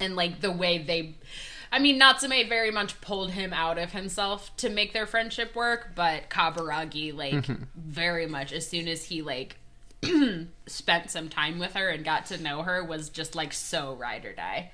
[0.00, 1.14] and like the way they
[1.72, 5.92] I mean Natsume very much pulled him out of himself to make their friendship work,
[5.94, 7.64] but Kaburagi like mm-hmm.
[7.74, 9.56] very much as soon as he like
[10.66, 14.24] spent some time with her and got to know her was just like so ride
[14.24, 14.70] or die.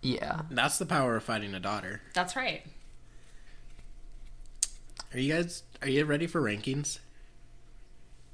[0.00, 2.00] yeah That's the power of fighting a daughter.
[2.14, 2.62] That's right.
[5.12, 5.62] Are you guys?
[5.82, 6.98] Are you ready for rankings?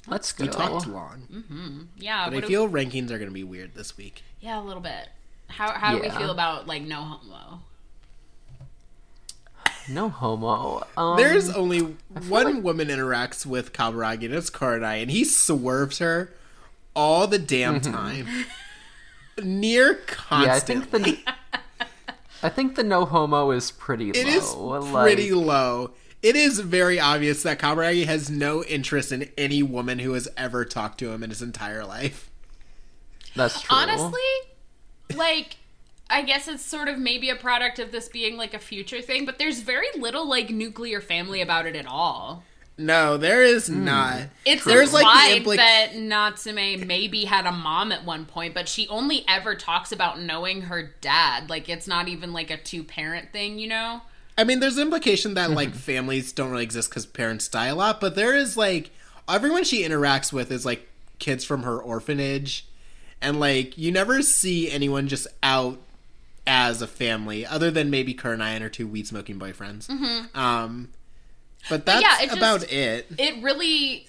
[0.07, 1.81] let's go We talked too long, mm-hmm.
[1.99, 4.23] Yeah, but what I do- feel rankings are going to be weird this week.
[4.41, 5.09] yeah, a little bit.
[5.49, 7.61] How how do we feel about like no homo?
[9.91, 11.81] no homo um, There's only
[12.29, 16.31] one woman interacts with Kaburagi, and it's Kurenai, and he swerves her
[16.95, 18.27] all the damn time.
[19.43, 20.47] Near constant.
[20.47, 21.19] yeah i think the
[22.43, 25.93] i think the no homo is pretty It low is like, pretty low.
[26.21, 30.65] It is very obvious that Kaburagi has no interest in any woman who has ever
[30.65, 32.29] talked to him in his entire life.
[33.37, 34.21] that's true Honestly,
[35.15, 35.57] like
[36.11, 39.25] I guess it's sort of maybe a product of this being like a future thing,
[39.27, 42.45] but there's very little like nuclear family about it at all.
[42.81, 43.85] No, there is hmm.
[43.85, 44.23] not.
[44.45, 48.55] It's There's, like, the implied impli- that Natsume maybe had a mom at one point,
[48.55, 51.51] but she only ever talks about knowing her dad.
[51.51, 54.03] Like it's not even like a two parent thing, you know?
[54.39, 58.01] I mean, there's implication that like families don't really exist because parents die a lot,
[58.01, 58.93] but there is like
[59.29, 62.68] everyone she interacts with is like kids from her orphanage,
[63.21, 65.79] and like you never see anyone just out
[66.47, 69.89] as a family other than maybe Kurenai and her two weed smoking boyfriends.
[70.35, 70.89] Um,
[71.69, 72.21] but that's Mm-hmm.
[72.21, 73.07] yeah, it just- about it.
[73.19, 74.07] It really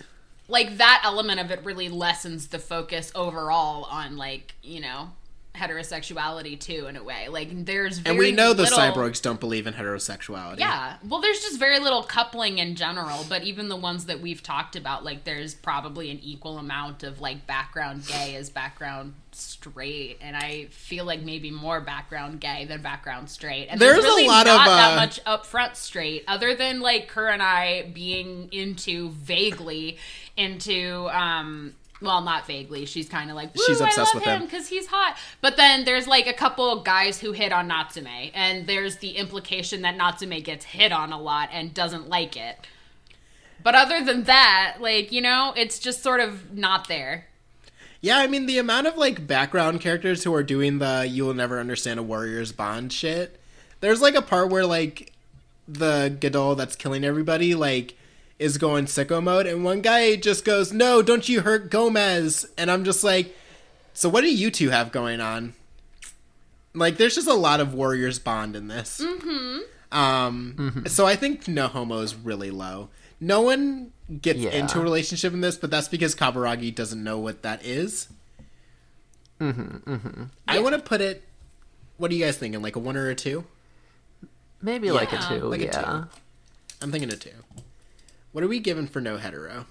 [0.47, 5.11] like that element of it really lessens the focus overall on like, you know,
[5.55, 7.27] heterosexuality too in a way.
[7.27, 8.77] Like there's very And we know the little...
[8.77, 10.59] cyborgs don't believe in heterosexuality.
[10.59, 10.97] Yeah.
[11.03, 14.75] Well, there's just very little coupling in general, but even the ones that we've talked
[14.75, 20.35] about, like there's probably an equal amount of like background gay as background straight, and
[20.35, 23.67] I feel like maybe more background gay than background straight.
[23.67, 26.79] And There's there's, a really lot of, not that uh, much upfront straight, other than
[26.79, 29.97] like Kurenai being into vaguely
[30.37, 32.85] into um well, not vaguely.
[32.85, 34.41] She's kind of like, Woo, She's obsessed I love with him.
[34.45, 35.17] because he's hot.
[35.41, 39.11] But then there's like a couple of guys who hit on Natsume, and there's the
[39.11, 42.67] implication that Natsume gets hit on a lot and doesn't like it.
[43.61, 47.25] But other than that, like, you know, it's just sort of not there.
[48.01, 51.33] Yeah, I mean the amount of like background characters who are doing the "you will
[51.33, 53.37] never understand a warrior's bond" shit.
[53.81, 55.11] There's like a part where like
[55.67, 57.95] the Gadoll that's killing everybody like
[58.39, 62.71] is going sicko mode, and one guy just goes, "No, don't you hurt Gomez?" And
[62.71, 63.35] I'm just like,
[63.93, 65.53] "So what do you two have going on?"
[66.73, 69.01] Like, there's just a lot of warriors bond in this.
[69.03, 69.59] Mm-hmm.
[69.97, 70.85] Um, Mm-hmm.
[70.85, 72.89] so I think no homo is really low.
[73.19, 73.91] No one
[74.21, 74.51] gets Yeah.
[74.51, 78.07] into a relationship in this, but that's because Kaburagi doesn't know what that is.
[79.41, 79.91] Mm-hmm.
[79.93, 80.23] mm-hmm.
[80.47, 81.23] I want to put it.
[81.97, 82.61] What are you guys thinking?
[82.61, 83.45] Like a one or a two?
[84.61, 85.45] Maybe like a two.
[85.45, 85.71] like a yeah.
[85.81, 86.07] two.
[86.81, 87.31] I'm thinking a two.
[88.31, 89.65] What are we giving for no hetero?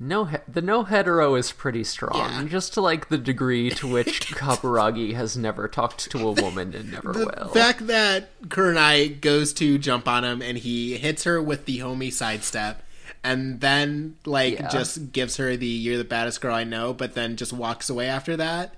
[0.00, 2.44] No, he- the no hetero is pretty strong, Yeah.
[2.48, 6.92] just to like the degree to which Kaburagi has never talked to a woman and
[6.92, 7.48] never The will.
[7.48, 12.12] fact that Kurenai goes to jump on him and he hits her with the homie
[12.12, 12.84] sidestep
[13.24, 14.68] and then like Yeah.
[14.68, 18.06] just gives her the you're the baddest girl I know, but then just walks away
[18.06, 18.76] after that.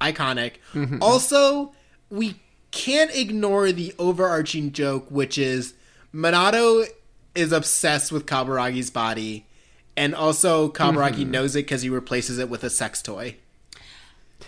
[0.00, 0.54] Iconic.
[0.74, 1.00] Mm-hmm.
[1.00, 1.72] Also,
[2.10, 2.34] we
[2.72, 5.74] can't ignore the overarching joke, which is
[6.12, 6.84] Minato
[7.38, 9.46] is obsessed with Kaburagi's body,
[9.96, 11.30] and also Kaburagi Mm-hmm.
[11.30, 13.36] knows it because he replaces it with a sex toy.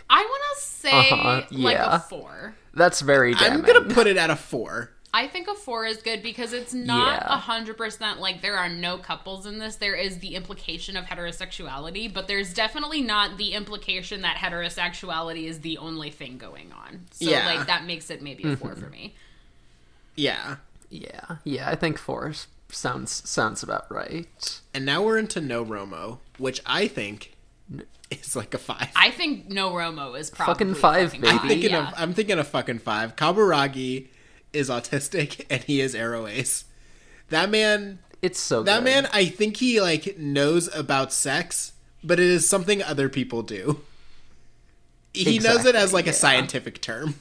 [0.08, 1.96] I want to say Uh-huh, like yeah.
[1.96, 2.54] a four.
[2.74, 3.60] That's very damning.
[3.60, 4.90] I'm gonna put it at a four.
[5.12, 8.68] I think a four is good because it's not a hundred percent like there are
[8.68, 9.74] no couples in this.
[9.76, 15.60] There is the implication of heterosexuality, but there's definitely not the implication that heterosexuality is
[15.60, 17.06] the only thing going on.
[17.10, 17.44] So Yeah.
[17.46, 18.80] like that makes it maybe a four Mm-hmm.
[18.84, 19.14] for me.
[20.14, 20.56] Yeah.
[20.90, 21.68] Yeah, yeah.
[21.68, 24.60] I think four s- sounds sounds about right.
[24.74, 27.36] And now we're into No Romo, which I think
[28.10, 28.90] is like a five.
[28.96, 31.32] I think no Romo is probably Fucking five, fucking baby.
[31.38, 31.88] I'm thinking yeah.
[31.88, 33.16] of I'm thinking of fucking five.
[33.16, 34.08] Kaburagi
[34.52, 36.64] is autistic and he is aro-ace.
[37.28, 38.84] That man It's so that good.
[38.84, 41.72] man I think he like knows about sex,
[42.02, 43.80] but it is something other people do.
[45.12, 46.12] He knows it as Exactly, like a yeah.
[46.12, 47.14] scientific term.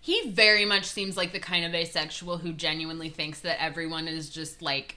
[0.00, 4.30] He very much seems like the kind of asexual who genuinely thinks that everyone is
[4.30, 4.96] just like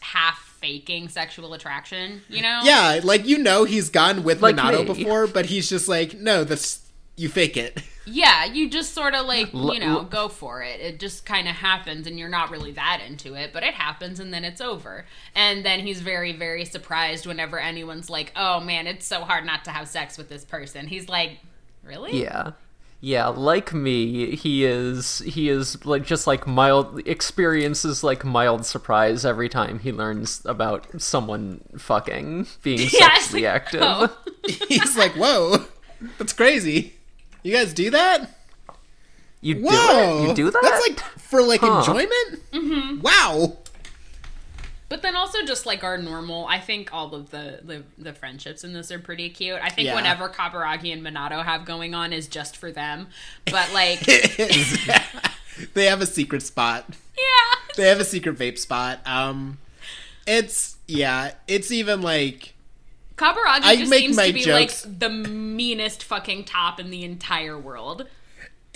[0.00, 2.60] half faking sexual attraction, you know?
[2.64, 4.84] Yeah, like you know he's gone with Like Minato me.
[4.84, 6.80] before, but he's just like, no, that's
[7.16, 7.82] you fake it.
[8.10, 10.80] Yeah, you just sort of like, you know, go for it.
[10.80, 14.18] It just kind of happens and you're not really that into it, but it happens
[14.18, 15.04] and then it's over.
[15.34, 19.66] And then he's very, very surprised whenever anyone's like, oh man, it's so hard not
[19.66, 20.86] to have sex with this person.
[20.86, 21.32] He's like,
[21.82, 22.22] really?
[22.22, 22.52] Yeah.
[23.00, 29.24] Yeah, like me, he is he is like just like mild experiences like mild surprise
[29.24, 33.80] every time he learns about someone fucking being Yeah, sexually like, active.
[33.84, 34.16] oh.
[34.68, 35.64] he's like, whoa,
[36.18, 36.94] that's crazy.
[37.44, 38.30] You guys do that?
[39.40, 40.28] You do it?
[40.28, 40.60] You do that?
[40.60, 41.78] That's like for like Huh.
[41.78, 42.50] enjoyment.
[42.52, 43.00] Mm-hmm.
[43.00, 43.58] Wow.
[44.88, 48.64] But then also just like our normal, I think all of the the, the friendships
[48.64, 49.58] in this are pretty cute.
[49.62, 49.94] I think Yeah.
[49.94, 53.08] whatever Kaburagi and Minato have going on is just for them.
[53.44, 54.00] But like,
[55.74, 56.86] they have a secret spot.
[57.16, 59.00] yeah, They have a secret vape spot.
[59.06, 59.58] Um,
[60.26, 62.54] it's yeah, it's even like
[63.16, 66.90] Kaburagi I just make seems my to be jokes- like the meanest fucking top in
[66.90, 68.06] the entire world.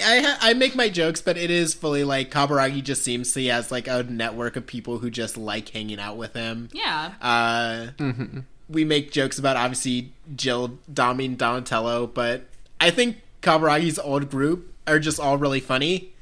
[0.03, 3.47] I ha- I make my jokes, but it is fully like Kaburagi just seems he
[3.47, 6.69] has like a network of people who just like hanging out with him.
[6.73, 7.12] Yeah.
[7.20, 8.41] Uh, mm-hmm.
[8.69, 12.45] we make jokes about obviously Jill, Dami, and Donatello, but
[12.81, 16.12] I think Kaburagi's old group are just all really funny.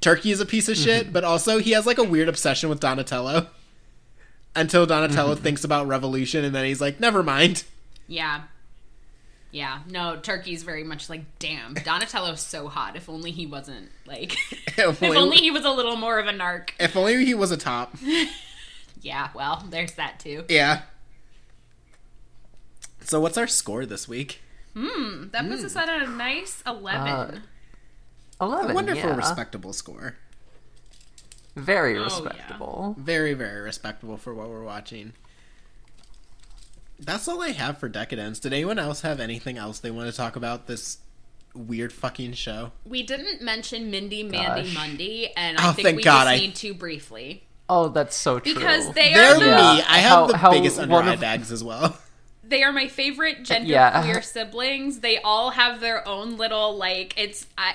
[0.00, 1.12] Turkey is a piece of shit, mm-hmm.
[1.12, 3.48] but also he has like a weird obsession with Donatello.
[4.54, 5.42] Until Donatello mm-hmm.
[5.42, 7.64] thinks about revolution, and then he's like, "Never mind."
[8.08, 8.42] Yeah.
[9.56, 9.78] Yeah.
[9.88, 12.94] No, Turkey's very much like, damn, Donatello's so hot.
[12.94, 14.36] If only he wasn't like
[14.76, 16.70] if only- only he was a little more of a narc.
[16.78, 17.96] If only he was a top.
[19.02, 20.44] Yeah, well, there's that too.
[20.48, 20.80] Yeah.
[23.02, 24.40] So what's our score this week?
[24.74, 27.06] Hmm, that puts us at a nice eleven.
[27.06, 27.40] Uh,
[28.40, 28.70] Eleven.
[28.70, 29.16] I wonder for yeah.
[29.16, 30.16] respectable score.
[31.54, 32.04] Very yeah.
[32.04, 32.96] respectable.
[32.98, 35.12] Very, very respectable for what we're watching.
[36.98, 38.38] That's all I have for Deca-Dence.
[38.40, 40.98] Did anyone else have anything else they want to talk about this
[41.54, 42.72] weird fucking show?
[42.84, 44.74] we didn't mention Mindy, Mandy, Gosh.
[44.74, 48.14] Mundy, and Oh, I think thank we God, just I- need to briefly Oh, that's
[48.16, 48.54] so true.
[48.54, 49.56] because they They're are the, Yeah.
[49.56, 49.82] me.
[49.88, 51.98] I have How- the how biggest under eye of- bags as well.
[52.44, 54.02] they are my favorite uh, gender Yeah.
[54.02, 55.00] queer siblings.
[55.00, 57.74] They all have their own little like it's I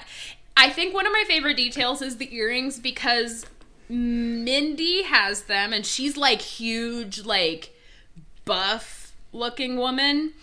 [0.55, 3.45] I think one of my favorite details is the earrings because
[3.89, 7.75] Mindy has them and she's like huge like
[8.45, 9.00] buff
[9.33, 10.33] looking woman.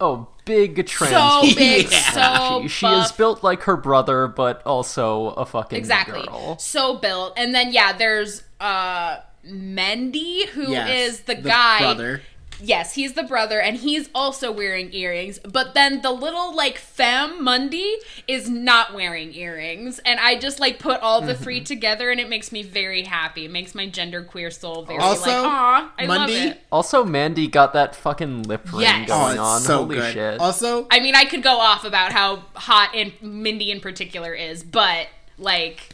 [0.00, 1.12] oh, big trans.
[1.12, 2.12] So big, Yeah.
[2.58, 6.56] so she, she is built like her brother, but also a fucking exactly girl.
[6.58, 9.16] so built and then yeah there's uh
[9.46, 12.22] mendy who is Yes, the, guy brother.
[12.60, 17.42] Yes he's the brother and he's also wearing earrings but then the little like femme
[17.42, 17.96] mundy
[18.26, 22.28] is not wearing earrings and i just like put all the three together and it
[22.28, 26.06] makes me very happy it makes my gender queer soul very Also, like aw i
[26.06, 29.08] love it Also, Mandy got that fucking lip ring Yes.
[29.10, 29.60] Oh, going it's on.
[29.60, 30.12] so Holy good.
[30.12, 30.40] shit!
[30.40, 34.62] Also, i mean i could go off about how hot and mindy in particular is
[34.62, 35.08] but
[35.38, 35.90] like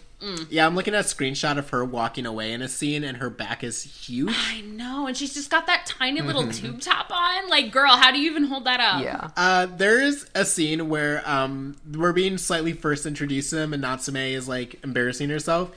[0.51, 3.31] Yeah, I'm looking at a screenshot of her walking away in a scene, and her
[3.31, 4.35] back is huge.
[4.37, 7.49] I know, and she's just got that tiny little tube top on.
[7.49, 9.03] Like, girl, how do you even hold that up?
[9.03, 9.31] Yeah.
[9.37, 13.83] Uh, there is a scene where um, we're being slightly first introduced to him, and
[13.83, 15.71] Natsume is like embarrassing herself.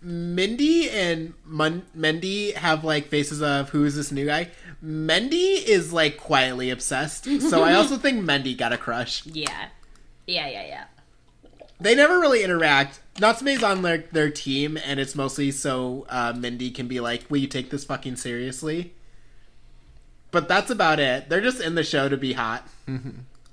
[0.00, 4.48] Mindy and Mun- Mendy have like faces of who is this new guy.
[4.84, 9.24] Mendy is like quietly obsessed, so I also think Mendy got a crush.
[9.26, 9.68] Yeah.
[10.26, 10.84] Yeah, yeah, yeah.
[11.82, 13.00] They never really interact.
[13.20, 17.38] Natsume's on their, their team, and it's mostly so uh, Mindy can be like, "Will
[17.38, 18.94] you take this fucking seriously?"
[20.30, 21.28] But that's about it.
[21.28, 22.66] They're just in the show to be hot.
[22.88, 23.10] Mm-hmm.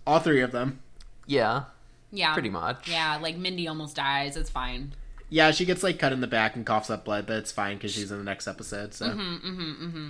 [0.08, 0.80] All three of them.
[1.28, 1.64] Yeah.
[2.12, 2.34] Yeah.
[2.34, 2.88] Pretty much.
[2.88, 4.38] Yeah, like Mindy almost dies.
[4.38, 4.94] It's fine.
[5.30, 7.78] Yeah, she gets like cut in the back and coughs up blood, but it's fine
[7.78, 8.94] because she's in the next episode.
[8.94, 9.48] So mm-hmm,
[9.86, 10.10] mm-hmm,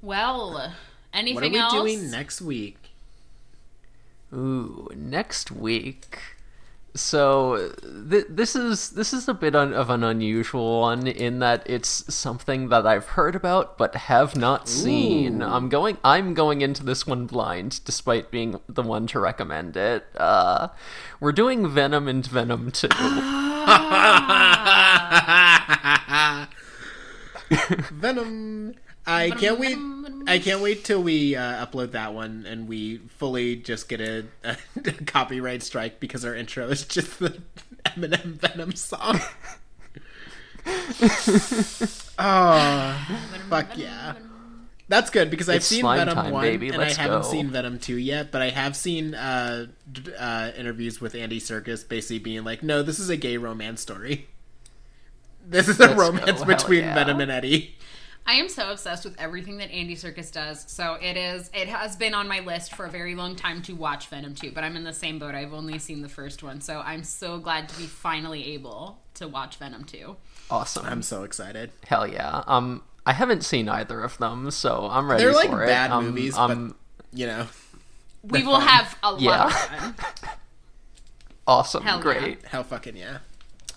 [0.00, 0.74] Well,
[1.12, 1.72] anything else?
[1.72, 2.00] what are we else?
[2.00, 2.81] doing next week?
[4.34, 6.18] Ooh, next week.
[6.94, 7.72] So
[8.10, 12.14] th- this is this is a bit un- of an unusual one in that it's
[12.14, 15.40] something that I've heard about but have not seen.
[15.42, 15.46] Ooh.
[15.46, 20.04] I'm going I'm going into this one blind, despite being the one to recommend it.
[20.16, 20.68] Uh,
[21.18, 22.88] we're doing Venom and Venom Two.
[27.92, 28.74] Venom.
[29.06, 29.76] I can't wait.
[30.28, 34.24] I can't wait till we uh, upload that one and we fully just get a,
[34.44, 34.56] a
[35.06, 37.40] copyright strike because our intro is just the
[37.84, 39.18] Eminem Venom song.
[42.18, 43.16] oh,
[43.50, 44.14] fuck yeah.
[44.88, 46.68] That's good because I've It's seen Venom time, 1 baby.
[46.68, 47.28] and Let's I haven't go.
[47.30, 49.66] seen Venom 2 yet, but I have seen uh,
[50.18, 54.26] uh, interviews with Andy Serkis basically being like, no, this is a gay romance story.
[55.46, 56.94] This is a Let's romance go, between yeah.
[56.94, 57.74] Venom and Eddie.
[58.24, 60.64] I am so obsessed with everything that Andy Serkis does.
[60.68, 61.50] So it is.
[61.52, 64.52] It has been on my list for a very long time to watch Venom 2,
[64.52, 65.34] but I'm in the same boat.
[65.34, 69.26] I've only seen the first one, so I'm so glad to be finally able to
[69.26, 70.16] watch Venom 2.
[70.50, 70.86] Awesome.
[70.86, 71.72] I'm so excited.
[71.86, 72.44] Hell yeah.
[72.46, 75.66] Um, I haven't seen either of them, so I'm ready They're like for it.
[75.66, 77.48] bad Um, movies, um, but you know,
[78.22, 78.68] We will fun.
[78.68, 79.44] have a lot Yeah.
[79.46, 79.94] of fun.
[81.46, 81.82] awesome.
[81.82, 82.02] Hell yeah.
[82.02, 82.44] Great.
[82.46, 83.18] hell fucking yeah.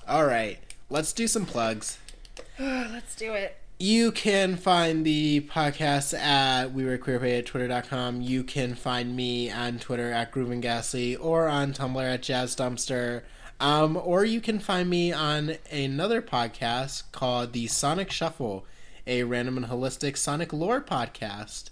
[0.08, 0.60] All right,
[0.92, 1.98] let's do some plugs.
[2.60, 3.58] Let's do it.
[3.78, 8.22] You can find the podcast at We Rate Queerbait at twitter.com.
[8.22, 13.24] You can find me on Twitter at Groovin Ghastly or on Tumblr at Jazz Dumpster.
[13.60, 18.66] Um, or you can find me on another podcast called The Sonic Shuffle,
[19.06, 21.70] a random and holistic Sonic lore podcast.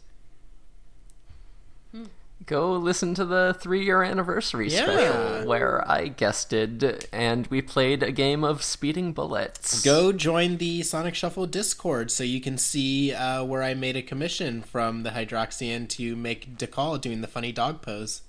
[2.46, 4.84] Go listen to the three year anniversary Yeah.
[4.84, 9.82] special where I guested and we played a game of speeding bullets.
[9.84, 14.02] Go join the Sonic Shuffle Discord so you can see uh, where I made a
[14.02, 18.24] commission from the Hydroxian to make Decall doing the funny dog pose.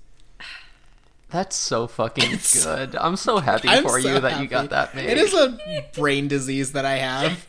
[1.31, 2.95] That's so fucking It's- good.
[2.95, 5.09] I'm so happy I'm for so you that you got that made.
[5.11, 5.59] It is a
[5.95, 7.47] brain disease that I have.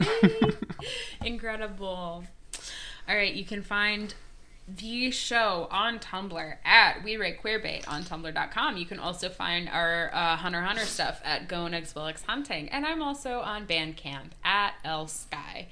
[1.24, 2.24] Incredible.
[3.08, 4.14] All right, you can find
[4.76, 8.76] the show on Tumblr at We Rate Queerbait on tumblr.com.
[8.76, 11.94] You can also find our uh, Hunter Hunter stuff at Go and X
[12.26, 12.68] Hunting.
[12.68, 15.68] And I'm also on Bandcamp at L Sky.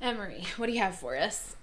[0.00, 1.56] Emory, what do you have for us?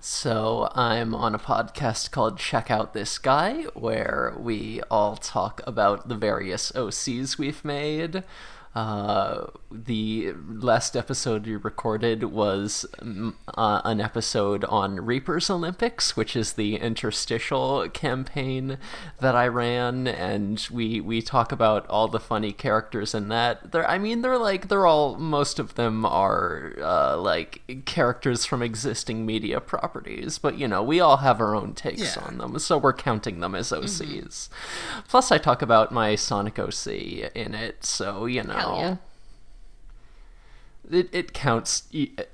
[0.00, 6.08] So I'm on a podcast called Check Out This Guy, where we all talk about
[6.08, 8.22] the various OCs we've made.
[8.82, 16.36] Uh, the last episode we recorded was mm, uh, an episode on Reapers Olympics, which
[16.36, 18.78] is the interstitial campaign
[19.18, 23.72] that I ran, and we we talk about all the funny characters in that.
[23.72, 28.62] They're, I mean, they're like they're all most of them are uh, like characters from
[28.62, 32.22] existing media properties, but you know we all have our own takes Yeah.
[32.26, 34.48] on them, so we're counting them as OCs.
[35.08, 36.86] Plus, I talk about my Sonic OC
[37.34, 38.67] in it, so you know.
[38.76, 38.96] Hell yeah.
[40.90, 41.82] It, it counts,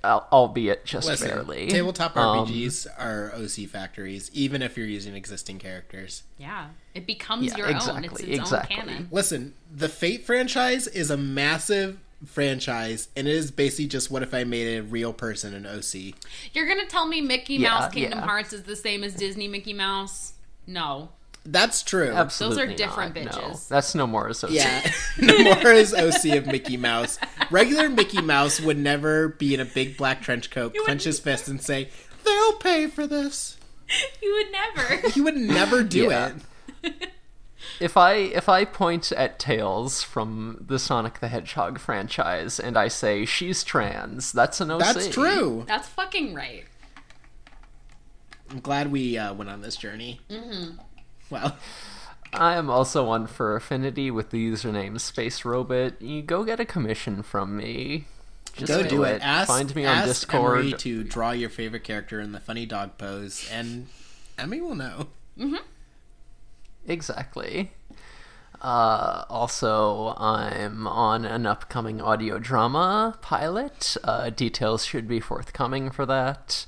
[0.05, 1.66] albeit just Listen, barely.
[1.66, 6.23] tabletop Um, RPGs are OC factories, even if you're using existing characters.
[6.39, 7.74] Yeah, it becomes Yeah, your own.
[7.77, 8.77] It's exactly, its exactly.
[8.77, 9.09] own canon.
[9.11, 14.32] Listen, the Fate franchise is a massive franchise, and it is basically just what if
[14.32, 16.15] I made a real person an OC.
[16.52, 18.24] You're gonna tell me Mickey Yeah, Mouse Kingdom yeah.
[18.24, 20.35] Hearts is the same as Disney Mickey Mouse?
[20.65, 21.09] No.
[21.47, 22.11] That's true.
[22.11, 23.31] Absolutely Those are different not, no.
[23.31, 23.69] bitches.
[23.69, 24.65] That's no more associated.
[24.66, 24.81] Yeah,
[25.19, 27.19] Nomura's OC of Mickey Mouse.
[27.51, 31.47] Regular Mickey Mouse would never be in a big black trench coat, clench his fist,
[31.49, 31.89] and say,
[32.25, 33.59] "They'll pay for this."
[34.23, 35.09] You would never.
[35.11, 36.33] He would never do Yeah.
[36.83, 37.11] it.
[37.81, 42.89] If I if I point at Tails from the Sonic the Hedgehog franchise and I
[42.89, 44.79] say she's trans, that's an OC.
[44.81, 45.65] That's true.
[45.66, 46.65] That's fucking right.
[48.51, 50.21] I'm glad we uh, went on this journey.
[50.31, 50.79] Mm-hmm.
[51.31, 51.57] Well,
[52.33, 56.01] I am also one FurAffinity with the username Space Robot.
[56.01, 58.07] You go get a commission from me.
[58.55, 59.21] Just Go do it.
[59.23, 60.61] Ask, Find me on Discord.
[60.61, 63.89] Emory to draw your favorite character in the funny dog pose, and
[64.39, 65.09] Emmy will know.
[66.87, 67.73] Exactly.
[68.61, 73.97] Uh, also, I'm on an upcoming audio drama pilot.
[74.05, 76.65] Uh, details should be forthcoming for that.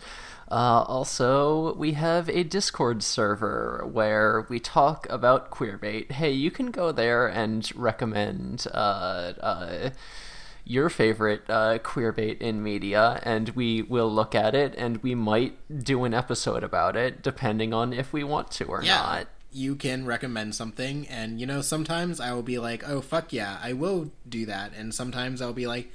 [0.49, 6.13] Uh, also, we have a Discord server where we talk about queerbait.
[6.13, 9.91] Hey, you can go there and recommend uh, uh,
[10.65, 15.57] your favorite uh, queerbait in media, and we will look at it and we might
[15.83, 18.97] do an episode about it, depending on if we want to or Yeah.
[18.99, 19.27] not.
[19.53, 23.59] You can recommend something, and you know, sometimes I will be like, oh, fuck yeah,
[23.63, 24.73] I will do that.
[24.77, 25.91] And sometimes I'll be like,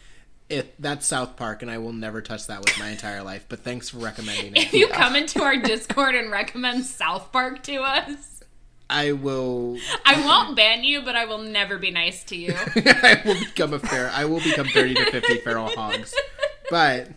[0.52, 3.60] it, that's South Park, and I will never touch that with my entire life, but
[3.60, 4.65] thanks for recommending it.
[4.65, 8.44] If you come into our Discord and recommend South Park to us,
[8.90, 9.78] I will.
[10.06, 12.53] I won't ban you, but I will never be nice to you.
[12.76, 14.11] I will become a fair.
[14.14, 16.14] I will become 30 to 50 feral hogs.
[16.69, 17.07] But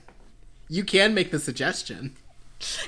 [0.69, 2.15] you can make the suggestion.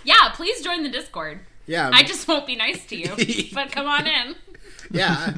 [0.04, 1.40] Yeah, please join the Discord.
[1.66, 1.90] Yeah.
[1.92, 4.36] I just won't be nice to you, but come on in.
[4.92, 5.36] Yeah.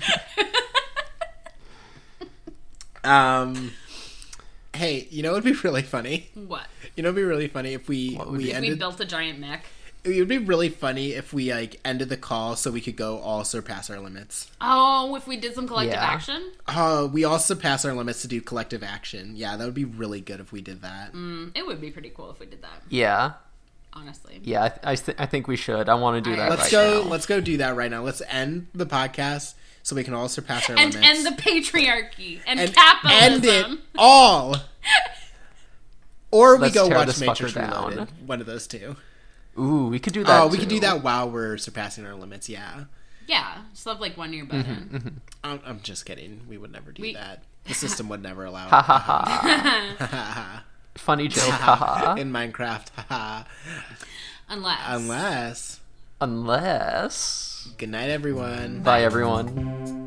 [3.05, 3.73] um.
[4.79, 6.29] Hey, you know it'd be really funny?
[6.35, 6.67] What?
[6.97, 9.39] You know, it'd be really funny if we we be- If we built a giant
[9.39, 9.65] mech.
[10.05, 13.19] It would be really funny if we like ended the call so we could go
[13.19, 14.49] all surpass our limits.
[14.61, 16.05] Oh, if we did some collective Yeah.
[16.07, 16.53] action?
[16.69, 19.33] Uh, we all surpass our limits to do collective action.
[19.35, 21.13] Yeah, that would be really good if we did that.
[21.13, 23.33] Mm, it would be pretty cool if we did that, Yeah,
[23.93, 24.41] honestly.
[24.45, 25.89] yeah, I, th- I, th- I think we should.
[25.89, 26.49] I want to do that.
[26.49, 27.03] Let's right go.
[27.03, 27.11] now.
[27.11, 28.03] Let's go do that right now.
[28.05, 29.55] Let's end the podcast
[29.89, 31.09] so we can all surpass our And limits.
[31.09, 33.33] end the patriarchy and, and capitalism.
[33.35, 34.55] end it all.
[36.31, 37.89] Or we Let's go watch this Matrix fucker down.
[37.93, 38.29] Reloaded.
[38.29, 38.97] One of those two.
[39.59, 40.43] Ooh, we could do that.
[40.43, 42.51] Oh, we could do that while we're surpassing our limits.
[42.51, 42.85] Yeah.
[43.27, 44.89] Yeah, just have like one ear mm-hmm, button.
[44.93, 45.09] Mm-hmm.
[45.43, 46.43] I'm, I'm just kidding.
[46.47, 47.45] We would never do We- that.
[47.65, 48.83] The system would never allow Ha it.
[48.83, 50.65] ha ha!
[50.97, 51.45] Funny joke.
[51.49, 52.15] Ha ha.
[52.19, 52.89] in Minecraft.
[52.91, 53.45] haha.
[54.51, 54.81] Unless.
[54.89, 55.81] Unless.
[56.21, 57.58] Unless.
[57.77, 58.81] Good night, everyone.
[58.81, 59.98] Bye, everyone.